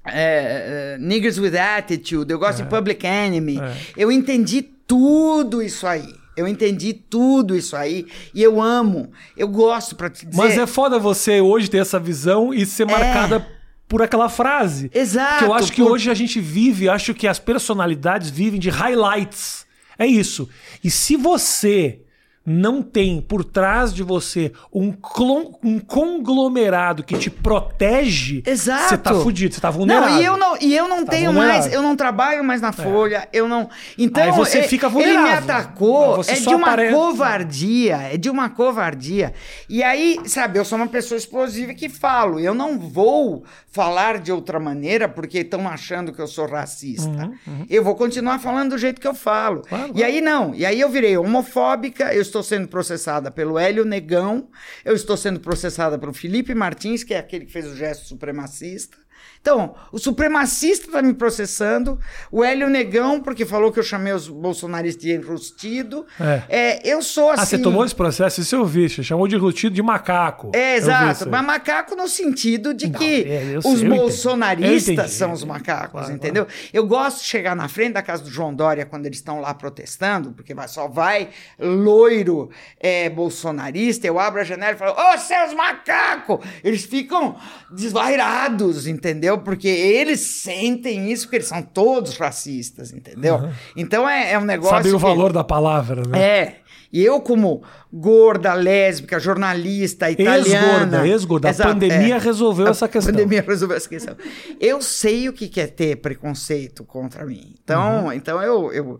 é, 0.03 0.95
é, 0.95 0.97
Niggas 0.99 1.37
with 1.37 1.55
Attitude, 1.55 2.31
eu 2.31 2.39
gosto 2.39 2.63
de 2.63 2.69
Public 2.69 3.05
Enemy. 3.05 3.59
É. 3.59 3.73
Eu 3.95 4.11
entendi 4.11 4.63
tudo 4.87 5.61
isso 5.61 5.85
aí. 5.85 6.20
Eu 6.35 6.47
entendi 6.47 6.93
tudo 6.93 7.55
isso 7.55 7.75
aí 7.75 8.07
e 8.33 8.41
eu 8.41 8.61
amo. 8.61 9.11
Eu 9.35 9.47
gosto 9.47 9.95
pra 9.95 10.09
te 10.09 10.25
dizer. 10.25 10.37
Mas 10.41 10.57
é 10.57 10.65
foda 10.65 10.97
você 10.99 11.41
hoje 11.41 11.69
ter 11.69 11.77
essa 11.79 11.99
visão 11.99 12.53
e 12.53 12.65
ser 12.65 12.85
marcada 12.85 13.45
por 13.87 14.01
aquela 14.01 14.29
frase. 14.29 14.89
Exato, 14.93 15.39
Que 15.39 15.43
eu 15.45 15.53
acho 15.53 15.71
que 15.73 15.81
por- 15.81 15.91
hoje 15.91 16.09
a 16.09 16.13
gente 16.13 16.39
vive, 16.39 16.87
acho 16.87 17.13
que 17.13 17.27
as 17.27 17.39
personalidades 17.39 18.29
vivem 18.29 18.59
de 18.59 18.69
highlights. 18.69 19.65
É 19.99 20.05
isso. 20.05 20.47
E 20.83 20.89
se 20.89 21.15
você 21.17 22.00
não 22.45 22.81
tem 22.81 23.21
por 23.21 23.43
trás 23.43 23.93
de 23.93 24.01
você 24.03 24.51
um, 24.73 24.91
clon- 24.91 25.53
um 25.63 25.79
conglomerado 25.79 27.03
que 27.03 27.17
te 27.17 27.29
protege, 27.29 28.41
Exato. 28.45 28.89
você 28.89 28.97
tá 28.97 29.13
fudido, 29.13 29.53
você 29.53 29.61
tá 29.61 29.69
vulnerável. 29.69 30.09
Não, 30.15 30.21
e 30.21 30.25
eu 30.25 30.37
não, 30.37 30.57
e 30.59 30.75
eu 30.75 30.87
não 30.87 31.05
Tá 31.05 31.11
tenho 31.11 31.31
vulnerável. 31.31 31.57
É. 31.57 31.61
mais, 31.61 31.73
eu 31.73 31.81
não 31.81 31.95
trabalho 31.95 32.43
mais 32.43 32.61
na 32.61 32.71
Folha, 32.71 33.27
eu 33.31 33.47
não. 33.47 33.69
Então, 33.97 34.23
Aí 34.23 34.31
você 34.31 34.59
e- 34.61 34.63
fica 34.63 34.87
Ele 34.87 34.95
me 34.95 35.03
vulnerável. 35.03 35.43
atacou, 35.55 36.21
é 36.27 36.33
de 36.33 36.47
uma 36.49 36.67
apare- 36.67 36.91
covardia, 36.91 37.95
é 38.13 38.17
de 38.17 38.29
uma 38.29 38.49
covardia. 38.49 39.33
E 39.69 39.83
aí, 39.83 40.19
sabe, 40.25 40.57
eu 40.59 40.65
sou 40.65 40.77
uma 40.77 40.87
pessoa 40.87 41.17
explosiva 41.17 41.73
que 41.73 41.89
falo, 41.89 42.39
eu 42.39 42.53
não 42.53 42.77
vou 42.79 43.43
falar 43.71 44.17
de 44.19 44.31
outra 44.31 44.59
maneira 44.59 45.07
porque 45.07 45.39
estão 45.39 45.67
achando 45.67 46.11
que 46.11 46.21
eu 46.21 46.27
sou 46.27 46.45
racista. 46.47 47.31
Eu 47.69 47.83
vou 47.83 47.95
continuar 47.95 48.39
falando 48.39 48.71
do 48.71 48.77
jeito 48.77 48.99
que 48.99 49.07
eu 49.07 49.13
falo. 49.13 49.57
Uhum, 49.57 49.63
Claro, 49.69 49.85
e 49.89 49.93
claro. 49.93 50.05
aí 50.13 50.21
não, 50.21 50.55
e 50.55 50.65
aí 50.65 50.79
eu 50.79 50.89
virei 50.89 51.17
homofóbica, 51.17 52.13
eu 52.13 52.21
estou 52.31 52.41
sendo 52.41 52.67
processada 52.69 53.29
pelo 53.29 53.59
Hélio 53.59 53.83
Negão, 53.83 54.49
eu 54.85 54.95
estou 54.95 55.17
sendo 55.17 55.39
processada 55.39 55.99
pelo 55.99 56.13
Felipe 56.13 56.55
Martins, 56.55 57.03
que 57.03 57.13
é 57.13 57.19
aquele 57.19 57.45
que 57.45 57.51
fez 57.51 57.67
o 57.67 57.75
gesto 57.75 58.05
supremacista. 58.07 58.97
Então, 59.41 59.73
o 59.91 59.97
supremacista 59.97 60.85
está 60.85 61.01
me 61.01 61.15
processando, 61.15 61.99
o 62.31 62.43
Hélio 62.43 62.69
Negão, 62.69 63.19
porque 63.19 63.43
falou 63.43 63.71
que 63.71 63.79
eu 63.79 63.83
chamei 63.83 64.13
os 64.13 64.27
bolsonaristas 64.27 65.01
de 65.01 65.11
enrustido. 65.11 66.05
É. 66.19 66.43
É, 66.47 66.87
eu 66.87 67.01
sou 67.01 67.31
assim. 67.31 67.41
Ah, 67.41 67.45
você 67.45 67.57
tomou 67.57 67.83
esse 67.83 67.95
processo? 67.95 68.39
Isso 68.39 68.55
eu 68.55 68.63
vi. 68.63 68.87
Você 68.87 69.01
chamou 69.01 69.27
de 69.27 69.35
rustido 69.35 69.73
de 69.73 69.81
macaco. 69.81 70.51
É, 70.53 70.75
exato. 70.75 71.27
Mas 71.27 71.43
macaco 71.43 71.95
no 71.95 72.07
sentido 72.07 72.71
de 72.71 72.87
Não, 72.87 72.99
que 72.99 73.23
é, 73.27 73.57
os 73.57 73.63
sei, 73.63 73.73
entendi. 73.73 73.89
Bolsonaristas 73.89 74.89
entendi, 74.93 75.09
são 75.09 75.31
os 75.31 75.43
macacos, 75.43 76.01
Claro, 76.01 76.13
entendeu? 76.13 76.47
Eu 76.71 76.85
gosto 76.85 77.21
de 77.21 77.25
chegar 77.25 77.55
na 77.55 77.67
frente 77.67 77.93
da 77.93 78.03
casa 78.03 78.21
do 78.21 78.29
João 78.29 78.53
Dória 78.53 78.85
quando 78.85 79.07
eles 79.07 79.17
estão 79.17 79.41
lá 79.41 79.55
protestando, 79.55 80.33
porque 80.33 80.53
só 80.67 80.87
vai 80.87 81.29
loiro 81.57 82.51
é, 82.79 83.09
bolsonarista. 83.09 84.05
Eu 84.05 84.19
abro 84.19 84.39
a 84.39 84.43
janela 84.43 84.73
e 84.73 84.77
falo: 84.77 84.91
Ô, 84.91 85.17
seus 85.17 85.51
macacos! 85.55 86.39
Eles 86.63 86.85
ficam 86.85 87.35
desvairados, 87.71 88.85
entendeu? 88.85 89.30
Porque 89.39 89.67
eles 89.67 90.19
sentem 90.19 91.11
isso, 91.11 91.23
porque 91.25 91.37
eles 91.37 91.47
são 91.47 91.61
todos 91.61 92.17
racistas, 92.17 92.91
entendeu? 92.93 93.49
Então 93.75 94.07
é, 94.07 94.33
é 94.33 94.39
um 94.39 94.45
negócio. 94.45 94.75
Sabe 94.77 94.89
o 94.89 94.95
que- 94.97 95.01
valor 95.01 95.31
da 95.33 95.43
palavra, 95.43 96.03
né? 96.07 96.19
é. 96.21 96.55
E 96.93 97.01
eu, 97.05 97.21
como 97.21 97.63
gorda, 97.91 98.53
lésbica, 98.53 99.17
jornalista, 99.17 100.11
italiana. 100.11 100.67
Ex-gorda, 100.67 101.07
ex-gorda. 101.07 101.49
A 101.49 101.53
pandemia 101.53 102.17
resolveu 102.17 102.67
essa 102.67 102.85
questão. 102.85 103.13
A 103.13 103.17
pandemia 103.17 103.41
resolveu 103.47 103.77
essa 103.77 103.87
questão. 103.87 104.13
Eu 104.59 104.81
sei 104.81 105.29
o 105.29 105.33
que 105.33 105.47
que 105.47 105.61
é 105.61 105.67
ter 105.67 105.95
preconceito 106.01 106.83
contra 106.83 107.25
mim. 107.25 107.55
Então, 107.63 108.07
Uhum. 108.07 108.11
então 108.13 108.41
eu, 108.43 108.73
eu, 108.73 108.99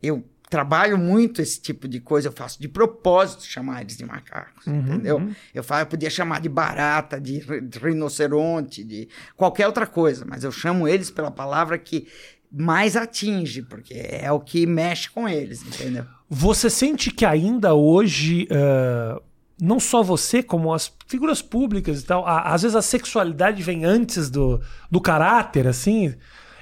eu 0.00 0.22
trabalho 0.52 0.98
muito 0.98 1.40
esse 1.40 1.58
tipo 1.60 1.88
de 1.88 1.98
coisa. 1.98 2.28
Eu 2.28 2.32
faço 2.32 2.60
de 2.60 2.68
propósito 2.68 3.42
chamar 3.44 3.80
eles 3.80 3.96
de 3.96 4.04
macacos, 4.04 4.66
Uhum, 4.66 4.78
entendeu? 4.80 5.28
Eu, 5.54 5.64
falo, 5.64 5.80
eu 5.82 5.86
podia 5.86 6.10
chamar 6.10 6.40
de 6.40 6.48
barata, 6.48 7.18
de, 7.20 7.38
ri- 7.38 7.62
de 7.62 7.78
rinoceronte, 7.78 8.84
de 8.84 9.08
qualquer 9.36 9.66
outra 9.66 9.86
coisa, 9.86 10.24
mas 10.28 10.44
eu 10.44 10.52
chamo 10.52 10.86
eles 10.86 11.10
pela 11.10 11.30
palavra 11.30 11.78
que 11.78 12.06
mais 12.50 12.96
atinge, 12.96 13.62
porque 13.62 13.94
é 13.94 14.30
o 14.30 14.38
que 14.38 14.66
mexe 14.66 15.08
com 15.08 15.26
eles, 15.26 15.62
entendeu? 15.62 16.04
Você 16.28 16.68
sente 16.68 17.10
que 17.10 17.24
ainda 17.24 17.72
hoje, 17.74 18.46
eh, 18.50 19.20
não 19.60 19.80
só 19.80 20.02
você, 20.02 20.42
como 20.42 20.72
as 20.74 20.92
figuras 21.06 21.40
públicas 21.40 22.02
e 22.02 22.04
tal, 22.04 22.26
a- 22.26 22.52
às 22.52 22.60
vezes 22.62 22.76
a 22.76 22.82
sexualidade 22.82 23.62
vem 23.62 23.84
antes 23.86 24.28
do, 24.28 24.60
do 24.90 25.00
caráter, 25.00 25.66
assim? 25.66 26.14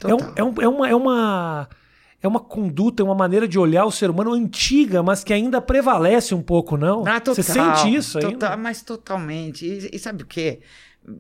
É, 0.05 0.14
um- 0.14 0.18
Total. 0.18 0.34
é, 0.36 0.45
um- 0.45 0.62
é 0.62 0.68
uma. 0.68 0.88
É 0.91 0.95
uma 0.95 1.68
é 2.22 2.28
uma 2.28 2.40
conduta, 2.40 3.02
é 3.02 3.04
uma 3.04 3.14
maneira 3.14 3.48
de 3.48 3.58
olhar 3.58 3.84
o 3.84 3.90
ser 3.90 4.10
humano 4.10 4.32
antiga, 4.32 5.02
mas 5.02 5.24
que 5.24 5.32
ainda 5.32 5.60
prevalece 5.60 6.34
um 6.34 6.42
pouco, 6.42 6.76
não? 6.76 7.06
Ah, 7.06 7.18
total, 7.18 7.34
Você 7.34 7.42
sente 7.42 7.94
isso 7.94 8.20
total, 8.20 8.58
Mas 8.58 8.82
totalmente. 8.82 9.64
E, 9.64 9.90
e 9.92 9.98
sabe 9.98 10.22
o 10.22 10.26
quê? 10.26 10.60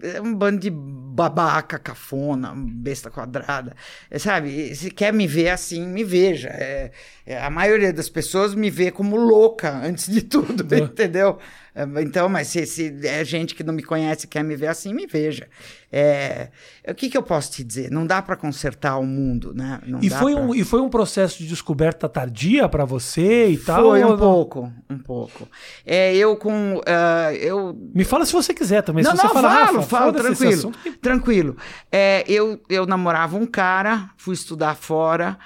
É 0.02 0.20
um 0.20 0.34
bando 0.34 0.60
de 0.60 0.70
babaca, 0.70 1.78
cafona, 1.78 2.52
besta 2.54 3.10
quadrada. 3.10 3.74
É, 4.10 4.18
sabe? 4.18 4.74
Se 4.74 4.90
quer 4.90 5.10
me 5.12 5.26
ver 5.26 5.48
assim, 5.48 5.86
me 5.86 6.04
veja. 6.04 6.48
É, 6.48 6.92
a 7.36 7.50
maioria 7.50 7.92
das 7.92 8.08
pessoas 8.08 8.54
me 8.54 8.70
vê 8.70 8.90
como 8.90 9.16
louca 9.16 9.70
antes 9.84 10.08
de 10.08 10.22
tudo, 10.22 10.64
entendeu? 10.74 11.38
É, 11.74 11.84
Então, 12.02 12.28
mas 12.28 12.48
se, 12.48 12.66
se 12.66 13.06
é 13.06 13.24
gente 13.24 13.54
que 13.54 13.62
não 13.62 13.72
me 13.72 13.82
conhece 13.82 14.26
e 14.26 14.28
quer 14.28 14.42
me 14.42 14.56
ver 14.56 14.66
assim, 14.68 14.92
me 14.92 15.06
veja. 15.06 15.46
É, 15.92 16.48
o 16.88 16.94
que, 16.94 17.08
que 17.08 17.16
eu 17.16 17.22
posso 17.22 17.52
te 17.52 17.62
dizer? 17.64 17.90
Não 17.90 18.06
dá 18.06 18.20
para 18.20 18.36
consertar 18.36 18.96
o 18.98 19.04
mundo, 19.06 19.52
né? 19.54 19.80
Não 19.86 20.00
E 20.02 20.10
foi, 20.10 20.32
pra- 20.34 20.42
um, 20.42 20.54
e 20.54 20.64
foi 20.64 20.80
um 20.80 20.88
processo 20.88 21.38
de 21.38 21.48
descoberta 21.48 22.08
tardia 22.08 22.68
pra 22.68 22.84
você 22.84 23.48
e 23.50 23.56
tal? 23.58 23.82
Foi 23.84 24.04
um 24.04 24.10
não? 24.10 24.18
pouco, 24.18 24.72
um 24.88 24.98
pouco. 24.98 25.48
É, 25.86 26.14
eu 26.16 26.36
com. 26.36 26.80
ah, 26.86 27.32
eu 27.34 27.76
Me 27.94 28.04
fala 28.04 28.24
se 28.26 28.32
você 28.32 28.52
quiser 28.52 28.82
também. 28.82 29.02
não, 29.04 29.12
se 29.12 29.16
você 29.18 29.26
não, 29.26 29.32
fala, 29.34 29.66
falo, 29.66 29.82
falo, 29.82 30.12
tranquilo. 30.12 30.72
Tranquilo. 31.00 31.56
É, 31.90 32.24
eu, 32.26 32.60
eu 32.68 32.84
namorava 32.86 33.36
um 33.36 33.46
cara, 33.46 34.10
fui 34.16 34.34
estudar 34.34 34.74
fora 34.74 35.38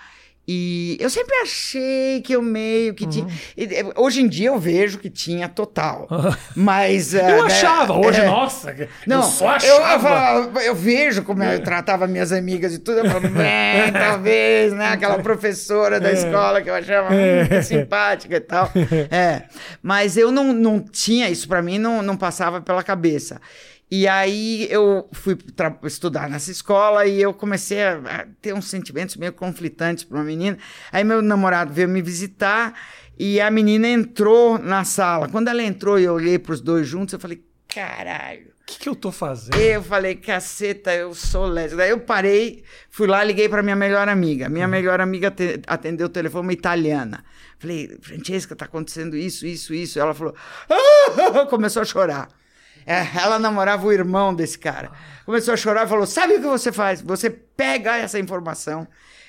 E 0.46 0.98
eu 1.00 1.08
sempre 1.08 1.34
achei 1.36 2.20
que 2.22 2.34
eu 2.34 2.42
meio 2.42 2.92
que 2.92 3.06
tinha. 3.06 3.26
e, 3.56 3.64
e, 3.64 3.92
Hoje 3.96 4.20
em 4.20 4.28
dia 4.28 4.48
eu 4.48 4.58
vejo 4.58 4.98
que 4.98 5.08
tinha 5.08 5.48
total. 5.48 6.06
Mas. 6.54 7.14
Eu 7.14 7.20
eh, 7.20 7.32
né, 7.36 7.40
achava, 7.46 7.94
hoje, 7.98 8.20
é, 8.20 8.26
nossa, 8.26 8.76
Não, 9.06 9.16
eu 9.18 9.22
só 9.22 9.44
eu, 9.46 9.50
achava. 9.52 9.92
eu, 9.94 10.00
falava- 10.00 10.62
eu 10.62 10.74
vejo 10.74 11.22
como 11.22 11.42
eu 11.42 11.62
tratava 11.62 12.06
minhas 12.06 12.30
amigas 12.30 12.74
e 12.74 12.78
tudo. 12.78 12.98
Eu 12.98 13.06
falava, 13.10 13.26
"É, 13.42 13.90
talvez, 13.90 14.72
né? 14.74 14.88
Aquela 14.88 15.18
professora 15.18 15.98
da 15.98 16.12
escola 16.12 16.60
que 16.60 16.68
eu 16.68 16.74
achava 16.74 17.08
muito 17.10 17.62
simpática 17.62 18.36
e 18.36 18.40
tal. 18.40 18.70
É. 19.10 19.44
Mas 19.82 20.16
eu 20.16 20.30
não, 20.30 20.52
não 20.52 20.80
tinha 20.80 21.28
isso 21.30 21.48
pra 21.48 21.62
mim, 21.62 21.78
não, 21.78 22.02
não 22.02 22.16
passava 22.16 22.60
pela 22.60 22.82
cabeça. 22.82 23.40
E 23.96 24.08
aí 24.08 24.66
eu 24.72 25.08
fui 25.12 25.38
estudar 25.84 26.28
nessa 26.28 26.50
escola 26.50 27.06
e 27.06 27.22
eu 27.22 27.32
comecei 27.32 27.80
a, 27.80 27.92
a 27.98 28.26
ter 28.42 28.52
uns 28.52 28.68
sentimentos 28.68 29.14
meio 29.14 29.32
conflitantes 29.32 30.02
para 30.02 30.18
uma 30.18 30.24
menina. 30.24 30.58
Aí 30.90 31.04
meu 31.04 31.22
namorado 31.22 31.72
veio 31.72 31.88
me 31.88 32.02
visitar 32.02 32.74
e 33.16 33.40
a 33.40 33.48
menina 33.52 33.86
entrou 33.86 34.58
na 34.58 34.82
sala. 34.82 35.28
Quando 35.28 35.46
ela 35.46 35.62
entrou 35.62 35.96
e 35.96 36.02
eu 36.02 36.14
olhei 36.14 36.40
para 36.40 36.54
os 36.54 36.60
dois 36.60 36.88
juntos, 36.88 37.12
eu 37.12 37.20
falei, 37.20 37.44
caralho. 37.68 38.48
O 38.62 38.66
que, 38.66 38.80
que 38.80 38.88
eu 38.88 38.96
tô 38.96 39.12
fazendo? 39.12 39.60
Eu 39.60 39.80
falei, 39.80 40.16
caceta, 40.16 40.92
eu 40.92 41.14
sou 41.14 41.46
lésbica. 41.46 41.76
Daí 41.76 41.90
eu 41.90 42.00
parei, 42.00 42.64
fui 42.90 43.06
lá, 43.06 43.22
liguei 43.22 43.48
para 43.48 43.62
minha 43.62 43.76
melhor 43.76 44.08
amiga. 44.08 44.48
Minha 44.48 44.66
melhor 44.66 45.00
amiga 45.00 45.30
te- 45.30 45.60
atendeu 45.68 46.06
o 46.06 46.10
telefone, 46.10 46.46
uma 46.48 46.52
italiana. 46.52 47.24
Falei, 47.60 47.96
Francesca, 48.02 48.56
tá 48.56 48.64
acontecendo 48.64 49.16
isso, 49.16 49.46
isso, 49.46 49.72
isso. 49.72 50.00
Ela 50.00 50.12
falou, 50.14 50.34
"Ah!" 50.68 51.46
começou 51.48 51.80
a 51.82 51.84
chorar. 51.84 52.28
É, 52.86 53.06
ela 53.22 53.38
namorava 53.38 53.86
o 53.86 53.92
irmão 53.92 54.34
desse 54.34 54.58
cara. 54.58 54.90
Começou 55.24 55.54
a 55.54 55.56
chorar 55.56 55.86
e 55.86 55.88
falou: 55.88 56.06
Sabe 56.06 56.34
o 56.34 56.40
que 56.40 56.46
você 56.46 56.70
faz? 56.72 57.00
Você 57.00 57.30
pega 57.30 57.96
essa 57.96 58.18
informação, 58.18 58.86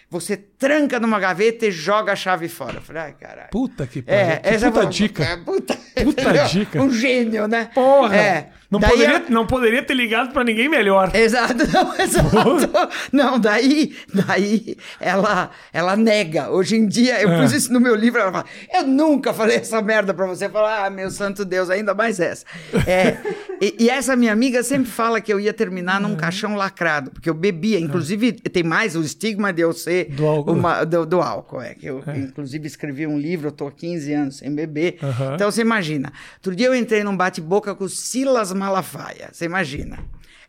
você 0.09 0.35
tranca 0.37 0.99
numa 0.99 1.19
gaveta 1.19 1.65
e 1.65 1.71
joga 1.71 2.11
a 2.13 2.15
chave 2.15 2.47
fora. 2.49 2.75
Eu 2.77 2.81
falei, 2.81 3.01
ai, 3.03 3.13
caralho. 3.13 3.49
Puta 3.51 3.87
que 3.87 4.01
pariu. 4.01 4.19
É, 4.21 4.37
que 4.37 4.49
essa 4.49 4.67
puta 4.71 4.81
foi- 4.83 4.89
dica. 4.91 5.23
é, 5.23 5.37
puta, 5.37 5.77
Puta 6.03 6.33
dica. 6.47 6.81
Um 6.81 6.91
gênio, 6.91 7.47
né? 7.47 7.69
Porra! 7.73 8.15
É. 8.15 8.49
Não, 8.75 8.79
Daí 8.79 8.91
poderia, 8.91 9.17
a- 9.17 9.29
não 9.29 9.45
poderia 9.47 9.83
ter 9.83 9.93
ligado 9.93 10.31
pra 10.33 10.43
ninguém 10.43 10.67
melhor. 10.69 11.11
Exato, 11.15 11.55
não, 11.71 11.95
exato. 11.99 12.89
Não, 13.11 13.39
daí, 13.39 13.95
daí 14.13 14.77
ela, 14.99 15.49
ela 15.73 15.95
nega. 15.95 16.49
Hoje 16.49 16.75
em 16.75 16.87
dia, 16.87 17.21
eu 17.21 17.29
É. 17.31 17.41
pus 17.41 17.51
isso 17.53 17.71
no 17.73 17.79
meu 17.79 17.95
livro, 17.95 18.19
ela 18.19 18.31
fala, 18.31 18.45
eu 18.73 18.83
nunca 18.87 19.33
falei 19.33 19.57
essa 19.57 19.81
merda 19.81 20.13
pra 20.13 20.25
você. 20.25 20.49
Fala, 20.49 20.85
ah, 20.85 20.89
meu 20.89 21.09
santo 21.11 21.43
Deus, 21.45 21.69
ainda 21.69 21.93
mais 21.93 22.19
essa. 22.19 22.45
É, 22.87 23.17
e, 23.61 23.75
e 23.85 23.89
essa 23.89 24.15
minha 24.15 24.31
amiga 24.33 24.61
sempre 24.63 24.89
fala 24.91 25.19
que 25.21 25.31
eu 25.31 25.39
ia 25.39 25.53
terminar 25.53 26.01
Uhum. 26.01 26.09
num 26.09 26.15
caixão 26.15 26.55
lacrado, 26.55 27.11
porque 27.11 27.29
eu 27.29 27.33
bebia. 27.33 27.79
Inclusive, 27.79 28.31
tem 28.33 28.63
mais 28.63 28.95
o 28.95 29.01
estigma 29.01 29.51
de 29.53 29.61
eu 29.61 29.73
ser 29.73 30.05
Do 30.11 30.25
álcool. 30.25 30.51
uma- 30.53 30.83
do, 30.83 31.05
do 31.05 31.21
álcool. 31.21 31.61
É, 31.61 31.73
que 31.73 31.85
eu, 31.85 32.03
inclusive, 32.15 32.67
escrevi 32.67 33.05
um 33.07 33.17
livro, 33.17 33.47
eu 33.47 33.51
tô 33.51 33.67
há 33.67 33.71
15 33.71 34.13
anos 34.13 34.37
sem 34.37 34.53
beber. 34.53 34.97
Aham. 35.01 35.35
Então, 35.35 35.49
você 35.51 35.61
imagina. 35.61 36.11
Outro 36.37 36.55
dia 36.55 36.67
eu 36.67 36.75
entrei 36.75 37.03
num 37.03 37.15
bate-boca 37.15 37.73
com 37.75 37.83
o 37.85 37.89
Silas 37.89 38.51
Malafaia. 38.65 39.29
Você 39.31 39.45
imagina. 39.45 39.99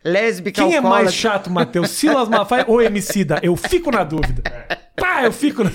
Lésbica 0.03 0.61
Quem 0.61 0.73
é 0.73 0.77
alcoólatra. 0.77 1.03
mais 1.05 1.15
chato, 1.15 1.49
Matheus? 1.49 1.89
Silas 1.91 2.29
Malafaia 2.29 2.65
ou 2.67 2.81
Emicida? 2.81 3.39
Eu 3.43 3.55
fico 3.55 3.91
na 3.91 4.03
dúvida. 4.03 4.41
Pá, 4.95 5.23
eu 5.23 5.31
fico 5.31 5.63
na... 5.63 5.71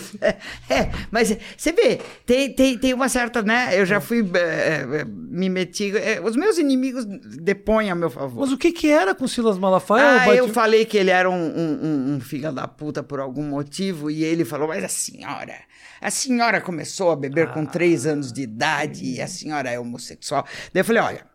É, 0.69 0.89
mas 1.11 1.37
você 1.57 1.71
vê, 1.73 2.01
tem, 2.27 2.53
tem, 2.53 2.79
tem 2.79 2.95
uma 2.95 3.09
certa, 3.09 3.43
né? 3.43 3.79
Eu 3.79 3.85
já 3.87 4.01
fui, 4.01 4.21
eh, 4.35 4.87
eh, 5.01 5.05
me 5.05 5.49
meti. 5.49 5.97
eh, 5.97 6.21
os 6.21 6.35
meus 6.35 6.57
inimigos 6.59 7.05
depõem 7.05 7.91
a 7.91 7.95
meu 7.95 8.11
favor. 8.11 8.41
Mas 8.41 8.53
o 8.53 8.59
que 8.59 8.73
que 8.73 8.91
era 8.91 9.15
com 9.15 9.29
Silas 9.29 9.59
Malafaia? 9.59 10.23
Ah, 10.23 10.27
bati- 10.27 10.39
eu 10.39 10.49
falei 10.49 10.85
que 10.85 10.97
ele 10.97 11.11
era 11.11 11.29
um, 11.31 11.35
um, 11.35 11.79
um- 11.83 12.15
um 12.17 12.21
filho 12.21 12.51
da 12.53 12.67
puta 12.67 13.03
por 13.03 13.21
algum 13.21 13.45
motivo 13.45 14.11
e 14.11 14.25
ele 14.25 14.45
falou, 14.45 14.67
mas 14.69 14.83
a 14.83 14.89
senhora, 14.89 15.55
a 16.01 16.11
senhora 16.11 16.61
começou 16.61 17.11
a 17.13 17.17
beber 17.17 17.49
com 17.53 17.65
três 17.67 18.07
anos 18.07 18.33
de 18.33 18.43
idade 18.43 19.05
e 19.05 19.21
a 19.21 19.29
senhora 19.29 19.71
é 19.71 19.79
homossexual. 19.79 20.45
Daí 20.73 20.81
eu 20.81 20.85
falei, 20.85 21.03
olha, 21.03 21.32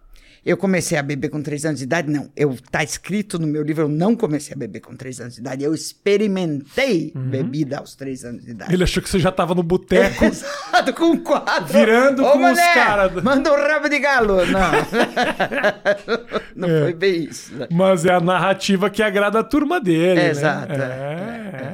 eu 0.47 0.57
comecei 0.57 0.97
a 0.97 1.03
beber 1.03 1.29
com 1.29 1.41
três 1.41 1.65
anos 1.65 1.79
de 1.79 1.83
idade? 1.85 2.09
Não, 2.09 2.29
eu 2.35 2.55
tá 2.71 2.83
escrito 2.83 3.37
no 3.37 3.45
meu 3.45 3.61
livro, 3.63 3.83
eu 3.83 3.89
não 3.89 4.15
comecei 4.15 4.53
a 4.53 4.57
beber 4.57 4.79
com 4.79 4.95
três 4.95 5.19
anos 5.19 5.35
de 5.35 5.41
idade, 5.41 5.63
eu 5.63 5.73
experimentei 5.73 7.11
bebida 7.15 7.77
aos 7.79 7.95
três 7.95 8.23
anos 8.25 8.43
de 8.45 8.51
idade. 8.51 8.73
Ele 8.73 8.83
achou 8.83 9.01
que 9.03 9.09
você 9.09 9.19
já 9.19 9.31
tava 9.31 9.53
no 9.53 9.63
boteco. 9.63 10.23
Exato, 10.25 10.93
com 10.93 11.17
quatro. 11.19 11.65
Virando 11.77 12.23
Ô, 12.23 12.31
com 12.31 12.37
os 12.37 12.41
mané, 12.41 12.73
cara- 12.73 13.09
Manda 13.21 13.51
um 13.51 13.55
rabo 13.55 13.89
de 13.89 13.99
galo. 13.99 14.37
Não. 14.45 14.71
não 16.55 16.69
É. 16.69 16.81
foi 16.83 16.93
bem 16.93 17.23
isso. 17.25 17.53
né? 17.55 17.67
Mas 17.71 18.05
é 18.05 18.13
a 18.13 18.19
narrativa 18.19 18.89
que 18.89 19.01
agrada 19.03 19.39
a 19.39 19.43
turma 19.43 19.79
dele. 19.79 20.15
né? 20.15 20.29
Exato, 20.29 20.71
É, 20.73 20.75
é, 20.75 20.79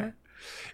é. 0.10 0.14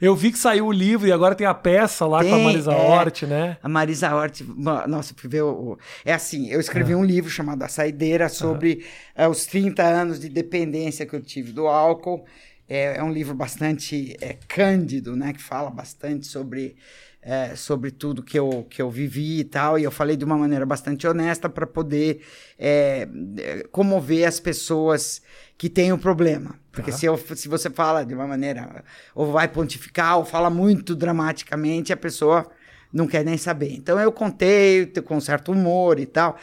Eu 0.01 0.15
vi 0.15 0.31
que 0.31 0.39
saiu 0.39 0.67
o 0.67 0.71
livro 0.71 1.07
e 1.07 1.11
agora 1.11 1.35
tem 1.35 1.45
a 1.45 1.53
peça 1.53 2.05
lá 2.05 2.23
com 2.23 2.33
a 2.33 2.35
Tem, 2.35 2.45
Marisa 2.45 2.71
é. 2.71 2.75
Hort, 2.75 3.23
né? 3.23 3.57
A 3.61 3.67
Marisa 3.67 4.15
Hort, 4.15 4.41
nossa, 4.87 5.13
fui 5.15 5.29
ver 5.29 5.41
o, 5.41 5.77
É 6.05 6.13
assim, 6.13 6.49
eu 6.49 6.59
escrevi 6.59 6.95
um 6.95 7.03
livro 7.03 7.29
chamado 7.29 7.61
A 7.63 7.67
Saideira 7.67 8.29
sobre 8.29 8.85
eh, 9.15 9.27
os 9.27 9.45
30 9.45 9.83
anos 9.83 10.19
de 10.19 10.29
dependência 10.29 11.05
que 11.05 11.15
eu 11.15 11.21
tive 11.21 11.51
do 11.51 11.67
álcool. 11.67 12.25
É, 12.67 12.97
é 12.97 13.03
um 13.03 13.11
livro 13.11 13.33
bastante 13.33 14.15
eh, 14.21 14.37
cândido, 14.47 15.15
né? 15.15 15.33
Que 15.33 15.41
fala 15.41 15.69
bastante 15.69 16.27
sobre, 16.27 16.75
eh, 17.31 17.55
sobre 17.55 17.91
tudo 17.91 18.23
que 18.23 18.39
eu, 18.39 18.65
que 18.67 18.81
eu 18.81 18.89
vivi 18.89 19.41
e 19.41 19.43
tal. 19.43 19.77
E 19.77 19.83
eu 19.83 19.91
falei 19.91 20.17
de 20.17 20.25
uma 20.25 20.35
maneira 20.35 20.65
bastante 20.65 21.05
honesta 21.05 21.47
para 21.47 21.67
poder 21.67 22.21
eh, 22.57 23.07
comover 23.71 24.27
as 24.27 24.39
pessoas 24.39 25.21
que 25.55 25.69
têm 25.69 25.93
o 25.93 25.97
problema. 25.99 26.59
Porque 26.71 26.91
se, 26.91 27.05
eu, 27.05 27.15
se 27.35 27.47
você 27.47 27.69
fala 27.69 28.03
de 28.03 28.15
uma 28.15 28.25
maneira, 28.25 28.83
ou 29.13 29.31
vai 29.31 29.47
pontificar, 29.47 30.17
ou 30.17 30.25
fala 30.25 30.49
muito 30.49 30.95
dramaticamente, 30.95 31.93
a 31.93 31.97
pessoa 31.97 32.49
não 32.91 33.05
quer 33.05 33.23
nem 33.23 33.37
saber. 33.37 33.73
Então 33.73 33.99
eu 33.99 34.11
contei 34.11 34.87
com 35.05 35.21
certo 35.21 35.51
humor 35.51 35.99
e 35.99 36.07
tal. 36.07 36.35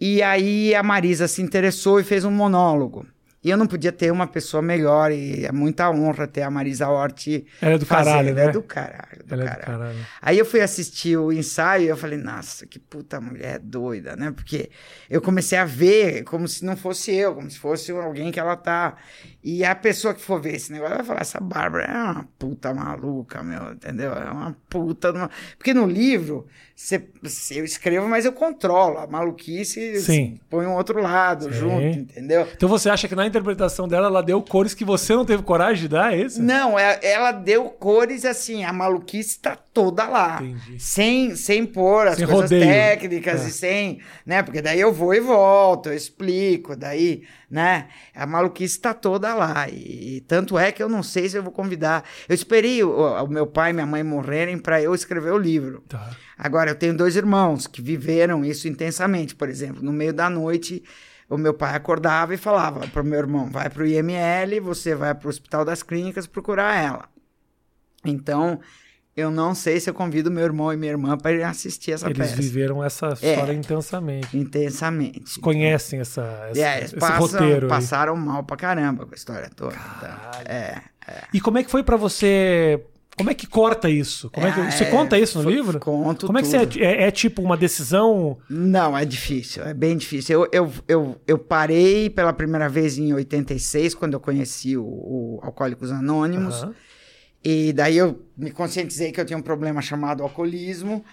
E 0.00 0.22
aí 0.22 0.74
a 0.74 0.82
Marisa 0.82 1.28
se 1.28 1.42
interessou 1.42 2.00
e 2.00 2.04
fez 2.04 2.24
um 2.24 2.30
monólogo. 2.30 3.06
E 3.46 3.50
eu 3.50 3.56
não 3.56 3.68
podia 3.68 3.92
ter 3.92 4.10
uma 4.10 4.26
pessoa 4.26 4.60
melhor, 4.60 5.12
e 5.12 5.46
é 5.46 5.52
muita 5.52 5.88
honra 5.88 6.26
ter 6.26 6.42
a 6.42 6.50
Marisa 6.50 6.88
Hort. 6.88 7.28
Ela 7.62 7.74
é 7.74 7.78
do 7.78 7.86
fazendo. 7.86 8.06
caralho, 8.06 8.34
né? 8.34 8.44
É 8.46 8.50
do 8.50 8.60
caralho, 8.60 9.24
do 9.24 9.34
Ela 9.34 9.44
é 9.44 9.46
do 9.46 9.50
caralho. 9.50 9.78
caralho. 9.78 10.06
Aí 10.20 10.36
eu 10.36 10.44
fui 10.44 10.60
assistir 10.60 11.16
o 11.16 11.32
ensaio 11.32 11.84
e 11.84 11.86
eu 11.86 11.96
falei, 11.96 12.18
nossa, 12.18 12.66
que 12.66 12.80
puta 12.80 13.20
mulher 13.20 13.60
doida, 13.60 14.16
né? 14.16 14.32
Porque 14.32 14.68
eu 15.08 15.20
comecei 15.22 15.56
a 15.56 15.64
ver 15.64 16.24
como 16.24 16.48
se 16.48 16.64
não 16.64 16.76
fosse 16.76 17.14
eu, 17.14 17.36
como 17.36 17.48
se 17.48 17.56
fosse 17.56 17.92
alguém 17.92 18.32
que 18.32 18.40
ela 18.40 18.56
tá. 18.56 18.96
E 19.48 19.64
a 19.64 19.76
pessoa 19.76 20.12
que 20.12 20.20
for 20.20 20.40
ver 20.40 20.56
esse 20.56 20.72
negócio 20.72 20.96
vai 20.96 21.04
falar, 21.06 21.20
essa 21.20 21.38
Bárbara 21.38 21.84
é 21.84 21.92
uma 21.94 22.28
puta 22.36 22.74
maluca, 22.74 23.44
meu, 23.44 23.74
entendeu? 23.74 24.12
É 24.12 24.28
uma 24.28 24.56
puta. 24.68 25.12
uma-" 25.12 25.30
Porque 25.56 25.72
no 25.72 25.86
livro, 25.86 26.48
você, 26.74 27.00
eu 27.52 27.64
escrevo, 27.64 28.08
mas 28.08 28.24
eu 28.24 28.32
controlo. 28.32 28.98
A 28.98 29.06
maluquice 29.06 30.00
Sim. 30.00 30.40
põe 30.50 30.66
um 30.66 30.74
outro 30.74 31.00
lado 31.00 31.44
Sim. 31.44 31.52
junto, 31.52 31.96
entendeu? 31.98 32.44
Então 32.56 32.68
você 32.68 32.90
acha 32.90 33.06
que 33.06 33.14
na 33.14 33.24
interpretação 33.24 33.86
dela 33.86 34.08
ela 34.08 34.20
deu 34.20 34.42
cores 34.42 34.74
que 34.74 34.84
você 34.84 35.14
não 35.14 35.24
teve 35.24 35.44
coragem 35.44 35.82
de 35.82 35.88
dar, 35.90 36.12
é 36.12 36.22
isso? 36.22 36.42
Não, 36.42 36.76
é- 36.76 36.98
ela 37.02 37.30
deu 37.30 37.66
cores 37.70 38.24
assim, 38.24 38.64
a 38.64 38.72
maluquice 38.72 39.38
tá 39.38 39.54
toda 39.54 40.08
lá. 40.08 40.42
Entendi. 40.42 40.82
Sem, 40.82 41.36
sem 41.36 41.64
pôr 41.64 42.08
as 42.08 42.16
Sem 42.16 42.26
coisas 42.26 42.50
rodeio. 42.50 42.64
técnicas 42.66 43.44
É. 43.44 43.48
e 43.48 43.50
sem, 43.52 44.00
né? 44.26 44.42
Porque 44.42 44.60
daí 44.60 44.80
eu 44.80 44.92
vou 44.92 45.14
e 45.14 45.20
volto, 45.20 45.90
eu 45.90 45.94
explico, 45.94 46.74
daí, 46.74 47.22
né? 47.50 47.88
A 48.14 48.26
maluquice 48.26 48.78
tá 48.78 48.92
toda 48.92 49.34
lá. 49.34 49.68
E, 49.68 50.22
tanto 50.26 50.58
é 50.58 50.72
que 50.72 50.82
eu 50.82 50.88
não 50.88 51.02
sei 51.02 51.28
se 51.28 51.36
eu 51.36 51.42
vou 51.42 51.52
convidar. 51.52 52.04
Eu 52.28 52.34
esperei 52.34 52.82
o, 52.82 52.90
o 52.90 53.28
meu 53.28 53.46
pai 53.46 53.70
e 53.70 53.72
minha 53.72 53.86
mãe 53.86 54.02
morrerem 54.02 54.58
para 54.58 54.82
eu 54.82 54.94
escrever 54.94 55.32
o 55.32 55.38
livro. 55.38 55.82
Tá. 55.88 56.10
Agora, 56.36 56.70
eu 56.70 56.74
tenho 56.74 56.96
dois 56.96 57.16
irmãos 57.16 57.66
que 57.66 57.80
viveram 57.80 58.44
isso 58.44 58.68
intensamente. 58.68 59.34
Por 59.34 59.48
exemplo, 59.48 59.82
no 59.82 59.92
meio 59.92 60.12
da 60.12 60.28
noite, 60.28 60.82
o 61.28 61.38
meu 61.38 61.54
pai 61.54 61.74
acordava 61.74 62.34
e 62.34 62.36
falava 62.38 62.86
para 62.88 63.02
o 63.02 63.04
meu 63.04 63.18
irmão: 63.18 63.50
vai 63.50 63.70
para 63.70 63.82
o 63.82 63.86
IML, 63.86 64.60
você 64.60 64.94
vai 64.94 65.14
para 65.14 65.26
o 65.26 65.30
Hospital 65.30 65.64
das 65.64 65.82
Clínicas 65.82 66.26
procurar 66.26 66.76
ela. 66.76 67.08
Então, 68.04 68.60
eu 69.16 69.30
não 69.30 69.54
sei 69.54 69.80
se 69.80 69.88
eu 69.88 69.94
convido 69.94 70.30
meu 70.30 70.44
irmão 70.44 70.72
e 70.72 70.76
minha 70.76 70.92
irmã 70.92 71.16
para 71.16 71.32
ir 71.32 71.42
assistir 71.42 71.92
essa 71.92 72.06
Eles 72.06 72.18
peça 72.18 72.36
viveram 72.36 72.84
essa 72.84 73.08
história 73.14 73.52
intensamente. 73.54 74.36
intensamente. 74.36 75.40
Conhecem 75.40 76.00
essa, 76.00 76.22
essa- 76.50 76.60
É, 76.60 76.78
eles 76.78 76.90
esse 76.92 76.96
passam- 77.00 77.18
roteiro 77.40 77.66
aí. 77.66 77.70
passaram 77.70 78.16
mal 78.16 78.44
pra 78.44 78.56
caramba 78.56 79.06
com 79.06 79.12
a 79.12 79.16
história 79.16 79.48
toda. 79.54 79.74
Então, 79.74 80.10
é. 80.52 80.82
E 81.32 81.40
como 81.40 81.58
é 81.58 81.64
que 81.64 81.70
foi 81.70 81.82
pra 81.82 81.96
você... 81.96 82.82
Como 83.16 83.30
é 83.30 83.34
que 83.34 83.46
corta 83.46 83.88
isso? 83.88 84.28
Como 84.28 84.46
é 84.46 84.52
que... 84.52 84.60
Você 84.72 84.84
é, 84.84 84.90
conta 84.90 85.18
isso 85.18 85.38
no 85.38 85.44
foi- 85.44 85.54
livro? 85.54 85.80
conto 85.80 86.26
Como 86.26 86.38
é 86.38 86.42
que 86.42 86.50
tudo. 86.50 86.72
você... 86.74 86.80
É, 86.80 87.04
é 87.04 87.10
tipo 87.10 87.40
uma 87.40 87.56
decisão... 87.56 88.36
Não, 88.50 88.96
é 88.98 89.06
difícil, 89.06 89.62
é 89.64 89.72
bem 89.72 89.96
difícil. 89.96 90.42
Eu, 90.42 90.48
eu, 90.52 90.72
eu, 90.86 91.20
eu 91.26 91.38
parei 91.38 92.10
pela 92.10 92.30
primeira 92.34 92.68
vez 92.68 92.98
em 92.98 93.14
86, 93.14 93.94
quando 93.94 94.12
eu 94.12 94.20
conheci 94.20 94.76
o, 94.76 94.84
o 94.84 95.40
Alcoólicos 95.42 95.90
Anônimos. 95.90 96.62
Aham. 96.62 96.74
E 97.48 97.72
daí 97.72 97.96
eu 97.96 98.26
me 98.36 98.50
conscientizei 98.50 99.12
que 99.12 99.20
eu 99.20 99.24
tinha 99.24 99.38
um 99.38 99.42
problema 99.42 99.80
chamado 99.80 100.20
alcoolismo. 100.20 101.04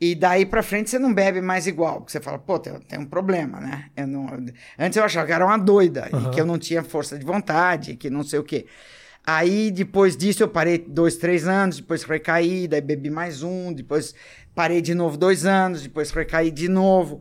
E 0.00 0.16
daí 0.16 0.44
pra 0.44 0.60
frente 0.60 0.90
você 0.90 0.98
não 0.98 1.14
bebe 1.14 1.40
mais 1.40 1.68
igual. 1.68 1.98
Porque 2.00 2.10
você 2.10 2.20
fala, 2.20 2.40
pô, 2.40 2.58
tem, 2.58 2.76
tem 2.80 2.98
um 2.98 3.06
problema, 3.06 3.60
né? 3.60 3.88
Eu 3.96 4.08
não... 4.08 4.26
Antes 4.76 4.96
eu 4.96 5.04
achava 5.04 5.24
que 5.24 5.32
era 5.32 5.46
uma 5.46 5.56
doida, 5.56 6.10
Aham. 6.12 6.26
e 6.26 6.34
que 6.34 6.40
eu 6.40 6.44
não 6.44 6.58
tinha 6.58 6.82
força 6.82 7.16
de 7.16 7.24
vontade, 7.24 7.94
que 7.94 8.10
não 8.10 8.24
sei 8.24 8.40
o 8.40 8.42
quê. 8.42 8.66
Aí, 9.24 9.70
depois 9.70 10.16
disso, 10.16 10.42
eu 10.42 10.48
parei 10.48 10.76
dois, 10.76 11.16
três 11.18 11.46
anos, 11.46 11.76
depois 11.76 12.02
recaí, 12.02 12.66
daí 12.66 12.80
bebi 12.80 13.08
mais 13.08 13.44
um, 13.44 13.72
depois 13.72 14.12
parei 14.56 14.82
de 14.82 14.92
novo 14.92 15.16
dois 15.16 15.46
anos, 15.46 15.82
depois 15.82 16.10
recaí 16.10 16.50
de 16.50 16.68
novo. 16.68 17.20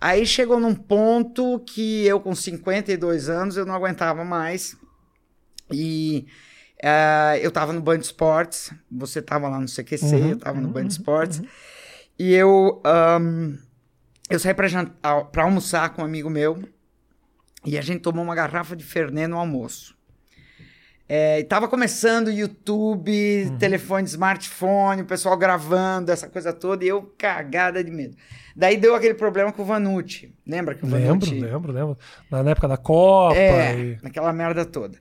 Aí 0.00 0.24
chegou 0.24 0.58
num 0.58 0.74
ponto 0.74 1.60
que 1.60 2.06
eu, 2.06 2.18
com 2.18 2.34
52 2.34 3.28
anos, 3.28 3.58
eu 3.58 3.66
não 3.66 3.74
aguentava 3.74 4.24
mais. 4.24 4.74
E 5.70 6.26
uh, 6.82 7.36
eu 7.40 7.50
tava 7.50 7.72
no 7.72 7.80
Band 7.80 7.98
Esportes, 7.98 8.72
você 8.90 9.22
tava 9.22 9.48
lá 9.48 9.58
no 9.58 9.66
CQC, 9.66 10.04
uhum, 10.14 10.30
eu 10.30 10.38
tava 10.38 10.60
no 10.60 10.66
uhum, 10.66 10.72
Band 10.72 10.86
Esportes. 10.86 11.38
Uhum. 11.38 11.46
E 12.18 12.34
eu, 12.34 12.82
um, 13.20 13.58
eu 14.30 14.38
saí 14.38 14.54
pra, 14.54 14.68
jantar, 14.68 15.24
pra 15.26 15.44
almoçar 15.44 15.90
com 15.90 16.02
um 16.02 16.04
amigo 16.04 16.30
meu. 16.30 16.62
E 17.64 17.76
a 17.76 17.82
gente 17.82 18.00
tomou 18.00 18.22
uma 18.22 18.34
garrafa 18.34 18.76
de 18.76 18.84
Fernet 18.84 19.26
no 19.26 19.38
almoço. 19.38 19.96
É, 21.08 21.42
tava 21.44 21.68
começando 21.68 22.32
YouTube, 22.32 23.12
uhum. 23.44 23.58
telefone, 23.58 24.06
smartphone, 24.06 25.02
o 25.02 25.04
pessoal 25.04 25.36
gravando, 25.36 26.10
essa 26.10 26.28
coisa 26.28 26.52
toda, 26.52 26.84
e 26.84 26.88
eu 26.88 27.02
cagada 27.16 27.82
de 27.82 27.90
medo. 27.92 28.16
Daí 28.56 28.76
deu 28.76 28.94
aquele 28.94 29.14
problema 29.14 29.52
com 29.52 29.62
o 29.62 29.64
Vanucci. 29.64 30.34
Lembra 30.44 30.74
que 30.74 30.84
o 30.84 30.88
Vanucci... 30.88 31.34
Lembro, 31.34 31.52
lembro, 31.52 31.72
lembro. 31.72 31.98
Na 32.30 32.50
época 32.50 32.66
da 32.66 32.76
Copa. 32.76 33.36
É, 33.36 33.78
e... 33.78 33.98
naquela 34.02 34.32
merda 34.32 34.64
toda. 34.64 34.98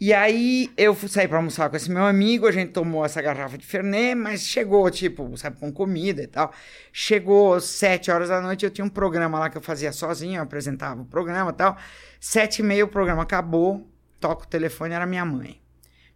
E 0.00 0.12
aí 0.12 0.72
eu 0.76 0.94
sair 0.94 1.28
para 1.28 1.38
almoçar 1.38 1.70
com 1.70 1.76
esse 1.76 1.90
meu 1.90 2.04
amigo, 2.04 2.46
a 2.46 2.52
gente 2.52 2.72
tomou 2.72 3.04
essa 3.04 3.22
garrafa 3.22 3.56
de 3.56 3.64
Fernet, 3.64 4.14
mas 4.14 4.42
chegou, 4.42 4.90
tipo, 4.90 5.36
sabe, 5.36 5.58
com 5.58 5.72
comida 5.72 6.22
e 6.22 6.26
tal. 6.26 6.52
Chegou 6.92 7.60
sete 7.60 8.10
horas 8.10 8.28
da 8.28 8.40
noite, 8.40 8.64
eu 8.64 8.70
tinha 8.70 8.84
um 8.84 8.88
programa 8.88 9.38
lá 9.38 9.48
que 9.48 9.56
eu 9.56 9.62
fazia 9.62 9.92
sozinho, 9.92 10.38
eu 10.38 10.42
apresentava 10.42 11.00
o 11.02 11.04
programa 11.04 11.50
e 11.50 11.54
tal. 11.54 11.76
Sete 12.20 12.58
e 12.58 12.62
meia 12.62 12.84
o 12.84 12.88
programa 12.88 13.22
acabou, 13.22 13.88
toca 14.20 14.44
o 14.44 14.48
telefone, 14.48 14.94
era 14.94 15.06
minha 15.06 15.24
mãe. 15.24 15.62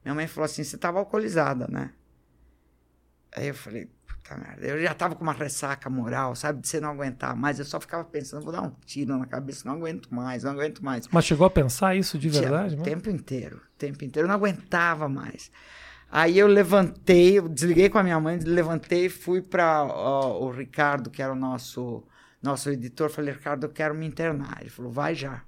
Minha 0.05 0.15
mãe 0.15 0.27
falou 0.27 0.47
assim: 0.47 0.65
você 0.65 0.77
estava 0.77 0.99
alcoolizada, 0.99 1.69
né? 1.69 1.91
Aí 3.37 3.49
eu 3.49 3.55
falei, 3.55 3.89
puta 4.29 4.37
merda. 4.37 4.67
Eu 4.67 4.81
já 4.83 4.93
tava 4.95 5.15
com 5.15 5.23
uma 5.23 5.33
ressaca 5.33 5.89
moral, 5.89 6.35
sabe? 6.35 6.61
De 6.61 6.69
você 6.69 6.81
não 6.81 6.91
aguentar 6.91 7.35
mais. 7.35 7.59
Eu 7.59 7.65
só 7.65 7.81
ficava 7.81 8.05
pensando, 8.05 8.43
vou 8.43 8.53
dar 8.53 8.63
um 8.63 8.73
tiro 8.85 9.17
na 9.17 9.27
cabeça, 9.27 9.69
não 9.69 9.77
aguento 9.77 10.13
mais, 10.13 10.45
não 10.45 10.53
aguento 10.53 10.85
mais. 10.85 11.09
Mas 11.11 11.25
chegou 11.25 11.47
a 11.47 11.51
pensar 11.51 11.97
isso 11.97 12.19
de 12.19 12.29
verdade? 12.29 12.75
O 12.77 12.83
tempo 12.83 13.09
inteiro, 13.09 13.57
o 13.57 13.79
tempo 13.79 14.05
inteiro. 14.05 14.27
Eu 14.27 14.29
não 14.29 14.37
aguentava 14.37 15.09
mais. 15.09 15.51
Aí 16.11 16.39
eu 16.39 16.47
levantei, 16.47 17.39
eu 17.39 17.49
desliguei 17.49 17.89
com 17.89 17.99
a 17.99 18.03
minha 18.03 18.19
mãe, 18.19 18.39
levantei 18.39 19.07
e 19.07 19.11
fui 19.11 19.43
para 19.43 19.85
o 19.85 20.51
Ricardo, 20.51 21.11
que 21.11 21.23
era 21.23 21.33
o 21.33 21.37
nosso, 21.37 22.03
nosso 22.43 22.71
editor. 22.71 23.11
Falei, 23.11 23.35
Ricardo, 23.35 23.65
eu 23.65 23.71
quero 23.71 23.95
me 23.95 24.07
internar. 24.07 24.59
Ele 24.61 24.71
falou, 24.71 24.91
vai 24.91 25.15
já. 25.15 25.43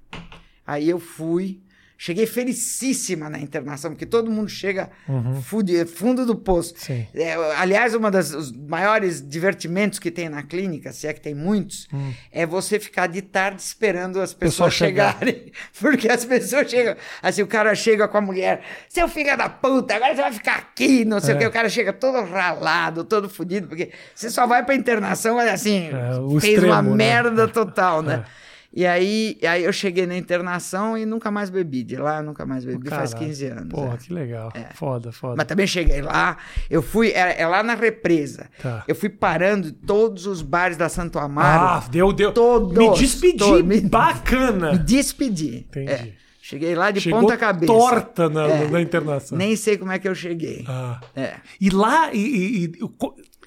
Aí 0.65 0.87
eu 0.87 0.99
fui, 0.99 1.61
Cheguei 2.03 2.25
felicíssima 2.25 3.29
na 3.29 3.37
internação, 3.37 3.91
porque 3.91 4.07
todo 4.07 4.31
mundo 4.31 4.49
chega 4.49 4.89
uhum. 5.07 5.39
fundo, 5.39 5.85
fundo 5.85 6.25
do 6.25 6.35
poço. 6.35 6.73
É, 7.13 7.35
aliás, 7.55 7.93
um 7.93 7.99
dos 8.09 8.51
maiores 8.53 9.21
divertimentos 9.21 9.99
que 9.99 10.09
tem 10.09 10.27
na 10.27 10.41
clínica, 10.41 10.91
se 10.91 11.05
é 11.05 11.13
que 11.13 11.21
tem 11.21 11.35
muitos, 11.35 11.87
uhum. 11.93 12.11
é 12.31 12.43
você 12.43 12.79
ficar 12.79 13.05
de 13.05 13.21
tarde 13.21 13.61
esperando 13.61 14.19
as 14.19 14.33
pessoas 14.33 14.73
chegarem. 14.73 15.51
Porque 15.79 16.09
as 16.09 16.25
pessoas 16.25 16.71
chegam. 16.71 16.95
Assim, 17.21 17.43
o 17.43 17.47
cara 17.47 17.75
chega 17.75 18.07
com 18.07 18.17
a 18.17 18.21
mulher, 18.21 18.63
seu 18.89 19.07
filho 19.07 19.37
da 19.37 19.47
puta, 19.47 19.93
agora 19.93 20.15
você 20.15 20.21
vai 20.23 20.31
ficar 20.31 20.55
aqui, 20.55 21.05
não 21.05 21.19
sei 21.19 21.35
é. 21.35 21.37
o 21.37 21.39
que. 21.39 21.45
O 21.45 21.51
cara 21.51 21.69
chega 21.69 21.93
todo 21.93 22.19
ralado, 22.27 23.03
todo 23.03 23.29
fodido, 23.29 23.67
porque 23.67 23.91
você 24.15 24.31
só 24.31 24.47
vai 24.47 24.65
pra 24.65 24.73
internação, 24.73 25.35
olha 25.35 25.53
assim, 25.53 25.89
é, 25.89 26.39
fez 26.39 26.55
extremo, 26.55 26.73
uma 26.73 26.81
né? 26.81 26.95
merda 26.95 27.47
total, 27.47 28.01
né? 28.01 28.25
E 28.73 28.85
aí, 28.85 29.37
aí 29.43 29.65
eu 29.65 29.73
cheguei 29.73 30.05
na 30.05 30.15
internação 30.15 30.97
e 30.97 31.05
nunca 31.05 31.29
mais 31.29 31.49
bebi. 31.49 31.83
De 31.83 31.97
lá 31.97 32.21
nunca 32.21 32.45
mais 32.45 32.63
bebi, 32.63 32.85
Caralho. 32.85 33.09
faz 33.09 33.13
15 33.13 33.45
anos. 33.47 33.69
Porra, 33.69 33.95
é. 33.95 33.97
que 33.97 34.13
legal. 34.13 34.51
É. 34.53 34.73
Foda, 34.73 35.11
foda. 35.11 35.35
Mas 35.37 35.45
também 35.45 35.67
cheguei 35.67 36.01
lá, 36.01 36.37
eu 36.69 36.81
fui, 36.81 37.09
é, 37.09 37.41
é 37.41 37.47
lá 37.47 37.61
na 37.61 37.75
represa. 37.75 38.49
Tá. 38.61 38.83
Eu 38.87 38.95
fui 38.95 39.09
parando 39.09 39.71
todos 39.73 40.25
os 40.25 40.41
bares 40.41 40.77
da 40.77 40.87
Santo 40.87 41.19
Amaro. 41.19 41.85
Ah, 41.85 41.89
deu, 41.91 42.13
deu. 42.13 42.31
Todos. 42.31 42.77
Me 42.77 42.93
despedi, 42.93 43.37
todos, 43.37 43.63
me, 43.63 43.81
bacana. 43.81 44.71
Me 44.71 44.77
despedi. 44.79 45.65
Entendi. 45.69 45.91
É. 45.91 46.13
Cheguei 46.41 46.73
lá 46.73 46.91
de 46.91 46.99
Chegou 46.99 47.21
ponta 47.21 47.37
cabeça. 47.37 47.71
torta 47.71 48.29
na, 48.29 48.47
é. 48.47 48.67
na 48.67 48.81
internação. 48.81 49.37
Nem 49.37 49.55
sei 49.55 49.77
como 49.77 49.91
é 49.91 49.99
que 49.99 50.07
eu 50.07 50.15
cheguei. 50.15 50.65
Ah. 50.67 50.99
É. 51.15 51.35
E 51.59 51.69
lá, 51.69 52.09
e, 52.13 52.65
e, 52.65 52.71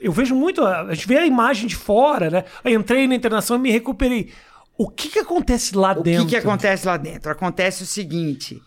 eu 0.01 0.13
vejo 0.13 0.35
muito, 0.35 0.65
a 0.65 0.95
gente 0.95 1.09
vê 1.09 1.19
a 1.19 1.27
imagem 1.27 1.67
de 1.67 1.77
fora, 1.77 2.31
né? 2.31 2.45
Eu 2.63 2.79
entrei 2.79 3.07
na 3.09 3.15
internação 3.15 3.57
e 3.57 3.61
me 3.61 3.71
recuperei. 3.71 4.31
O 4.77 4.89
que, 4.89 5.09
que 5.09 5.19
acontece 5.19 5.77
lá 5.77 5.93
o 5.93 6.03
dentro? 6.03 6.23
O 6.23 6.27
que, 6.27 6.31
que 6.31 6.37
acontece 6.37 6.87
lá 6.87 6.97
dentro? 6.97 7.31
Acontece 7.31 7.83
o 7.83 7.87
seguinte: 7.87 8.61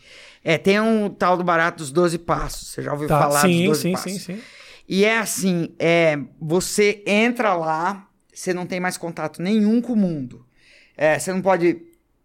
é, 0.44 0.58
tem 0.58 0.80
um 0.80 1.10
tal 1.10 1.36
do 1.36 1.44
barato 1.44 1.78
dos 1.78 1.92
12 1.92 2.20
passos. 2.20 2.70
Você 2.70 2.82
já 2.82 2.94
ouviu 2.94 3.08
tá, 3.08 3.20
falar 3.20 3.42
sim, 3.42 3.68
dos 3.68 3.80
12 3.80 3.82
sim, 3.82 3.92
passos? 3.92 4.12
Sim, 4.12 4.20
sim, 4.20 4.36
sim. 4.36 4.42
E 4.88 5.04
é 5.04 5.18
assim: 5.18 5.76
é, 5.78 6.18
você 6.40 7.04
entra 7.06 7.54
lá, 7.54 8.08
você 8.34 8.54
não 8.54 8.66
tem 8.66 8.80
mais 8.80 8.98
contato 8.98 9.42
nenhum 9.42 9.82
com 9.82 9.94
o 9.94 9.98
mundo. 9.98 10.46
É, 10.96 11.20
você 11.20 11.34
não 11.34 11.42
pode 11.42 11.82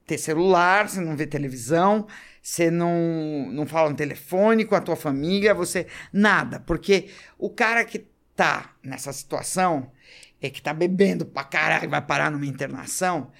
ter 0.06 0.16
celular, 0.16 0.88
você 0.88 1.00
não 1.00 1.16
vê 1.16 1.26
televisão, 1.26 2.06
você 2.40 2.70
não, 2.70 3.50
não 3.52 3.66
fala 3.66 3.90
no 3.90 3.96
telefone 3.96 4.64
com 4.64 4.76
a 4.76 4.80
tua 4.80 4.96
família, 4.96 5.52
você. 5.52 5.88
Nada. 6.12 6.60
Porque 6.60 7.08
o 7.36 7.50
cara 7.50 7.84
que 7.84 8.06
tá 8.36 8.70
nessa 8.82 9.12
situação, 9.12 9.90
é 10.40 10.48
que 10.48 10.62
tá 10.62 10.72
bebendo 10.72 11.24
pra 11.24 11.44
caralho, 11.44 11.90
vai 11.90 12.00
parar 12.00 12.30
numa 12.30 12.46
internação 12.46 13.30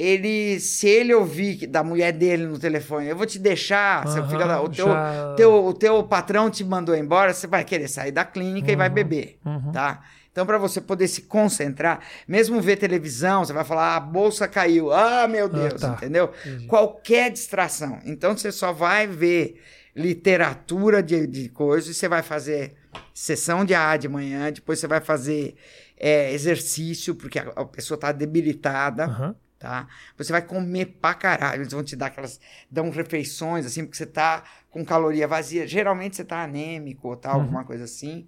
ele, 0.00 0.58
se 0.60 0.88
ele 0.88 1.12
ouvir 1.12 1.66
da 1.66 1.84
mulher 1.84 2.12
dele 2.12 2.46
no 2.46 2.58
telefone, 2.58 3.08
eu 3.08 3.16
vou 3.16 3.26
te 3.26 3.38
deixar, 3.38 4.06
uhum, 4.06 4.38
da, 4.38 4.62
o, 4.62 4.68
teu, 4.70 4.86
já... 4.86 5.34
teu, 5.36 5.66
o 5.66 5.74
teu 5.74 6.02
patrão 6.02 6.48
te 6.48 6.64
mandou 6.64 6.96
embora, 6.96 7.34
você 7.34 7.46
vai 7.46 7.64
querer 7.64 7.86
sair 7.86 8.10
da 8.10 8.24
clínica 8.24 8.68
uhum, 8.68 8.72
e 8.72 8.76
vai 8.76 8.88
uhum, 8.88 8.94
beber, 8.94 9.38
uhum. 9.44 9.72
tá? 9.72 10.02
Então, 10.32 10.46
para 10.46 10.56
você 10.56 10.80
poder 10.80 11.06
se 11.06 11.22
concentrar, 11.22 12.00
mesmo 12.26 12.62
ver 12.62 12.76
televisão, 12.76 13.44
você 13.44 13.52
vai 13.52 13.64
falar, 13.64 13.92
ah, 13.92 13.96
a 13.96 14.00
bolsa 14.00 14.48
caiu, 14.48 14.90
ah, 14.90 15.28
meu 15.28 15.46
ah, 15.46 15.48
Deus, 15.48 15.84
ah, 15.84 15.88
tá. 15.88 15.94
entendeu? 15.96 16.32
Entendi. 16.46 16.66
Qualquer 16.66 17.30
distração. 17.30 17.98
Então, 18.06 18.34
você 18.34 18.50
só 18.50 18.72
vai 18.72 19.06
ver 19.06 19.60
literatura 19.94 21.02
de, 21.02 21.26
de 21.26 21.50
coisas, 21.50 21.94
você 21.94 22.08
vai 22.08 22.22
fazer 22.22 22.74
sessão 23.12 23.66
de 23.66 23.74
A 23.74 23.98
de 23.98 24.08
manhã, 24.08 24.50
depois 24.50 24.78
você 24.78 24.86
vai 24.86 25.00
fazer 25.00 25.56
é, 25.98 26.32
exercício, 26.32 27.14
porque 27.14 27.38
a, 27.38 27.52
a 27.54 27.64
pessoa 27.66 27.96
está 27.96 28.12
debilitada. 28.12 29.36
Tá? 29.60 29.86
Você 30.16 30.32
vai 30.32 30.40
comer 30.40 30.86
pra 31.02 31.12
caralho. 31.12 31.60
Eles 31.60 31.70
vão 31.70 31.84
te 31.84 31.94
dar 31.94 32.06
aquelas. 32.06 32.40
dão 32.70 32.88
refeições, 32.88 33.66
assim, 33.66 33.84
porque 33.84 33.98
você 33.98 34.06
tá 34.06 34.42
com 34.70 34.82
caloria 34.82 35.28
vazia. 35.28 35.66
Geralmente 35.66 36.16
você 36.16 36.24
tá 36.24 36.42
anêmico 36.42 37.08
ou 37.08 37.14
tal, 37.14 37.34
uhum. 37.34 37.42
alguma 37.42 37.64
coisa 37.64 37.84
assim. 37.84 38.26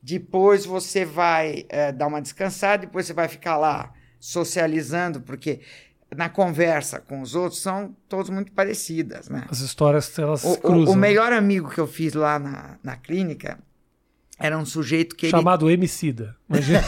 Depois 0.00 0.64
você 0.64 1.04
vai 1.04 1.66
é, 1.68 1.90
dar 1.90 2.06
uma 2.06 2.22
descansada, 2.22 2.86
depois 2.86 3.06
você 3.06 3.12
vai 3.12 3.26
ficar 3.26 3.56
lá 3.56 3.92
socializando, 4.20 5.20
porque 5.20 5.62
na 6.16 6.28
conversa 6.28 7.00
com 7.00 7.22
os 7.22 7.34
outros 7.34 7.60
são 7.60 7.96
todos 8.08 8.30
muito 8.30 8.52
parecidas, 8.52 9.28
né? 9.28 9.46
As 9.50 9.58
histórias, 9.58 10.16
elas 10.16 10.44
o, 10.44 10.58
cruzam. 10.58 10.92
O, 10.94 10.96
o 10.96 10.96
melhor 10.96 11.32
amigo 11.32 11.68
que 11.70 11.80
eu 11.80 11.88
fiz 11.88 12.14
lá 12.14 12.38
na, 12.38 12.78
na 12.84 12.94
clínica 12.94 13.58
era 14.38 14.56
um 14.56 14.64
sujeito 14.64 15.16
que 15.16 15.28
Chamado 15.28 15.66
ele... 15.66 15.74
Emicida. 15.74 16.36
Imagina. 16.48 16.84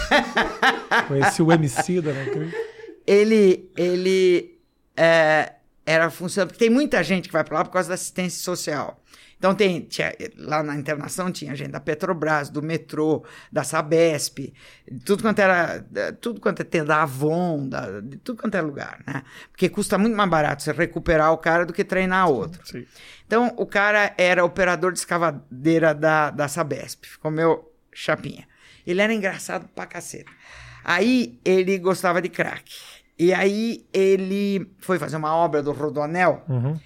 Conheci 1.09 1.43
o 1.43 1.51
Emicida 1.51 2.13
na 2.13 2.31
clínica 2.31 2.70
ele, 3.07 3.71
ele 3.77 4.59
é, 4.97 5.55
era 5.85 6.11
funcionando. 6.11 6.49
Porque 6.49 6.65
tem 6.65 6.71
muita 6.71 7.03
gente 7.03 7.29
que 7.29 7.33
vai 7.33 7.45
para 7.45 7.59
lá 7.59 7.65
por 7.65 7.73
causa 7.73 7.89
da 7.89 7.95
assistência 7.95 8.43
social. 8.43 9.01
Então 9.41 9.55
tem 9.55 9.81
tinha, 9.81 10.13
lá 10.37 10.63
na 10.63 10.77
internação 10.77 11.33
tinha 11.33 11.57
gente 11.57 11.71
da 11.71 11.81
Petrobras, 11.81 12.51
do 12.51 12.61
metrô, 12.63 13.25
da 13.51 13.65
Sabesp, 13.65 14.53
tudo 15.03 15.23
quanto 15.23 15.39
era, 15.39 15.83
tudo 16.21 16.39
quanto 16.43 16.61
é 16.61 16.85
da 16.85 17.03
Avon, 17.05 17.67
da, 17.67 18.03
de 18.03 18.19
tudo 18.19 18.43
quanto 18.43 18.55
é 18.55 18.61
lugar, 18.61 19.03
né? 19.07 19.23
Porque 19.51 19.71
custa 19.71 19.97
muito 19.97 20.15
mais 20.15 20.29
barato 20.29 20.63
você 20.63 20.73
recuperar 20.73 21.33
o 21.33 21.39
cara 21.39 21.65
do 21.65 21.73
que 21.73 21.83
treinar 21.83 22.29
outro. 22.29 22.61
Sim. 22.67 22.85
Então 23.27 23.55
o 23.57 23.65
cara 23.65 24.13
era 24.19 24.45
operador 24.45 24.93
de 24.93 24.99
escavadeira 24.99 25.95
da, 25.95 26.29
da 26.29 26.47
Sabesp, 26.47 27.07
ficou 27.07 27.31
meu 27.31 27.73
chapinha. 27.95 28.47
Ele 28.87 29.01
era 29.01 29.15
engraçado 29.15 29.67
pra 29.75 29.87
caceta. 29.87 30.31
Aí 30.91 31.39
ele 31.45 31.79
gostava 31.79 32.21
de 32.21 32.29
crack. 32.29 32.73
E 33.17 33.33
aí 33.33 33.87
ele 33.93 34.75
foi 34.81 34.99
fazer 34.99 35.17
uma 35.17 35.33
obra 35.33 35.63
do 35.63 35.71
Rodoanel 35.71 36.45
uhum. 36.49 36.81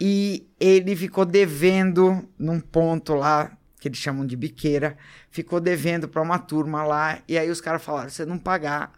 e 0.00 0.48
ele 0.58 0.96
ficou 0.96 1.24
devendo 1.24 2.28
num 2.36 2.58
ponto 2.58 3.14
lá, 3.14 3.56
que 3.78 3.86
eles 3.86 3.98
chamam 3.98 4.26
de 4.26 4.34
biqueira, 4.34 4.96
ficou 5.30 5.60
devendo 5.60 6.08
para 6.08 6.22
uma 6.22 6.40
turma 6.40 6.82
lá. 6.82 7.20
E 7.28 7.38
aí 7.38 7.48
os 7.48 7.60
caras 7.60 7.84
falaram: 7.84 8.10
se 8.10 8.26
não 8.26 8.36
pagar, 8.36 8.92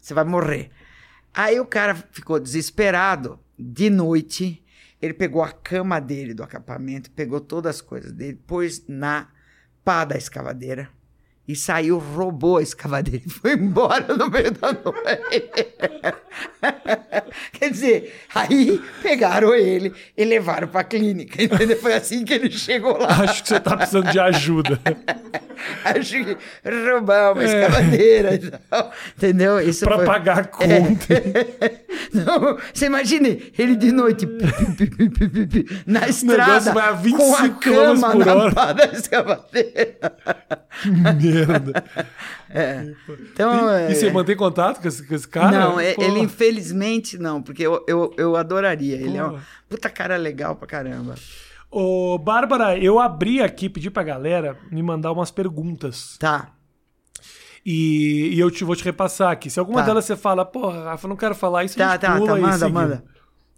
você 0.00 0.14
vai 0.14 0.24
morrer. 0.24 0.70
Aí 1.34 1.60
o 1.60 1.66
cara 1.66 1.94
ficou 2.12 2.40
desesperado. 2.40 3.38
De 3.58 3.90
noite, 3.90 4.64
ele 5.02 5.12
pegou 5.12 5.42
a 5.42 5.52
cama 5.52 6.00
dele 6.00 6.32
do 6.32 6.42
acampamento, 6.42 7.10
pegou 7.10 7.40
todas 7.40 7.76
as 7.76 7.82
coisas 7.82 8.10
dele, 8.10 8.40
pôs 8.46 8.86
na 8.88 9.28
pá 9.84 10.06
da 10.06 10.16
escavadeira 10.16 10.88
e 11.46 11.54
saiu, 11.54 11.98
roubou 11.98 12.56
a 12.56 12.62
escavadeira 12.62 13.22
e 13.24 13.28
foi 13.30 13.52
embora 13.52 14.14
no 14.14 14.30
meio 14.30 14.50
da 14.52 14.72
noite. 14.72 15.50
Quer 17.52 17.70
dizer, 17.70 18.14
aí 18.34 18.80
pegaram 19.02 19.54
ele 19.54 19.92
e 20.16 20.24
levaram 20.24 20.68
para 20.68 20.80
a 20.80 20.84
clínica, 20.84 21.42
entendeu? 21.42 21.76
Foi 21.76 21.94
assim 21.94 22.24
que 22.24 22.32
ele 22.32 22.50
chegou 22.50 22.96
lá. 22.96 23.08
Acho 23.08 23.42
que 23.42 23.48
você 23.48 23.56
está 23.56 23.76
precisando 23.76 24.10
de 24.10 24.18
ajuda. 24.18 24.80
Acho 25.84 26.24
que 26.24 26.36
roubar 26.90 27.32
uma 27.32 27.42
é. 27.42 27.46
escavadeira 27.46 28.34
e 28.34 28.50
tal, 28.50 28.92
entendeu? 29.16 29.60
Isso 29.60 29.84
Para 29.84 29.96
foi... 29.96 30.06
pagar 30.06 30.38
a 30.38 30.44
conta. 30.44 31.14
É. 31.14 31.84
Não, 32.12 32.58
você 32.72 32.86
imagine 32.86 33.52
ele 33.58 33.76
de 33.76 33.92
noite 33.92 34.26
na 35.86 36.08
estrada 36.08 36.72
vai 36.72 36.88
a 36.88 36.92
25 36.92 37.24
com 37.24 37.36
a 37.36 37.48
cama 37.50 38.14
na 38.14 38.50
pá 38.52 38.72
da 38.72 38.84
escavadeira. 38.86 39.96
Merda. 41.34 41.84
É. 42.50 42.94
Então, 43.32 43.70
e, 43.70 43.82
é... 43.82 43.90
e, 43.90 43.94
você 43.94 44.10
mantém 44.10 44.36
contato 44.36 44.80
com 44.80 44.88
esse, 44.88 45.06
com 45.06 45.14
esse 45.14 45.26
cara? 45.26 45.50
Não, 45.50 45.80
é, 45.80 45.94
ele 45.98 46.20
infelizmente 46.20 47.18
não, 47.18 47.42
porque 47.42 47.66
eu, 47.66 47.84
eu, 47.88 48.14
eu 48.16 48.36
adoraria. 48.36 48.96
Ele 48.96 49.16
é 49.16 49.24
um 49.24 49.38
puta 49.68 49.90
cara 49.90 50.16
legal 50.16 50.54
pra 50.56 50.66
caramba. 50.66 51.14
Ô, 51.70 52.16
Bárbara, 52.18 52.78
eu 52.78 53.00
abri 53.00 53.42
aqui, 53.42 53.68
pedi 53.68 53.90
pra 53.90 54.04
galera 54.04 54.56
me 54.70 54.82
mandar 54.82 55.10
umas 55.10 55.32
perguntas. 55.32 56.16
Tá. 56.18 56.52
E, 57.66 58.30
e 58.34 58.38
eu 58.38 58.50
te, 58.50 58.62
vou 58.62 58.76
te 58.76 58.84
repassar 58.84 59.32
aqui. 59.32 59.50
Se 59.50 59.58
alguma 59.58 59.80
tá. 59.80 59.86
delas 59.86 60.04
você 60.04 60.16
fala, 60.16 60.44
porra, 60.44 60.84
Rafa, 60.84 61.08
não 61.08 61.16
quero 61.16 61.34
falar 61.34 61.64
isso, 61.64 61.76
tá, 61.76 61.88
a 61.88 61.92
gente 61.92 62.00
tá, 62.02 62.16
pula 62.16 62.34
tá, 62.34 62.40
manda, 62.40 62.68
manda. 62.68 63.04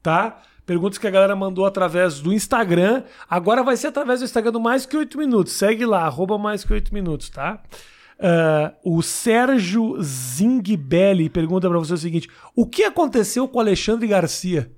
Tá? 0.03 0.43
Perguntas 0.67 0.99
que 0.99 1.07
a 1.07 1.11
galera 1.11 1.37
mandou 1.37 1.65
através 1.65 2.21
do 2.21 2.33
Instagram. 2.33 3.05
Agora 3.31 3.63
vai 3.63 3.77
ser 3.77 3.87
através 3.87 4.19
do 4.19 4.25
Instagram 4.25 4.51
do 4.51 4.61
Mais 4.61 4.85
Que 4.85 4.97
Oito 4.97 5.17
Minutos. 5.17 5.53
Segue 5.53 5.87
lá, 5.87 6.05
arroba 6.05 6.37
Mais 6.37 6.65
Que 6.65 6.83
Minutos, 6.93 7.31
tá? 7.31 7.63
Uh, 8.19 8.97
o 8.97 9.03
Sérgio 9.03 10.03
Zingbelli 10.03 11.29
pergunta 11.29 11.69
para 11.69 11.79
você 11.79 11.95
o 11.95 11.99
seguinte: 11.99 12.29
O 12.55 12.67
que 12.67 12.83
aconteceu 12.83 13.47
com 13.47 13.59
o 13.59 13.61
Alexandre 13.61 14.09
Garcia? 14.09 14.73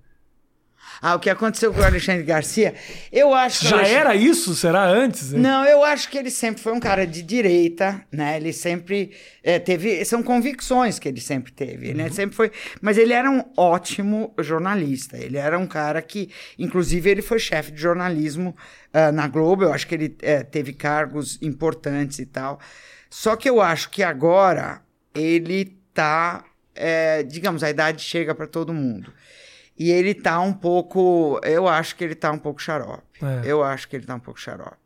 Ah, 1.00 1.14
o 1.14 1.20
que 1.20 1.30
aconteceu 1.30 1.72
com 1.72 1.80
o 1.80 1.84
Alexandre 1.84 2.24
Garcia, 2.24 2.74
eu 3.12 3.32
acho 3.32 3.64
Já 3.64 3.76
Alexandre... 3.76 4.00
era 4.00 4.14
isso? 4.16 4.54
Será 4.54 4.84
antes? 4.84 5.32
Hein? 5.32 5.38
Não, 5.38 5.64
eu 5.64 5.84
acho 5.84 6.10
que 6.10 6.18
ele 6.18 6.30
sempre 6.30 6.60
foi 6.60 6.72
um 6.72 6.80
cara 6.80 7.06
de 7.06 7.22
direita, 7.22 8.04
né? 8.10 8.36
Ele 8.36 8.52
sempre 8.52 9.12
é, 9.42 9.60
teve. 9.60 10.04
São 10.04 10.22
convicções 10.22 10.98
que 10.98 11.08
ele 11.08 11.20
sempre 11.20 11.52
teve, 11.52 11.94
né? 11.94 12.04
uhum. 12.04 12.08
né? 12.08 12.14
Sempre 12.14 12.34
foi. 12.34 12.50
Mas 12.80 12.98
ele 12.98 13.12
era 13.12 13.30
um 13.30 13.44
ótimo 13.56 14.34
jornalista. 14.40 15.16
Ele 15.16 15.36
era 15.36 15.56
um 15.56 15.66
cara 15.66 16.02
que, 16.02 16.30
inclusive, 16.58 17.08
ele 17.08 17.22
foi 17.22 17.38
chefe 17.38 17.70
de 17.70 17.80
jornalismo 17.80 18.56
uh, 18.92 19.12
na 19.12 19.28
Globo. 19.28 19.64
Eu 19.64 19.72
acho 19.72 19.86
que 19.86 19.94
ele 19.94 20.06
uh, 20.06 20.44
teve 20.50 20.72
cargos 20.72 21.38
importantes 21.40 22.18
e 22.18 22.26
tal. 22.26 22.58
Só 23.08 23.36
que 23.36 23.48
eu 23.48 23.60
acho 23.60 23.88
que 23.90 24.02
agora 24.02 24.82
ele 25.14 25.78
tá. 25.94 26.44
É, 26.74 27.24
digamos, 27.24 27.64
a 27.64 27.70
idade 27.70 28.02
chega 28.02 28.34
para 28.34 28.46
todo 28.46 28.72
mundo. 28.72 29.12
E 29.78 29.90
ele 29.90 30.14
tá 30.14 30.40
um 30.40 30.52
pouco. 30.52 31.40
Eu 31.44 31.68
acho 31.68 31.94
que 31.94 32.02
ele 32.02 32.14
tá 32.14 32.32
um 32.32 32.38
pouco 32.38 32.60
xarope. 32.60 33.02
É. 33.22 33.42
Eu 33.44 33.62
acho 33.62 33.88
que 33.88 33.96
ele 33.96 34.04
tá 34.04 34.14
um 34.14 34.20
pouco 34.20 34.40
xarope. 34.40 34.76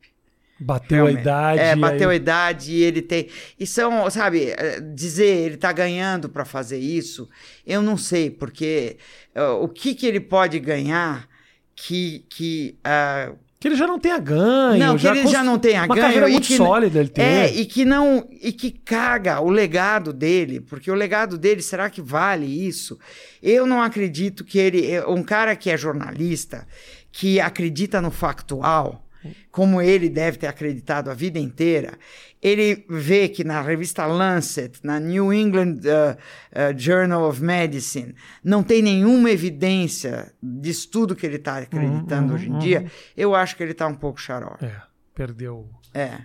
Bateu 0.61 1.05
Realmente. 1.05 1.19
a 1.19 1.21
idade. 1.21 1.61
É, 1.61 1.77
bateu 1.77 2.09
aí... 2.11 2.15
a 2.15 2.17
idade 2.17 2.73
e 2.73 2.83
ele 2.83 3.03
tem. 3.03 3.29
E 3.59 3.67
são, 3.67 4.09
sabe, 4.11 4.51
é, 4.51 4.81
dizer 4.81 5.27
ele 5.27 5.57
tá 5.57 5.73
ganhando 5.73 6.29
para 6.29 6.45
fazer 6.45 6.79
isso, 6.79 7.29
eu 7.67 7.83
não 7.83 7.97
sei, 7.97 8.31
porque 8.31 8.97
uh, 9.35 9.63
o 9.63 9.69
que, 9.69 9.95
que 9.95 10.07
ele 10.07 10.21
pode 10.21 10.59
ganhar 10.61 11.29
que. 11.75 12.25
que 12.29 12.79
uh, 12.87 13.37
que 13.63 13.69
ele 13.69 13.77
já 13.77 13.87
não 13.87 13.97
tenha 13.97 14.19
ganho. 14.19 14.77
Não, 14.77 14.99
que 14.99 15.07
ele 15.07 15.25
já 15.29 15.45
não 15.45 15.57
tenha 15.57 15.85
uma 15.85 15.95
ganho. 15.95 16.01
Carreira 16.01 16.29
muito 16.29 16.49
que, 16.49 16.57
sólida 16.57 16.99
ele 16.99 17.09
tem. 17.09 17.25
É, 17.25 17.55
e 17.55 17.65
que 17.65 17.85
não. 17.85 18.27
E 18.41 18.51
que 18.51 18.73
caga 18.73 19.41
o 19.41 19.49
legado 19.49 20.13
dele, 20.13 20.59
porque 20.59 20.91
o 20.91 20.95
legado 20.97 21.39
dele, 21.39 21.63
será 21.63 21.89
que 21.89 22.03
vale 22.03 22.45
isso? 22.45 22.99
Eu 23.41 23.65
não 23.65 23.81
acredito 23.81 24.43
que 24.45 24.59
ele. 24.59 24.91
É, 24.91 25.07
um 25.07 25.23
cara 25.23 25.55
que 25.55 25.71
é 25.71 25.77
jornalista, 25.77 26.67
que 27.13 27.41
acredita 27.41 28.03
no 28.03 28.11
factual, 28.11 29.07
como 29.51 29.81
ele 29.81 30.09
deve 30.09 30.39
ter 30.39 30.47
acreditado 30.47 31.11
a 31.11 31.15
vida 31.15 31.39
inteira, 31.39 31.99
ele 32.41 32.85
vê 32.89 33.29
que 33.29 33.45
na 33.45 33.61
revista 33.61 34.05
Lancet, 34.07 34.81
na 34.83 34.99
New 34.99 35.33
England 35.33 35.81
uh, 35.85 36.17
uh, 36.17 36.79
Journal 36.79 37.29
of 37.29 37.43
Medicine, 37.43 38.15
não 38.43 38.63
tem 38.63 38.83
nenhuma 38.83 39.31
evidência 39.31 40.33
de 40.43 40.71
estudo 40.71 41.15
que 41.15 41.25
ele 41.25 41.37
está 41.37 41.59
acreditando 41.59 42.31
uhum, 42.31 42.35
hoje 42.35 42.49
em 42.49 42.53
uhum. 42.53 42.59
dia, 42.59 42.87
eu 43.17 43.35
acho 43.35 43.57
que 43.57 43.63
ele 43.63 43.73
está 43.73 43.87
um 43.87 43.95
pouco 43.95 44.21
xarope. 44.21 44.65
É, 44.65 44.83
perdeu 45.15 45.69
é. 45.95 46.19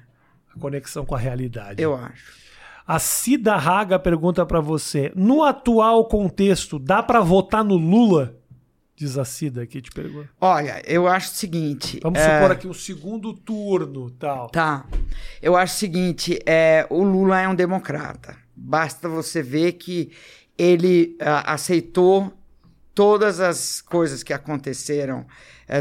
a 0.56 0.60
conexão 0.60 1.06
com 1.06 1.16
a 1.16 1.20
realidade. 1.20 1.82
Eu 1.82 1.96
acho. 1.96 2.48
A 2.88 3.00
Cida 3.00 3.58
Raga 3.58 4.00
pergunta 4.00 4.46
para 4.46 4.62
você: 4.62 5.12
no 5.14 5.44
atual 5.44 6.08
contexto, 6.08 6.80
dá 6.80 7.04
para 7.04 7.20
votar 7.20 7.64
no 7.64 7.76
Lula? 7.76 8.38
Diz 8.98 9.16
a 9.16 9.24
Cida 9.24 9.62
aqui, 9.62 9.80
te 9.80 9.92
pergunta. 9.92 10.28
Olha, 10.42 10.82
eu 10.84 11.08
acho 11.08 11.32
o 11.32 11.36
seguinte. 11.36 12.00
Vamos 12.02 12.20
é... 12.20 12.40
supor 12.40 12.52
aqui 12.52 12.68
um 12.68 12.74
segundo 12.74 13.32
turno 13.32 14.10
tal. 14.10 14.50
Tá. 14.50 14.88
Eu 15.40 15.56
acho 15.56 15.76
o 15.76 15.78
seguinte: 15.78 16.40
é, 16.48 16.84
o 16.90 17.04
Lula 17.04 17.40
é 17.40 17.48
um 17.48 17.54
democrata. 17.54 18.36
Basta 18.56 19.08
você 19.08 19.44
ver 19.44 19.74
que 19.74 20.12
ele 20.58 21.16
uh, 21.22 21.46
aceitou 21.46 22.34
todas 22.96 23.40
as 23.40 23.82
coisas 23.82 24.24
que 24.24 24.34
aconteceram 24.34 25.28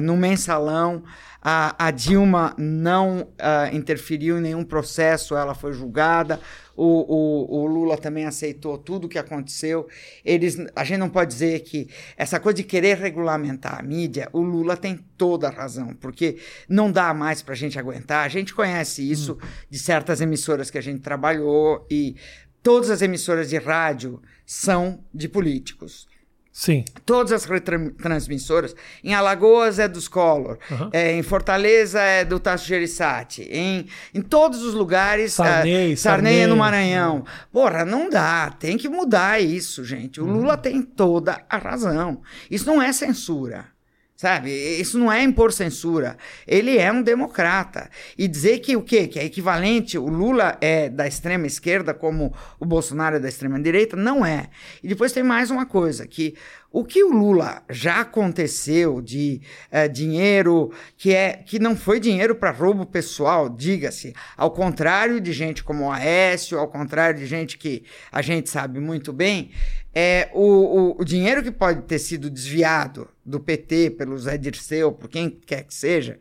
no 0.02 0.16
mensalão. 0.16 1.02
A, 1.48 1.86
a 1.86 1.90
Dilma 1.92 2.56
não 2.58 3.20
uh, 3.20 3.72
interferiu 3.72 4.38
em 4.38 4.40
nenhum 4.40 4.64
processo, 4.64 5.36
ela 5.36 5.54
foi 5.54 5.72
julgada. 5.72 6.40
O, 6.74 6.84
o, 6.84 7.60
o, 7.60 7.66
Lula 7.66 7.96
também 7.96 8.26
aceitou 8.26 8.76
tudo 8.76 9.04
o 9.04 9.08
que 9.08 9.18
aconteceu. 9.18 9.86
Eles, 10.24 10.58
a 10.74 10.82
gente 10.82 10.98
não 10.98 11.08
pode 11.08 11.30
dizer 11.30 11.60
que 11.60 11.88
essa 12.16 12.40
coisa 12.40 12.56
de 12.56 12.64
querer 12.64 12.98
regulamentar 12.98 13.78
a 13.78 13.82
mídia, 13.82 14.28
o 14.32 14.40
Lula 14.40 14.76
tem 14.76 14.98
toda 15.16 15.46
a 15.46 15.50
razão, 15.50 15.94
porque 15.94 16.36
não 16.68 16.90
dá 16.90 17.14
mais 17.14 17.42
para 17.42 17.54
a 17.54 17.56
gente 17.56 17.78
aguentar. 17.78 18.26
A 18.26 18.28
gente 18.28 18.52
conhece 18.52 19.08
isso 19.08 19.34
hum. 19.34 19.46
de 19.70 19.78
certas 19.78 20.20
emissoras 20.20 20.68
que 20.68 20.78
a 20.78 20.82
gente 20.82 21.00
trabalhou 21.00 21.86
e 21.88 22.16
todas 22.60 22.90
as 22.90 23.02
emissoras 23.02 23.50
de 23.50 23.56
rádio 23.56 24.20
são 24.44 25.04
de 25.14 25.28
políticos. 25.28 26.08
Sim. 26.56 26.86
Todas 27.04 27.32
as 27.32 27.44
retransmissoras. 27.44 28.74
Em 29.04 29.12
Alagoas 29.12 29.78
é 29.78 29.86
dos 29.86 30.08
Collor. 30.08 30.56
Uhum. 30.70 30.88
É, 30.90 31.12
em 31.12 31.22
Fortaleza 31.22 32.00
é 32.00 32.24
do 32.24 32.40
Tasso 32.40 32.66
Gereissati. 32.66 33.42
Em, 33.42 33.86
em 34.14 34.22
todos 34.22 34.62
os 34.62 34.72
lugares. 34.72 35.34
Sarney, 35.34 35.92
é, 35.92 35.96
Sarney, 35.96 35.96
Sarney 35.96 36.38
é 36.38 36.46
no 36.46 36.56
Maranhão. 36.56 37.26
Porra, 37.52 37.84
não 37.84 38.08
dá. 38.08 38.48
Tem 38.58 38.78
que 38.78 38.88
mudar 38.88 39.38
isso, 39.38 39.84
gente. 39.84 40.18
O 40.18 40.24
uhum. 40.24 40.32
Lula 40.32 40.56
tem 40.56 40.80
toda 40.80 41.44
a 41.46 41.58
razão. 41.58 42.22
Isso 42.50 42.64
não 42.64 42.80
é 42.80 42.90
censura. 42.90 43.75
Sabe? 44.16 44.50
Isso 44.50 44.98
não 44.98 45.12
é 45.12 45.22
impor 45.22 45.52
censura. 45.52 46.16
Ele 46.46 46.78
é 46.78 46.90
um 46.90 47.02
democrata. 47.02 47.90
E 48.16 48.26
dizer 48.26 48.60
que 48.60 48.74
o 48.74 48.82
quê? 48.82 49.06
Que 49.06 49.18
é 49.18 49.24
equivalente, 49.24 49.98
o 49.98 50.08
Lula 50.08 50.56
é 50.62 50.88
da 50.88 51.06
extrema 51.06 51.46
esquerda 51.46 51.92
como 51.92 52.34
o 52.58 52.64
Bolsonaro 52.64 53.16
é 53.16 53.20
da 53.20 53.28
extrema 53.28 53.60
direita, 53.60 53.94
não 53.94 54.24
é. 54.24 54.48
E 54.82 54.88
depois 54.88 55.12
tem 55.12 55.22
mais 55.22 55.50
uma 55.50 55.66
coisa, 55.66 56.06
que 56.06 56.34
o 56.70 56.84
que 56.84 57.02
o 57.02 57.10
Lula 57.10 57.62
já 57.70 58.00
aconteceu 58.00 59.00
de 59.00 59.40
é, 59.70 59.88
dinheiro 59.88 60.72
que 60.96 61.14
é 61.14 61.34
que 61.34 61.58
não 61.58 61.76
foi 61.76 61.98
dinheiro 61.98 62.34
para 62.34 62.50
roubo 62.50 62.84
pessoal, 62.84 63.48
diga-se, 63.48 64.14
ao 64.36 64.50
contrário 64.50 65.20
de 65.20 65.32
gente 65.32 65.64
como 65.64 65.84
o 65.84 65.90
Aécio, 65.90 66.58
ao 66.58 66.68
contrário 66.68 67.18
de 67.18 67.26
gente 67.26 67.56
que 67.56 67.84
a 68.10 68.20
gente 68.22 68.50
sabe 68.50 68.80
muito 68.80 69.12
bem, 69.12 69.50
é 69.94 70.28
o, 70.34 70.42
o, 70.42 71.00
o 71.00 71.04
dinheiro 71.04 71.42
que 71.42 71.50
pode 71.50 71.82
ter 71.82 71.98
sido 71.98 72.28
desviado 72.28 73.08
do 73.24 73.40
PT 73.40 73.90
pelo 73.90 74.18
Zé 74.18 74.36
Dirceu, 74.36 74.92
por 74.92 75.08
quem 75.08 75.30
quer 75.30 75.64
que 75.64 75.74
seja, 75.74 76.18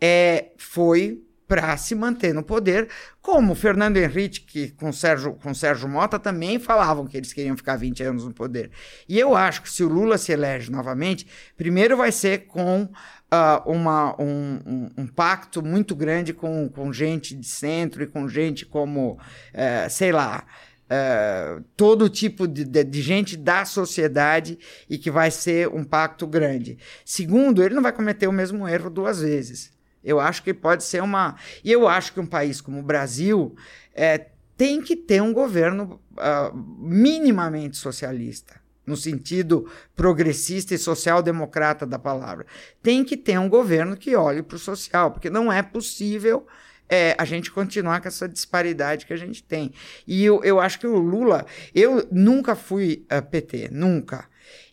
é, 0.00 0.46
foi 0.56 1.22
para 1.46 1.76
se 1.76 1.94
manter 1.94 2.32
no 2.32 2.42
poder, 2.42 2.88
como 3.20 3.54
Fernando 3.54 3.96
Henrique 3.96 4.70
com 4.72 4.92
Sérgio, 4.92 5.34
com 5.34 5.52
Sérgio 5.52 5.88
Mota 5.88 6.18
também 6.18 6.58
falavam 6.58 7.06
que 7.06 7.16
eles 7.16 7.32
queriam 7.32 7.56
ficar 7.56 7.76
20 7.76 8.02
anos 8.02 8.24
no 8.24 8.32
poder. 8.32 8.70
E 9.08 9.18
eu 9.18 9.36
acho 9.36 9.62
que 9.62 9.70
se 9.70 9.82
o 9.82 9.88
Lula 9.88 10.16
se 10.16 10.32
elege 10.32 10.70
novamente, 10.70 11.26
primeiro 11.56 11.96
vai 11.96 12.10
ser 12.10 12.46
com 12.46 12.84
uh, 12.84 13.70
uma, 13.70 14.14
um, 14.20 14.60
um, 14.66 14.90
um, 14.98 15.06
pacto 15.06 15.62
muito 15.62 15.94
grande 15.94 16.32
com, 16.32 16.68
com 16.68 16.92
gente 16.92 17.34
de 17.34 17.46
centro 17.46 18.02
e 18.02 18.06
com 18.06 18.28
gente 18.28 18.66
como, 18.66 19.12
uh, 19.12 19.90
sei 19.90 20.12
lá, 20.12 20.44
Uh, 20.92 21.64
todo 21.74 22.06
tipo 22.06 22.46
de, 22.46 22.66
de, 22.66 22.84
de, 22.84 23.00
gente 23.00 23.34
da 23.34 23.64
sociedade 23.64 24.58
e 24.90 24.98
que 24.98 25.10
vai 25.10 25.30
ser 25.30 25.68
um 25.68 25.82
pacto 25.82 26.26
grande. 26.26 26.76
Segundo, 27.02 27.62
ele 27.62 27.74
não 27.74 27.82
vai 27.82 27.92
cometer 27.92 28.26
o 28.26 28.32
mesmo 28.32 28.68
erro 28.68 28.90
duas 28.90 29.22
vezes. 29.22 29.72
Eu 30.04 30.18
acho 30.18 30.42
que 30.42 30.52
pode 30.52 30.84
ser 30.84 31.02
uma. 31.02 31.36
E 31.64 31.70
eu 31.70 31.86
acho 31.86 32.12
que 32.12 32.20
um 32.20 32.26
país 32.26 32.60
como 32.60 32.80
o 32.80 32.82
Brasil 32.82 33.54
é, 33.94 34.26
tem 34.56 34.80
que 34.80 34.96
ter 34.96 35.22
um 35.22 35.32
governo 35.32 36.00
uh, 36.12 36.56
minimamente 36.56 37.76
socialista, 37.76 38.60
no 38.86 38.96
sentido 38.96 39.68
progressista 39.94 40.74
e 40.74 40.78
social-democrata 40.78 41.86
da 41.86 41.98
palavra. 41.98 42.46
Tem 42.82 43.04
que 43.04 43.16
ter 43.16 43.38
um 43.38 43.48
governo 43.48 43.96
que 43.96 44.14
olhe 44.16 44.42
para 44.42 44.56
o 44.56 44.58
social, 44.58 45.10
porque 45.10 45.30
não 45.30 45.52
é 45.52 45.62
possível 45.62 46.46
é, 46.88 47.14
a 47.16 47.24
gente 47.24 47.50
continuar 47.50 48.00
com 48.00 48.08
essa 48.08 48.28
disparidade 48.28 49.06
que 49.06 49.12
a 49.12 49.16
gente 49.16 49.42
tem. 49.42 49.72
E 50.06 50.24
eu, 50.24 50.44
eu 50.44 50.60
acho 50.60 50.78
que 50.78 50.86
o 50.86 50.98
Lula, 50.98 51.46
eu 51.74 52.06
nunca 52.10 52.54
fui 52.54 53.06
uh, 53.10 53.22
PT, 53.22 53.68
nunca. 53.72 54.28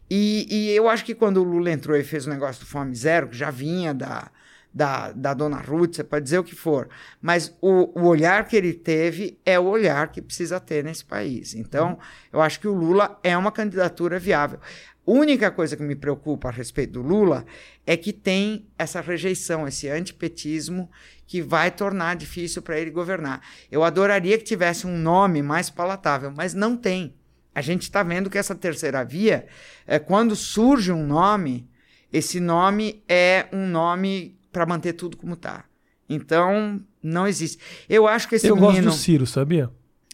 E, 0.10 0.48
e, 0.50 0.72
eu 0.72 0.90
acho 0.90 1.06
que 1.06 1.14
quando 1.14 1.38
o 1.38 1.44
Lula 1.44 1.72
entrou 1.72 1.96
e 1.96 2.04
fez 2.04 2.26
o 2.26 2.30
negócio 2.30 2.62
do 2.62 2.68
Fome 2.68 2.96
Zero, 2.96 3.30
que 3.30 3.38
já 3.38 3.52
vinha 3.52 3.94
da, 3.94 4.32
da, 4.74 5.12
da 5.12 5.34
dona 5.34 5.58
Ruth, 5.58 5.96
você 5.96 6.04
pode 6.04 6.24
dizer 6.24 6.40
o 6.40 6.44
que 6.44 6.56
for, 6.56 6.90
mas 7.22 7.56
o, 7.62 8.00
o 8.00 8.08
olhar 8.08 8.48
que 8.48 8.56
ele 8.56 8.74
teve 8.74 9.40
é 9.46 9.60
o 9.60 9.66
olhar 9.66 10.12
que 10.12 10.22
precisa 10.22 10.60
ter 10.60 10.84
nesse 10.84 11.04
país. 11.04 11.56
Então, 11.56 11.98
eu 12.32 12.42
acho 12.42 12.60
que 12.60 12.68
o 12.68 12.74
Lula 12.74 13.20
é 13.24 13.36
uma 13.36 13.52
candidatura 13.52 14.20
viável. 14.20 14.60
A 15.08 15.12
única 15.12 15.50
coisa 15.50 15.76
que 15.76 15.82
me 15.82 15.96
preocupa 15.96 16.50
a 16.50 16.52
respeito 16.52 16.94
do 16.94 17.02
Lula 17.02 17.44
é 17.86 17.98
que 17.98 18.14
tem 18.14 18.68
essa 18.78 19.02
rejeição, 19.02 19.68
esse 19.68 19.90
antipetismo 19.90 20.90
que 21.26 21.42
vai 21.42 21.72
tornar 21.72 22.16
difícil 22.16 22.62
para 22.62 22.80
ele 22.80 22.92
governar. 22.92 23.42
Eu 23.72 23.84
adoraria 23.84 24.38
que 24.38 24.44
tivesse 24.44 24.86
um 24.86 24.98
nome 24.98 25.42
mais 25.42 25.70
palatável, 25.70 26.32
mas 26.36 26.54
não 26.54 26.78
tem. 26.78 27.16
A 27.56 27.62
gente 27.62 27.84
está 27.84 28.04
vendo 28.04 28.30
que 28.30 28.38
essa 28.38 28.54
terceira 28.54 29.04
via, 29.04 29.48
é, 29.86 29.98
quando 29.98 30.36
surge 30.36 30.92
um 30.92 31.06
nome, 31.06 31.68
esse 32.14 32.40
nome 32.40 33.04
é 33.08 33.48
um 33.52 33.68
nome 33.68 34.39
para 34.52 34.66
manter 34.66 34.94
tudo 34.94 35.18
como 35.18 35.34
está. 35.34 35.66
Então, 36.08 36.82
não 37.04 37.28
existe. 37.28 37.60
Eu 37.88 38.08
acho 38.08 38.28
que 38.28 38.36
esse 38.36 38.48
Eu 38.48 38.56
menino... 38.56 38.74
gosto 38.74 38.86
do 38.86 38.92
Ciro, 38.92 39.28
sabia? 39.28 39.70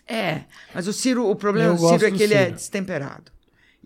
É, 0.07 0.41
mas 0.73 0.87
o 0.87 0.93
Ciro, 0.93 1.27
o 1.27 1.35
problema 1.35 1.73
Eu 1.73 1.77
do 1.77 1.87
Ciro 1.89 2.05
é 2.05 2.11
que 2.11 2.23
ele 2.23 2.33
é 2.33 2.45
Ciro. 2.45 2.55
destemperado. 2.55 3.35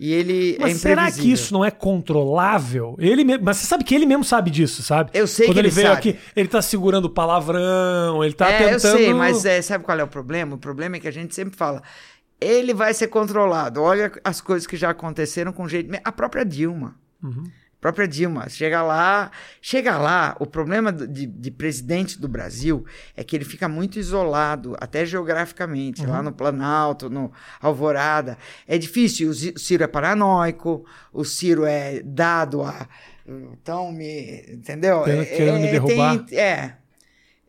E 0.01 0.13
ele 0.13 0.57
Mas 0.61 0.77
é 0.77 0.79
será 0.79 1.11
que 1.11 1.29
isso 1.29 1.53
não 1.53 1.63
é 1.63 1.69
controlável? 1.69 2.95
Ele 2.99 3.25
mesmo, 3.25 3.43
mas 3.43 3.57
você 3.57 3.67
sabe 3.67 3.83
que 3.83 3.93
ele 3.93 4.05
mesmo 4.05 4.23
sabe 4.23 4.49
disso, 4.49 4.81
sabe? 4.81 5.11
Eu 5.13 5.27
sei 5.27 5.45
Quando 5.45 5.55
que 5.55 5.59
ele 5.59 5.67
ele 5.67 5.75
veio 5.75 5.87
sabe. 5.89 5.99
aqui, 5.99 6.19
ele 6.37 6.47
tá 6.47 6.61
segurando 6.61 7.09
palavrão, 7.09 8.23
ele 8.23 8.33
tá 8.33 8.49
é, 8.49 8.57
tentando. 8.59 8.73
eu 8.93 8.97
sei, 8.97 9.13
mas 9.13 9.43
é, 9.43 9.61
sabe 9.61 9.83
qual 9.83 9.99
é 9.99 10.03
o 10.03 10.07
problema? 10.07 10.55
O 10.55 10.57
problema 10.57 10.95
é 10.95 10.99
que 11.01 11.07
a 11.07 11.11
gente 11.11 11.35
sempre 11.35 11.53
fala, 11.57 11.83
ele 12.39 12.73
vai 12.73 12.93
ser 12.93 13.07
controlado. 13.07 13.81
Olha 13.81 14.09
as 14.23 14.39
coisas 14.39 14.65
que 14.65 14.77
já 14.77 14.91
aconteceram 14.91 15.51
com 15.51 15.67
jeito. 15.67 15.93
A 16.01 16.11
própria 16.13 16.45
Dilma. 16.45 16.95
Uhum. 17.21 17.43
Própria 17.81 18.07
Dilma. 18.07 18.49
Chega 18.49 18.81
lá, 18.81 19.31
chega 19.61 19.97
lá. 19.97 20.35
O 20.39 20.45
problema 20.45 20.91
de, 20.91 21.25
de 21.25 21.49
presidente 21.51 22.19
do 22.19 22.27
Brasil 22.27 22.85
é 23.15 23.23
que 23.23 23.35
ele 23.35 23.45
fica 23.45 23.69
muito 23.69 23.97
isolado, 23.97 24.75
até 24.79 25.05
geograficamente, 25.05 26.01
Uhum. 26.03 26.09
lá 26.11 26.21
no 26.21 26.31
Planalto, 26.33 27.09
no 27.09 27.31
Alvorada. 27.61 28.37
É 28.67 28.77
difícil. 28.77 29.29
O 29.29 29.33
Ciro 29.33 29.83
é 29.83 29.87
paranoico, 29.87 30.85
o 31.13 31.23
Ciro 31.23 31.63
é 31.65 32.01
dado 32.03 32.61
a. 32.63 32.87
Então, 33.53 33.91
me. 33.91 34.43
Entendeu? 34.49 35.03
Querendo- 35.03 35.57
É- 35.57 35.59
me 35.59 35.67
é, 35.67 35.71
derrubar. 35.71 36.17
tem- 36.25 36.37
é. 36.37 36.75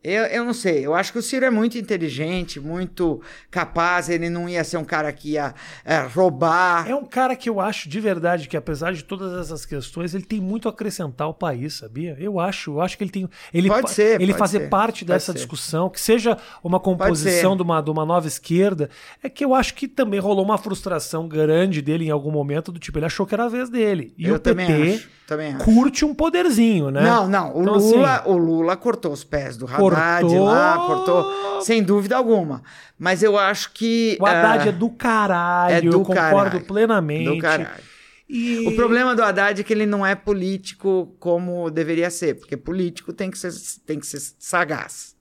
Eu, 0.02 0.24
eu 0.24 0.44
não 0.46 0.54
sei, 0.54 0.86
eu 0.86 0.94
acho 0.94 1.12
que 1.12 1.18
o 1.18 1.22
Ciro 1.22 1.44
é 1.44 1.50
muito 1.50 1.76
inteligente, 1.76 2.58
muito 2.58 3.20
capaz, 3.50 4.08
ele 4.08 4.30
não 4.30 4.48
ia 4.48 4.64
ser 4.64 4.78
um 4.78 4.84
cara 4.84 5.12
que 5.12 5.32
ia 5.32 5.54
é, 5.84 5.98
roubar. 5.98 6.88
É 6.88 6.94
um 6.94 7.04
cara 7.04 7.36
que 7.36 7.50
eu 7.50 7.60
acho 7.60 7.86
de 7.86 8.00
verdade 8.00 8.48
que, 8.48 8.56
apesar 8.56 8.94
de 8.94 9.04
todas 9.04 9.38
essas 9.38 9.66
questões, 9.66 10.14
ele 10.14 10.24
tem 10.24 10.40
muito 10.40 10.68
a 10.68 10.70
acrescentar 10.70 11.26
ao 11.26 11.34
país, 11.34 11.74
sabia? 11.74 12.16
Eu 12.18 12.40
acho, 12.40 12.72
eu 12.72 12.80
acho 12.80 12.96
que 12.96 13.04
ele 13.04 13.10
tem. 13.10 13.28
Ele, 13.52 13.68
Pode 13.68 13.90
ser, 13.90 14.18
ele 14.20 14.28
pode 14.28 14.38
fazer 14.38 14.60
ser, 14.60 14.68
parte 14.70 15.04
dessa 15.04 15.32
ser. 15.32 15.38
discussão, 15.38 15.90
que 15.90 16.00
seja 16.00 16.38
uma 16.64 16.80
composição 16.80 17.54
de 17.54 17.62
uma, 17.62 17.82
de 17.82 17.90
uma 17.90 18.06
nova 18.06 18.26
esquerda, 18.26 18.88
é 19.22 19.28
que 19.28 19.44
eu 19.44 19.54
acho 19.54 19.74
que 19.74 19.86
também 19.86 20.18
rolou 20.18 20.42
uma 20.44 20.56
frustração 20.56 21.28
grande 21.28 21.82
dele 21.82 22.06
em 22.06 22.10
algum 22.10 22.30
momento, 22.30 22.72
do 22.72 22.78
tipo, 22.78 22.98
ele 22.98 23.04
achou 23.04 23.26
que 23.26 23.34
era 23.34 23.44
a 23.44 23.48
vez 23.48 23.68
dele. 23.68 24.14
E 24.16 24.26
eu 24.26 24.36
o 24.36 24.38
também 24.38 24.66
PT 24.66 24.94
acho, 24.94 25.08
também 25.30 25.54
acho. 25.54 25.64
curte 25.64 26.04
um 26.04 26.12
poderzinho, 26.12 26.90
né? 26.90 27.02
Não, 27.02 27.28
não, 27.28 27.56
o, 27.56 27.62
Então, 27.62 27.76
Lula, 27.76 28.16
assim, 28.16 28.28
o 28.28 28.36
Lula 28.36 28.76
cortou 28.76 29.12
os 29.12 29.22
pés 29.22 29.56
do 29.56 29.64
Haddad 29.64 30.22
Cortou. 30.22 30.44
lá, 30.44 30.76
cortou, 30.76 31.62
sem 31.62 31.80
dúvida 31.84 32.16
alguma. 32.16 32.64
Mas 32.98 33.22
eu 33.22 33.38
acho 33.38 33.72
que. 33.72 34.18
o 34.20 34.26
Haddad 34.26 34.64
ah, 34.64 34.68
é 34.70 34.72
do 34.72 34.90
caralho, 34.90 35.74
é 35.74 35.80
do 35.80 35.86
eu 35.92 36.02
concordo 36.02 36.14
caralho, 36.14 36.64
plenamente. 36.64 37.24
do 37.26 37.38
caralho. 37.38 37.84
E... 38.28 38.66
O 38.66 38.74
problema 38.74 39.14
do 39.14 39.22
Haddad 39.22 39.60
é 39.60 39.64
que 39.64 39.72
ele 39.72 39.86
não 39.86 40.04
é 40.04 40.16
político 40.16 41.14
como 41.20 41.70
deveria 41.70 42.10
ser, 42.10 42.34
porque 42.34 42.56
político 42.56 43.12
tem 43.12 43.30
que 43.30 43.38
ser, 43.38 43.52
tem 43.86 44.00
que 44.00 44.06
ser 44.06 44.20
sagaz. 44.36 45.14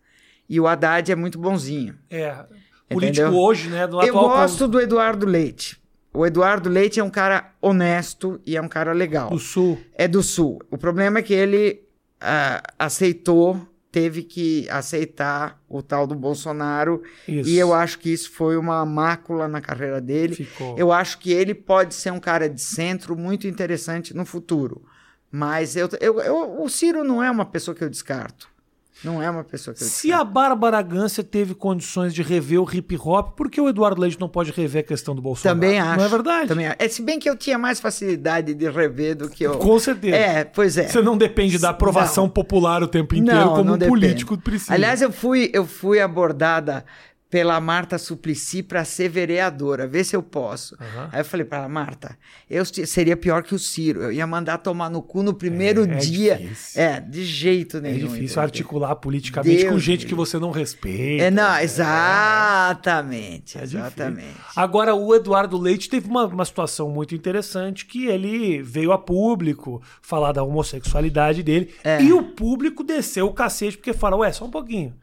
E 0.49 0.60
o 0.60 0.66
Haddad 0.66 1.12
é 1.12 1.16
muito 1.16 1.38
bonzinho. 1.38 1.95
É. 2.10 2.34
Político 2.89 3.28
Entendeu? 3.28 3.39
hoje, 3.39 3.70
né? 3.70 3.86
Do 3.86 4.01
Eu 4.01 4.10
atual 4.10 4.30
gosto 4.30 4.68
do 4.68 4.82
Eduardo 4.82 5.28
Leite. 5.28 5.78
O 6.14 6.26
Eduardo 6.26 6.70
Leite 6.70 6.99
é 6.99 7.03
um 7.03 7.10
cara 7.10 7.53
honesto 7.62 8.41
e 8.45 8.57
é 8.57 8.62
um 8.62 8.68
cara 8.68 8.91
legal. 8.93 9.30
do 9.30 9.39
Sul. 9.39 9.80
É 9.95 10.07
do 10.07 10.24
Sul. 10.24 10.60
O 10.72 10.78
problema 10.78 11.20
é 11.20 11.22
que 11.22 11.34
ele 11.34 11.82
ah, 12.20 12.64
aceitou, 12.80 13.62
teve 13.91 14.24
que 14.24 14.68
aceitar 14.70 15.62
o 15.70 15.82
tal 15.84 16.07
do 16.07 16.16
Bolsonaro. 16.16 17.03
Isso. 17.28 17.49
E 17.49 17.57
eu 17.57 17.74
acho 17.74 17.99
que 17.99 18.10
isso 18.12 18.32
foi 18.32 18.57
uma 18.57 18.84
mácula 18.86 19.47
na 19.47 19.62
carreira 19.62 20.01
dele. 20.01 20.36
Ficou. 20.36 20.76
Eu 20.78 20.91
acho 20.91 21.20
que 21.20 21.32
ele 21.32 21.53
pode 21.53 21.93
ser 21.93 22.12
um 22.12 22.20
cara 22.20 22.49
de 22.49 22.62
centro 22.62 23.16
muito 23.16 23.47
interessante 23.47 24.16
no 24.16 24.26
futuro. 24.26 24.84
Mas 25.32 25.76
eu, 25.76 25.88
eu, 26.01 26.20
eu- 26.22 26.62
o 26.64 26.68
Ciro 26.70 27.03
não 27.03 27.24
é 27.24 27.30
uma 27.30 27.45
pessoa 27.45 27.76
que 27.76 27.84
eu 27.84 27.89
descarto. 27.89 28.49
Não 29.04 29.22
é 29.24 29.30
uma 29.30 29.43
pessoa 29.43 29.74
que 29.74 29.82
eu 29.82 29.88
Se 29.88 30.12
a. 30.12 30.24
Bárbara 30.24 30.82
Gância 30.82 31.24
teve 31.24 31.56
condições 31.56 32.14
de 32.14 32.22
rever 32.22 32.62
o 32.62 32.70
hip 32.72 32.97
hop, 32.97 33.36
por 33.36 33.50
que 33.50 33.60
o 33.60 33.68
Eduardo 33.70 34.02
Leite 34.02 34.20
não 34.20 34.30
pode 34.30 34.52
rever 34.52 34.82
a 34.82 34.84
questão 34.84 35.16
do 35.16 35.22
Bolsonaro? 35.22 35.60
Também 35.60 35.80
acho. 35.80 35.97
Não 35.97 36.06
é 36.06 36.08
verdade? 36.10 36.47
Também 36.47 36.68
acho. 36.68 36.76
É, 36.80 36.88
se 36.88 37.02
bem 37.02 37.18
que 37.20 37.30
eu 37.30 37.36
tinha 37.36 37.58
mais 37.58 37.80
facilidade 37.80 38.54
de 38.54 38.70
rever 38.70 39.16
do 39.16 39.30
que 39.30 39.43
eu. 39.43 39.58
Com 39.58 39.80
certeza. 39.80 40.16
É, 40.16 40.43
pois 40.43 40.78
é. 40.78 40.88
Você 40.88 41.02
não 41.02 41.18
depende 41.18 41.58
da 41.58 41.70
aprovação 41.70 42.26
Não. 42.26 42.32
popular 42.32 42.84
o 42.84 42.88
tempo 42.88 43.16
inteiro, 43.16 43.50
como 43.50 43.74
um 43.74 43.78
depende. 43.78 43.88
político 43.88 44.38
precisa. 44.38 44.74
Aliás, 44.74 45.02
eu 45.02 45.12
fui, 45.12 45.50
eu 45.54 45.66
fui 45.66 46.00
abordada 46.00 46.86
pela 47.30 47.59
Marta 47.61 47.97
Suplicy 47.99 48.63
para 48.63 48.84
ser 48.84 49.07
vereadora, 49.07 49.86
ver 49.86 50.03
se 50.03 50.15
eu 50.15 50.23
posso. 50.23 50.75
Aham. 50.82 51.09
Aí 51.11 51.21
eu 51.21 51.25
falei 51.25 51.45
para 51.45 51.69
Marta, 51.69 52.17
eu 52.49 52.65
se- 52.65 52.88
seria 52.88 53.15
pior 53.15 53.43
que 53.43 53.53
o 53.53 53.59
Ciro. 53.59 54.01
Eu 54.01 54.11
ia 54.11 54.25
mandar 54.25 54.57
tomar 54.57 54.89
no 54.89 54.99
cu 55.01 55.21
no 55.21 55.34
primeiro 55.34 55.82
É, 55.86 55.93
é 55.93 55.95
dia. 55.97 56.36
difícil. 56.38 56.82
É, 56.82 56.99
de 56.99 57.23
jeito 57.23 57.77
é 57.77 57.82
nenhum. 57.82 57.97
difícil 57.99 58.23
entendeu? 58.23 58.41
articular 58.41 58.95
politicamente 58.95 59.57
Deus 59.61 59.71
com 59.71 59.77
gente 59.80 60.05
me 60.05 60.09
que 60.09 60.15
você 60.15 60.39
não 60.39 60.49
respeita. 60.49 61.25
É, 61.25 61.30
não, 61.30 61.55
exatamente, 62.30 63.57
É 63.57 63.61
difícil. 63.61 63.80
exatamente. 63.80 64.36
Agora, 64.55 64.95
o 64.95 65.13
Eduardo 65.13 65.57
Leite 65.57 65.89
teve 65.89 66.07
uma, 66.09 66.25
uma 66.25 66.45
situação 66.45 66.89
muito 66.89 67.13
interessante 67.13 67.86
que 67.86 68.07
ele 68.07 68.61
veio 68.63 68.91
a 68.91 68.97
público 68.97 69.82
falar 70.01 70.32
da 70.32 70.43
homossexualidade 70.43 71.43
dele 71.43 71.73
É. 71.84 72.01
e 72.01 72.11
o 72.11 72.23
público 72.23 72.84
desceu 72.84 73.27
o 73.27 73.34
cacete 73.34 73.77
porque 73.77 73.93
fala, 73.93 74.17
ué, 74.17 74.32
só 74.32 74.45
um 74.45 74.49
pouquinho. 74.51 74.95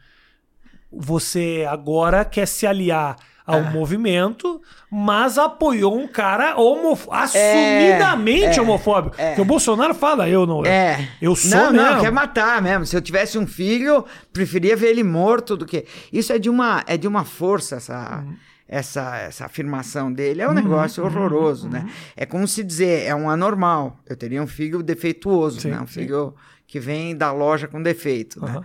Você 0.99 1.67
agora 1.69 2.25
quer 2.25 2.47
se 2.47 2.67
aliar 2.67 3.17
ao 3.47 3.61
Ah. 3.61 3.71
movimento, 3.71 4.61
mas 4.91 5.39
apoiou 5.39 5.97
um 5.97 6.09
cara 6.09 6.57
homof... 6.57 7.07
assumidamente 7.11 8.59
é, 8.59 8.63
homofóbico. 8.63 9.15
é. 9.19 9.29
Porque 9.29 9.41
o 9.43 9.45
Bolsonaro 9.45 9.95
fala, 9.95 10.29
eu 10.29 10.47
não... 10.47 10.65
É. 10.65 11.09
Eu 11.23 11.37
sou 11.37 11.51
Não, 11.51 11.73
mesmo. 11.73 11.91
não, 11.91 12.01
quer 12.01 12.11
matar 12.11 12.61
mesmo. 12.61 12.85
Se 12.87 12.97
eu 12.97 13.01
tivesse 13.01 13.39
um 13.39 13.47
filho, 13.47 14.05
preferia 14.33 14.77
ver 14.77 14.89
ele 14.89 15.05
morto 15.05 15.57
do 15.57 15.65
que. 15.65 15.85
Isso 16.13 16.33
é 16.33 16.39
de 16.39 16.51
uma, 16.51 16.83
é 16.87 16.97
de 16.97 17.07
uma 17.07 17.25
força, 17.25 17.77
essa. 17.77 18.23
Uhum. 18.25 18.37
Essa, 18.69 19.19
essa 19.19 19.45
afirmação 19.45 20.13
dele 20.13 20.43
é 20.43 20.49
um 20.49 20.53
negócio 20.53 21.05
horroroso, 21.05 21.67
uhum. 21.67 21.73
né? 21.75 21.87
É 22.17 22.27
como 22.27 22.49
se 22.49 22.65
dizer, 22.65 23.07
é 23.07 23.15
um 23.15 23.31
anormal. 23.31 23.97
Eu 24.05 24.17
teria 24.17 24.43
um 24.43 24.47
filho 24.49 24.83
defeituoso, 24.83 25.61
Sim, 25.61 25.71
né? 25.71 25.81
Um 25.81 25.87
sim. 25.87 26.01
filho 26.01 26.35
que 26.67 26.81
vem 26.81 27.17
da 27.17 27.31
loja 27.31 27.69
com 27.69 27.81
defeito, 27.81 28.45
né? 28.45 28.61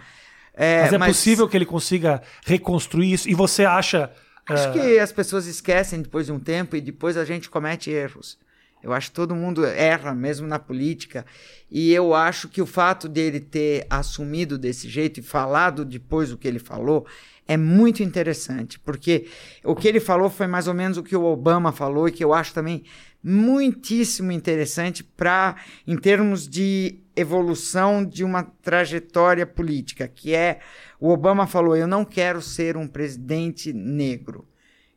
É, 0.54 0.84
Mas 0.84 0.93
é 0.93 0.99
possível 0.99 1.47
que 1.47 1.58
ele 1.58 1.66
consiga 1.66 2.22
reconstruir 2.45 3.14
isso? 3.14 3.30
E 3.30 3.34
você 3.34 3.66
acha... 3.66 4.12
Acho 4.47 4.70
ah, 4.70 4.72
que 4.72 4.99
as 4.99 5.12
pessoas 5.12 5.45
esquecem 5.45 6.02
depois 6.02 6.26
de 6.26 6.32
um 6.32 6.39
tempo 6.39 6.76
e 6.76 6.82
depois 6.82 7.16
a 7.16 7.24
gente 7.24 7.49
comete 7.49 7.89
erros. 7.89 8.38
Eu 8.84 8.91
acho 8.91 9.10
que 9.10 9.16
todo 9.16 9.36
mundo 9.36 9.64
erra, 9.64 10.14
mesmo 10.14 10.47
na 10.47 10.58
política. 10.58 11.26
E 11.70 11.93
eu 11.93 12.14
acho 12.14 12.49
que 12.49 12.62
o 12.62 12.66
fato 12.66 13.08
dele 13.08 13.39
ter 13.39 13.86
assumido 13.89 14.58
desse 14.58 14.89
jeito 14.89 15.20
e 15.20 15.24
falado 15.24 15.86
depois 15.86 16.32
o 16.32 16.38
que 16.38 16.47
ele 16.47 16.60
falou 16.60 17.06
é 17.47 17.58
muito 17.58 18.02
interessante, 18.02 18.80
porque 18.80 19.28
o 19.64 19.76
que 19.76 19.88
ele 19.88 19.99
falou 19.99 20.30
foi 20.30 20.47
mais 20.47 20.68
ou 20.68 20.74
menos 20.74 20.97
o 20.97 21.04
que 21.04 21.16
o 21.16 21.26
Obama 21.26 21.72
falou 21.72 22.08
e 22.08 22.12
que 22.12 22.24
eu 22.24 22.34
acho 22.34 22.54
também 22.54 22.84
muitíssimo 23.24 24.32
interessante 24.32 25.03
para 25.03 25.55
em 25.86 25.97
termos 25.97 26.47
de 26.47 26.99
evolução 27.15 28.03
de 28.03 28.24
uma 28.24 28.43
trajetória 28.43 29.45
política, 29.45 30.07
que 30.07 30.34
é 30.34 30.59
o 30.99 31.09
Obama 31.09 31.45
falou: 31.45 31.76
"Eu 31.76 31.88
não 31.88 32.03
quero 32.03 32.41
ser 32.41 32.78
um 32.78 32.88
presidente 32.88 33.72
negro. 33.74 34.47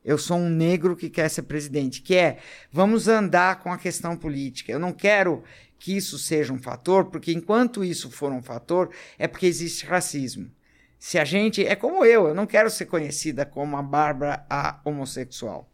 Eu 0.04 0.18
sou 0.18 0.36
um 0.36 0.50
negro 0.50 0.96
que 0.96 1.10
quer 1.10 1.28
ser 1.28 1.42
presidente", 1.42 2.02
que 2.02 2.14
é 2.14 2.38
vamos 2.72 3.08
andar 3.08 3.60
com 3.60 3.72
a 3.72 3.78
questão 3.78 4.16
política. 4.16 4.72
Eu 4.72 4.78
não 4.78 4.92
quero 4.92 5.42
que 5.78 5.96
isso 5.96 6.18
seja 6.18 6.52
um 6.52 6.58
fator, 6.58 7.06
porque 7.06 7.32
enquanto 7.32 7.84
isso 7.84 8.10
for 8.10 8.32
um 8.32 8.42
fator, 8.42 8.90
é 9.18 9.28
porque 9.28 9.46
existe 9.46 9.84
racismo. 9.84 10.50
Se 10.98 11.18
a 11.18 11.24
gente. 11.24 11.66
É 11.66 11.76
como 11.76 12.04
eu, 12.04 12.28
eu 12.28 12.34
não 12.34 12.46
quero 12.46 12.70
ser 12.70 12.86
conhecida 12.86 13.44
como 13.44 13.76
a 13.76 13.82
Bárbara 13.82 14.46
a 14.48 14.80
homossexual. 14.82 15.70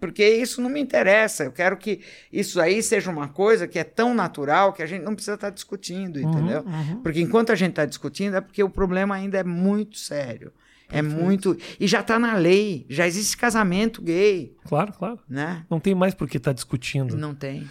Porque 0.00 0.26
isso 0.26 0.60
não 0.60 0.68
me 0.70 0.80
interessa. 0.80 1.44
Eu 1.44 1.52
quero 1.52 1.76
que 1.76 2.00
isso 2.32 2.60
aí 2.60 2.82
seja 2.82 3.10
uma 3.10 3.28
coisa 3.28 3.66
que 3.68 3.78
é 3.78 3.84
tão 3.84 4.14
natural 4.14 4.72
que 4.72 4.82
a 4.82 4.86
gente 4.86 5.02
não 5.02 5.14
precisa 5.14 5.34
estar 5.34 5.50
discutindo, 5.50 6.20
entendeu? 6.20 6.64
Porque 7.02 7.20
enquanto 7.20 7.50
a 7.50 7.54
gente 7.54 7.70
está 7.70 7.84
discutindo 7.84 8.36
é 8.36 8.40
porque 8.40 8.62
o 8.62 8.70
problema 8.70 9.14
ainda 9.14 9.38
é 9.38 9.44
muito 9.44 9.98
sério. 9.98 10.52
É 10.90 11.02
muito. 11.02 11.56
E 11.80 11.86
já 11.86 12.00
está 12.00 12.18
na 12.18 12.34
lei. 12.36 12.86
Já 12.88 13.06
existe 13.06 13.36
casamento 13.36 14.00
gay, 14.02 14.54
Claro, 14.66 14.92
claro. 14.92 15.18
né? 15.28 15.64
Não 15.68 15.80
tem 15.80 15.94
mais 15.94 16.14
por 16.14 16.28
que 16.28 16.36
estar 16.36 16.52
discutindo. 16.52 17.16
Não 17.16 17.34
tem. 17.34 17.68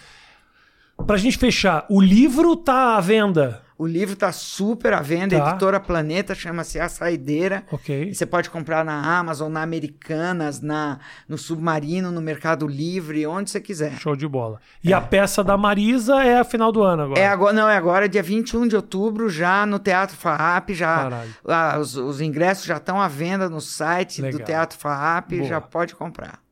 Pra 1.07 1.17
gente 1.17 1.37
fechar, 1.37 1.85
o 1.89 2.01
livro 2.01 2.55
tá 2.55 2.97
à 2.97 3.01
venda. 3.01 3.62
O 3.77 3.87
livro 3.87 4.13
está 4.13 4.31
super 4.31 4.93
à 4.93 5.01
venda, 5.01 5.37
Tá. 5.37 5.49
editora 5.49 5.79
Planeta, 5.79 6.35
chama-se 6.35 6.79
A 6.79 6.87
Saideira. 6.87 7.63
Ok. 7.71 8.13
Você 8.13 8.25
pode 8.25 8.49
comprar 8.49 8.85
na 8.85 9.17
Amazon, 9.17 9.51
na 9.51 9.61
Americanas, 9.61 10.61
na, 10.61 10.99
no 11.27 11.37
Submarino, 11.37 12.11
no 12.11 12.21
Mercado 12.21 12.67
Livre, 12.67 13.25
onde 13.25 13.49
você 13.49 13.59
quiser. 13.59 13.93
Show 13.99 14.15
de 14.15 14.27
bola. 14.27 14.59
E 14.83 14.93
a 14.93 15.01
peça 15.01 15.43
da 15.43 15.57
Marisa 15.57 16.23
é 16.23 16.39
a 16.39 16.43
final 16.43 16.71
do 16.71 16.83
ano 16.83 17.03
agora. 17.03 17.19
É 17.19 17.27
agora, 17.27 17.53
não, 17.53 17.67
é 17.67 17.75
agora, 17.75 18.07
dia 18.07 18.21
21 18.23 18.67
de 18.67 18.75
outubro, 18.75 19.29
já 19.29 19.65
no 19.65 19.79
Teatro 19.79 20.15
Farrap, 20.15 20.69
já 20.71 21.23
ah, 21.47 21.77
os, 21.79 21.95
os 21.95 22.21
ingressos 22.21 22.65
já 22.65 22.77
estão 22.77 23.01
à 23.01 23.07
venda 23.07 23.49
no 23.49 23.59
site 23.61 24.21
Legal. 24.21 24.39
do 24.39 24.45
Teatro 24.45 24.77
Farrap, 24.77 25.31
já 25.43 25.59
pode 25.59 25.95
comprar. 25.95 26.42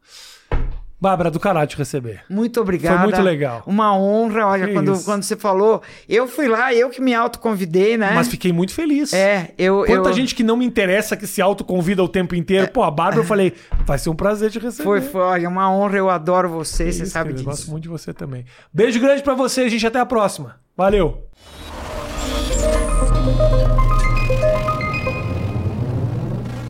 Bárbara, 1.01 1.31
do 1.31 1.39
caralho 1.39 1.67
te 1.67 1.75
receber. 1.75 2.21
Muito 2.29 2.61
obrigada. 2.61 2.97
Foi 2.99 3.07
muito 3.07 3.21
legal. 3.23 3.63
Uma 3.65 3.97
honra, 3.97 4.45
olha, 4.45 4.67
Que 4.67 4.73
quando, 4.73 4.93
isso. 4.93 5.03
quando 5.03 5.23
você 5.23 5.35
falou, 5.35 5.81
eu 6.07 6.27
fui 6.27 6.47
lá, 6.47 6.71
eu 6.75 6.91
que 6.91 7.01
me 7.01 7.11
autoconvidei, 7.11 7.97
né? 7.97 8.11
Mas 8.13 8.27
fiquei 8.27 8.53
muito 8.53 8.71
feliz. 8.71 9.11
É, 9.11 9.51
eu... 9.57 9.83
Quanta 9.87 10.09
eu... 10.09 10.13
gente 10.13 10.35
que 10.35 10.43
não 10.43 10.55
me 10.55 10.63
interessa, 10.63 11.17
que 11.17 11.25
se 11.25 11.41
autoconvida 11.41 12.03
o 12.03 12.07
tempo 12.07 12.35
inteiro. 12.35 12.69
Pô, 12.69 12.83
a 12.83 12.91
Bárbara, 12.91 13.21
eu 13.21 13.23
falei, 13.23 13.53
vai 13.83 13.97
ser 13.97 14.11
um 14.11 14.15
prazer 14.15 14.51
te 14.51 14.59
receber. 14.59 14.83
Foi, 14.83 15.01
foi, 15.01 15.21
olha, 15.21 15.49
uma 15.49 15.73
honra, 15.73 15.97
eu 15.97 16.07
adoro 16.07 16.47
você, 16.47 16.85
Que 16.85 16.93
você 16.93 17.03
isso, 17.03 17.11
sabe 17.13 17.29
querido, 17.31 17.41
Eu 17.49 17.51
disso. 17.51 17.61
gosto 17.63 17.71
muito 17.71 17.83
de 17.83 17.89
você 17.89 18.13
também. 18.13 18.45
Beijo 18.71 18.99
grande 18.99 19.23
pra 19.23 19.33
você, 19.33 19.67
gente. 19.69 19.87
Até 19.87 19.99
a 19.99 20.05
próxima. 20.05 20.57
Valeu. 20.77 21.25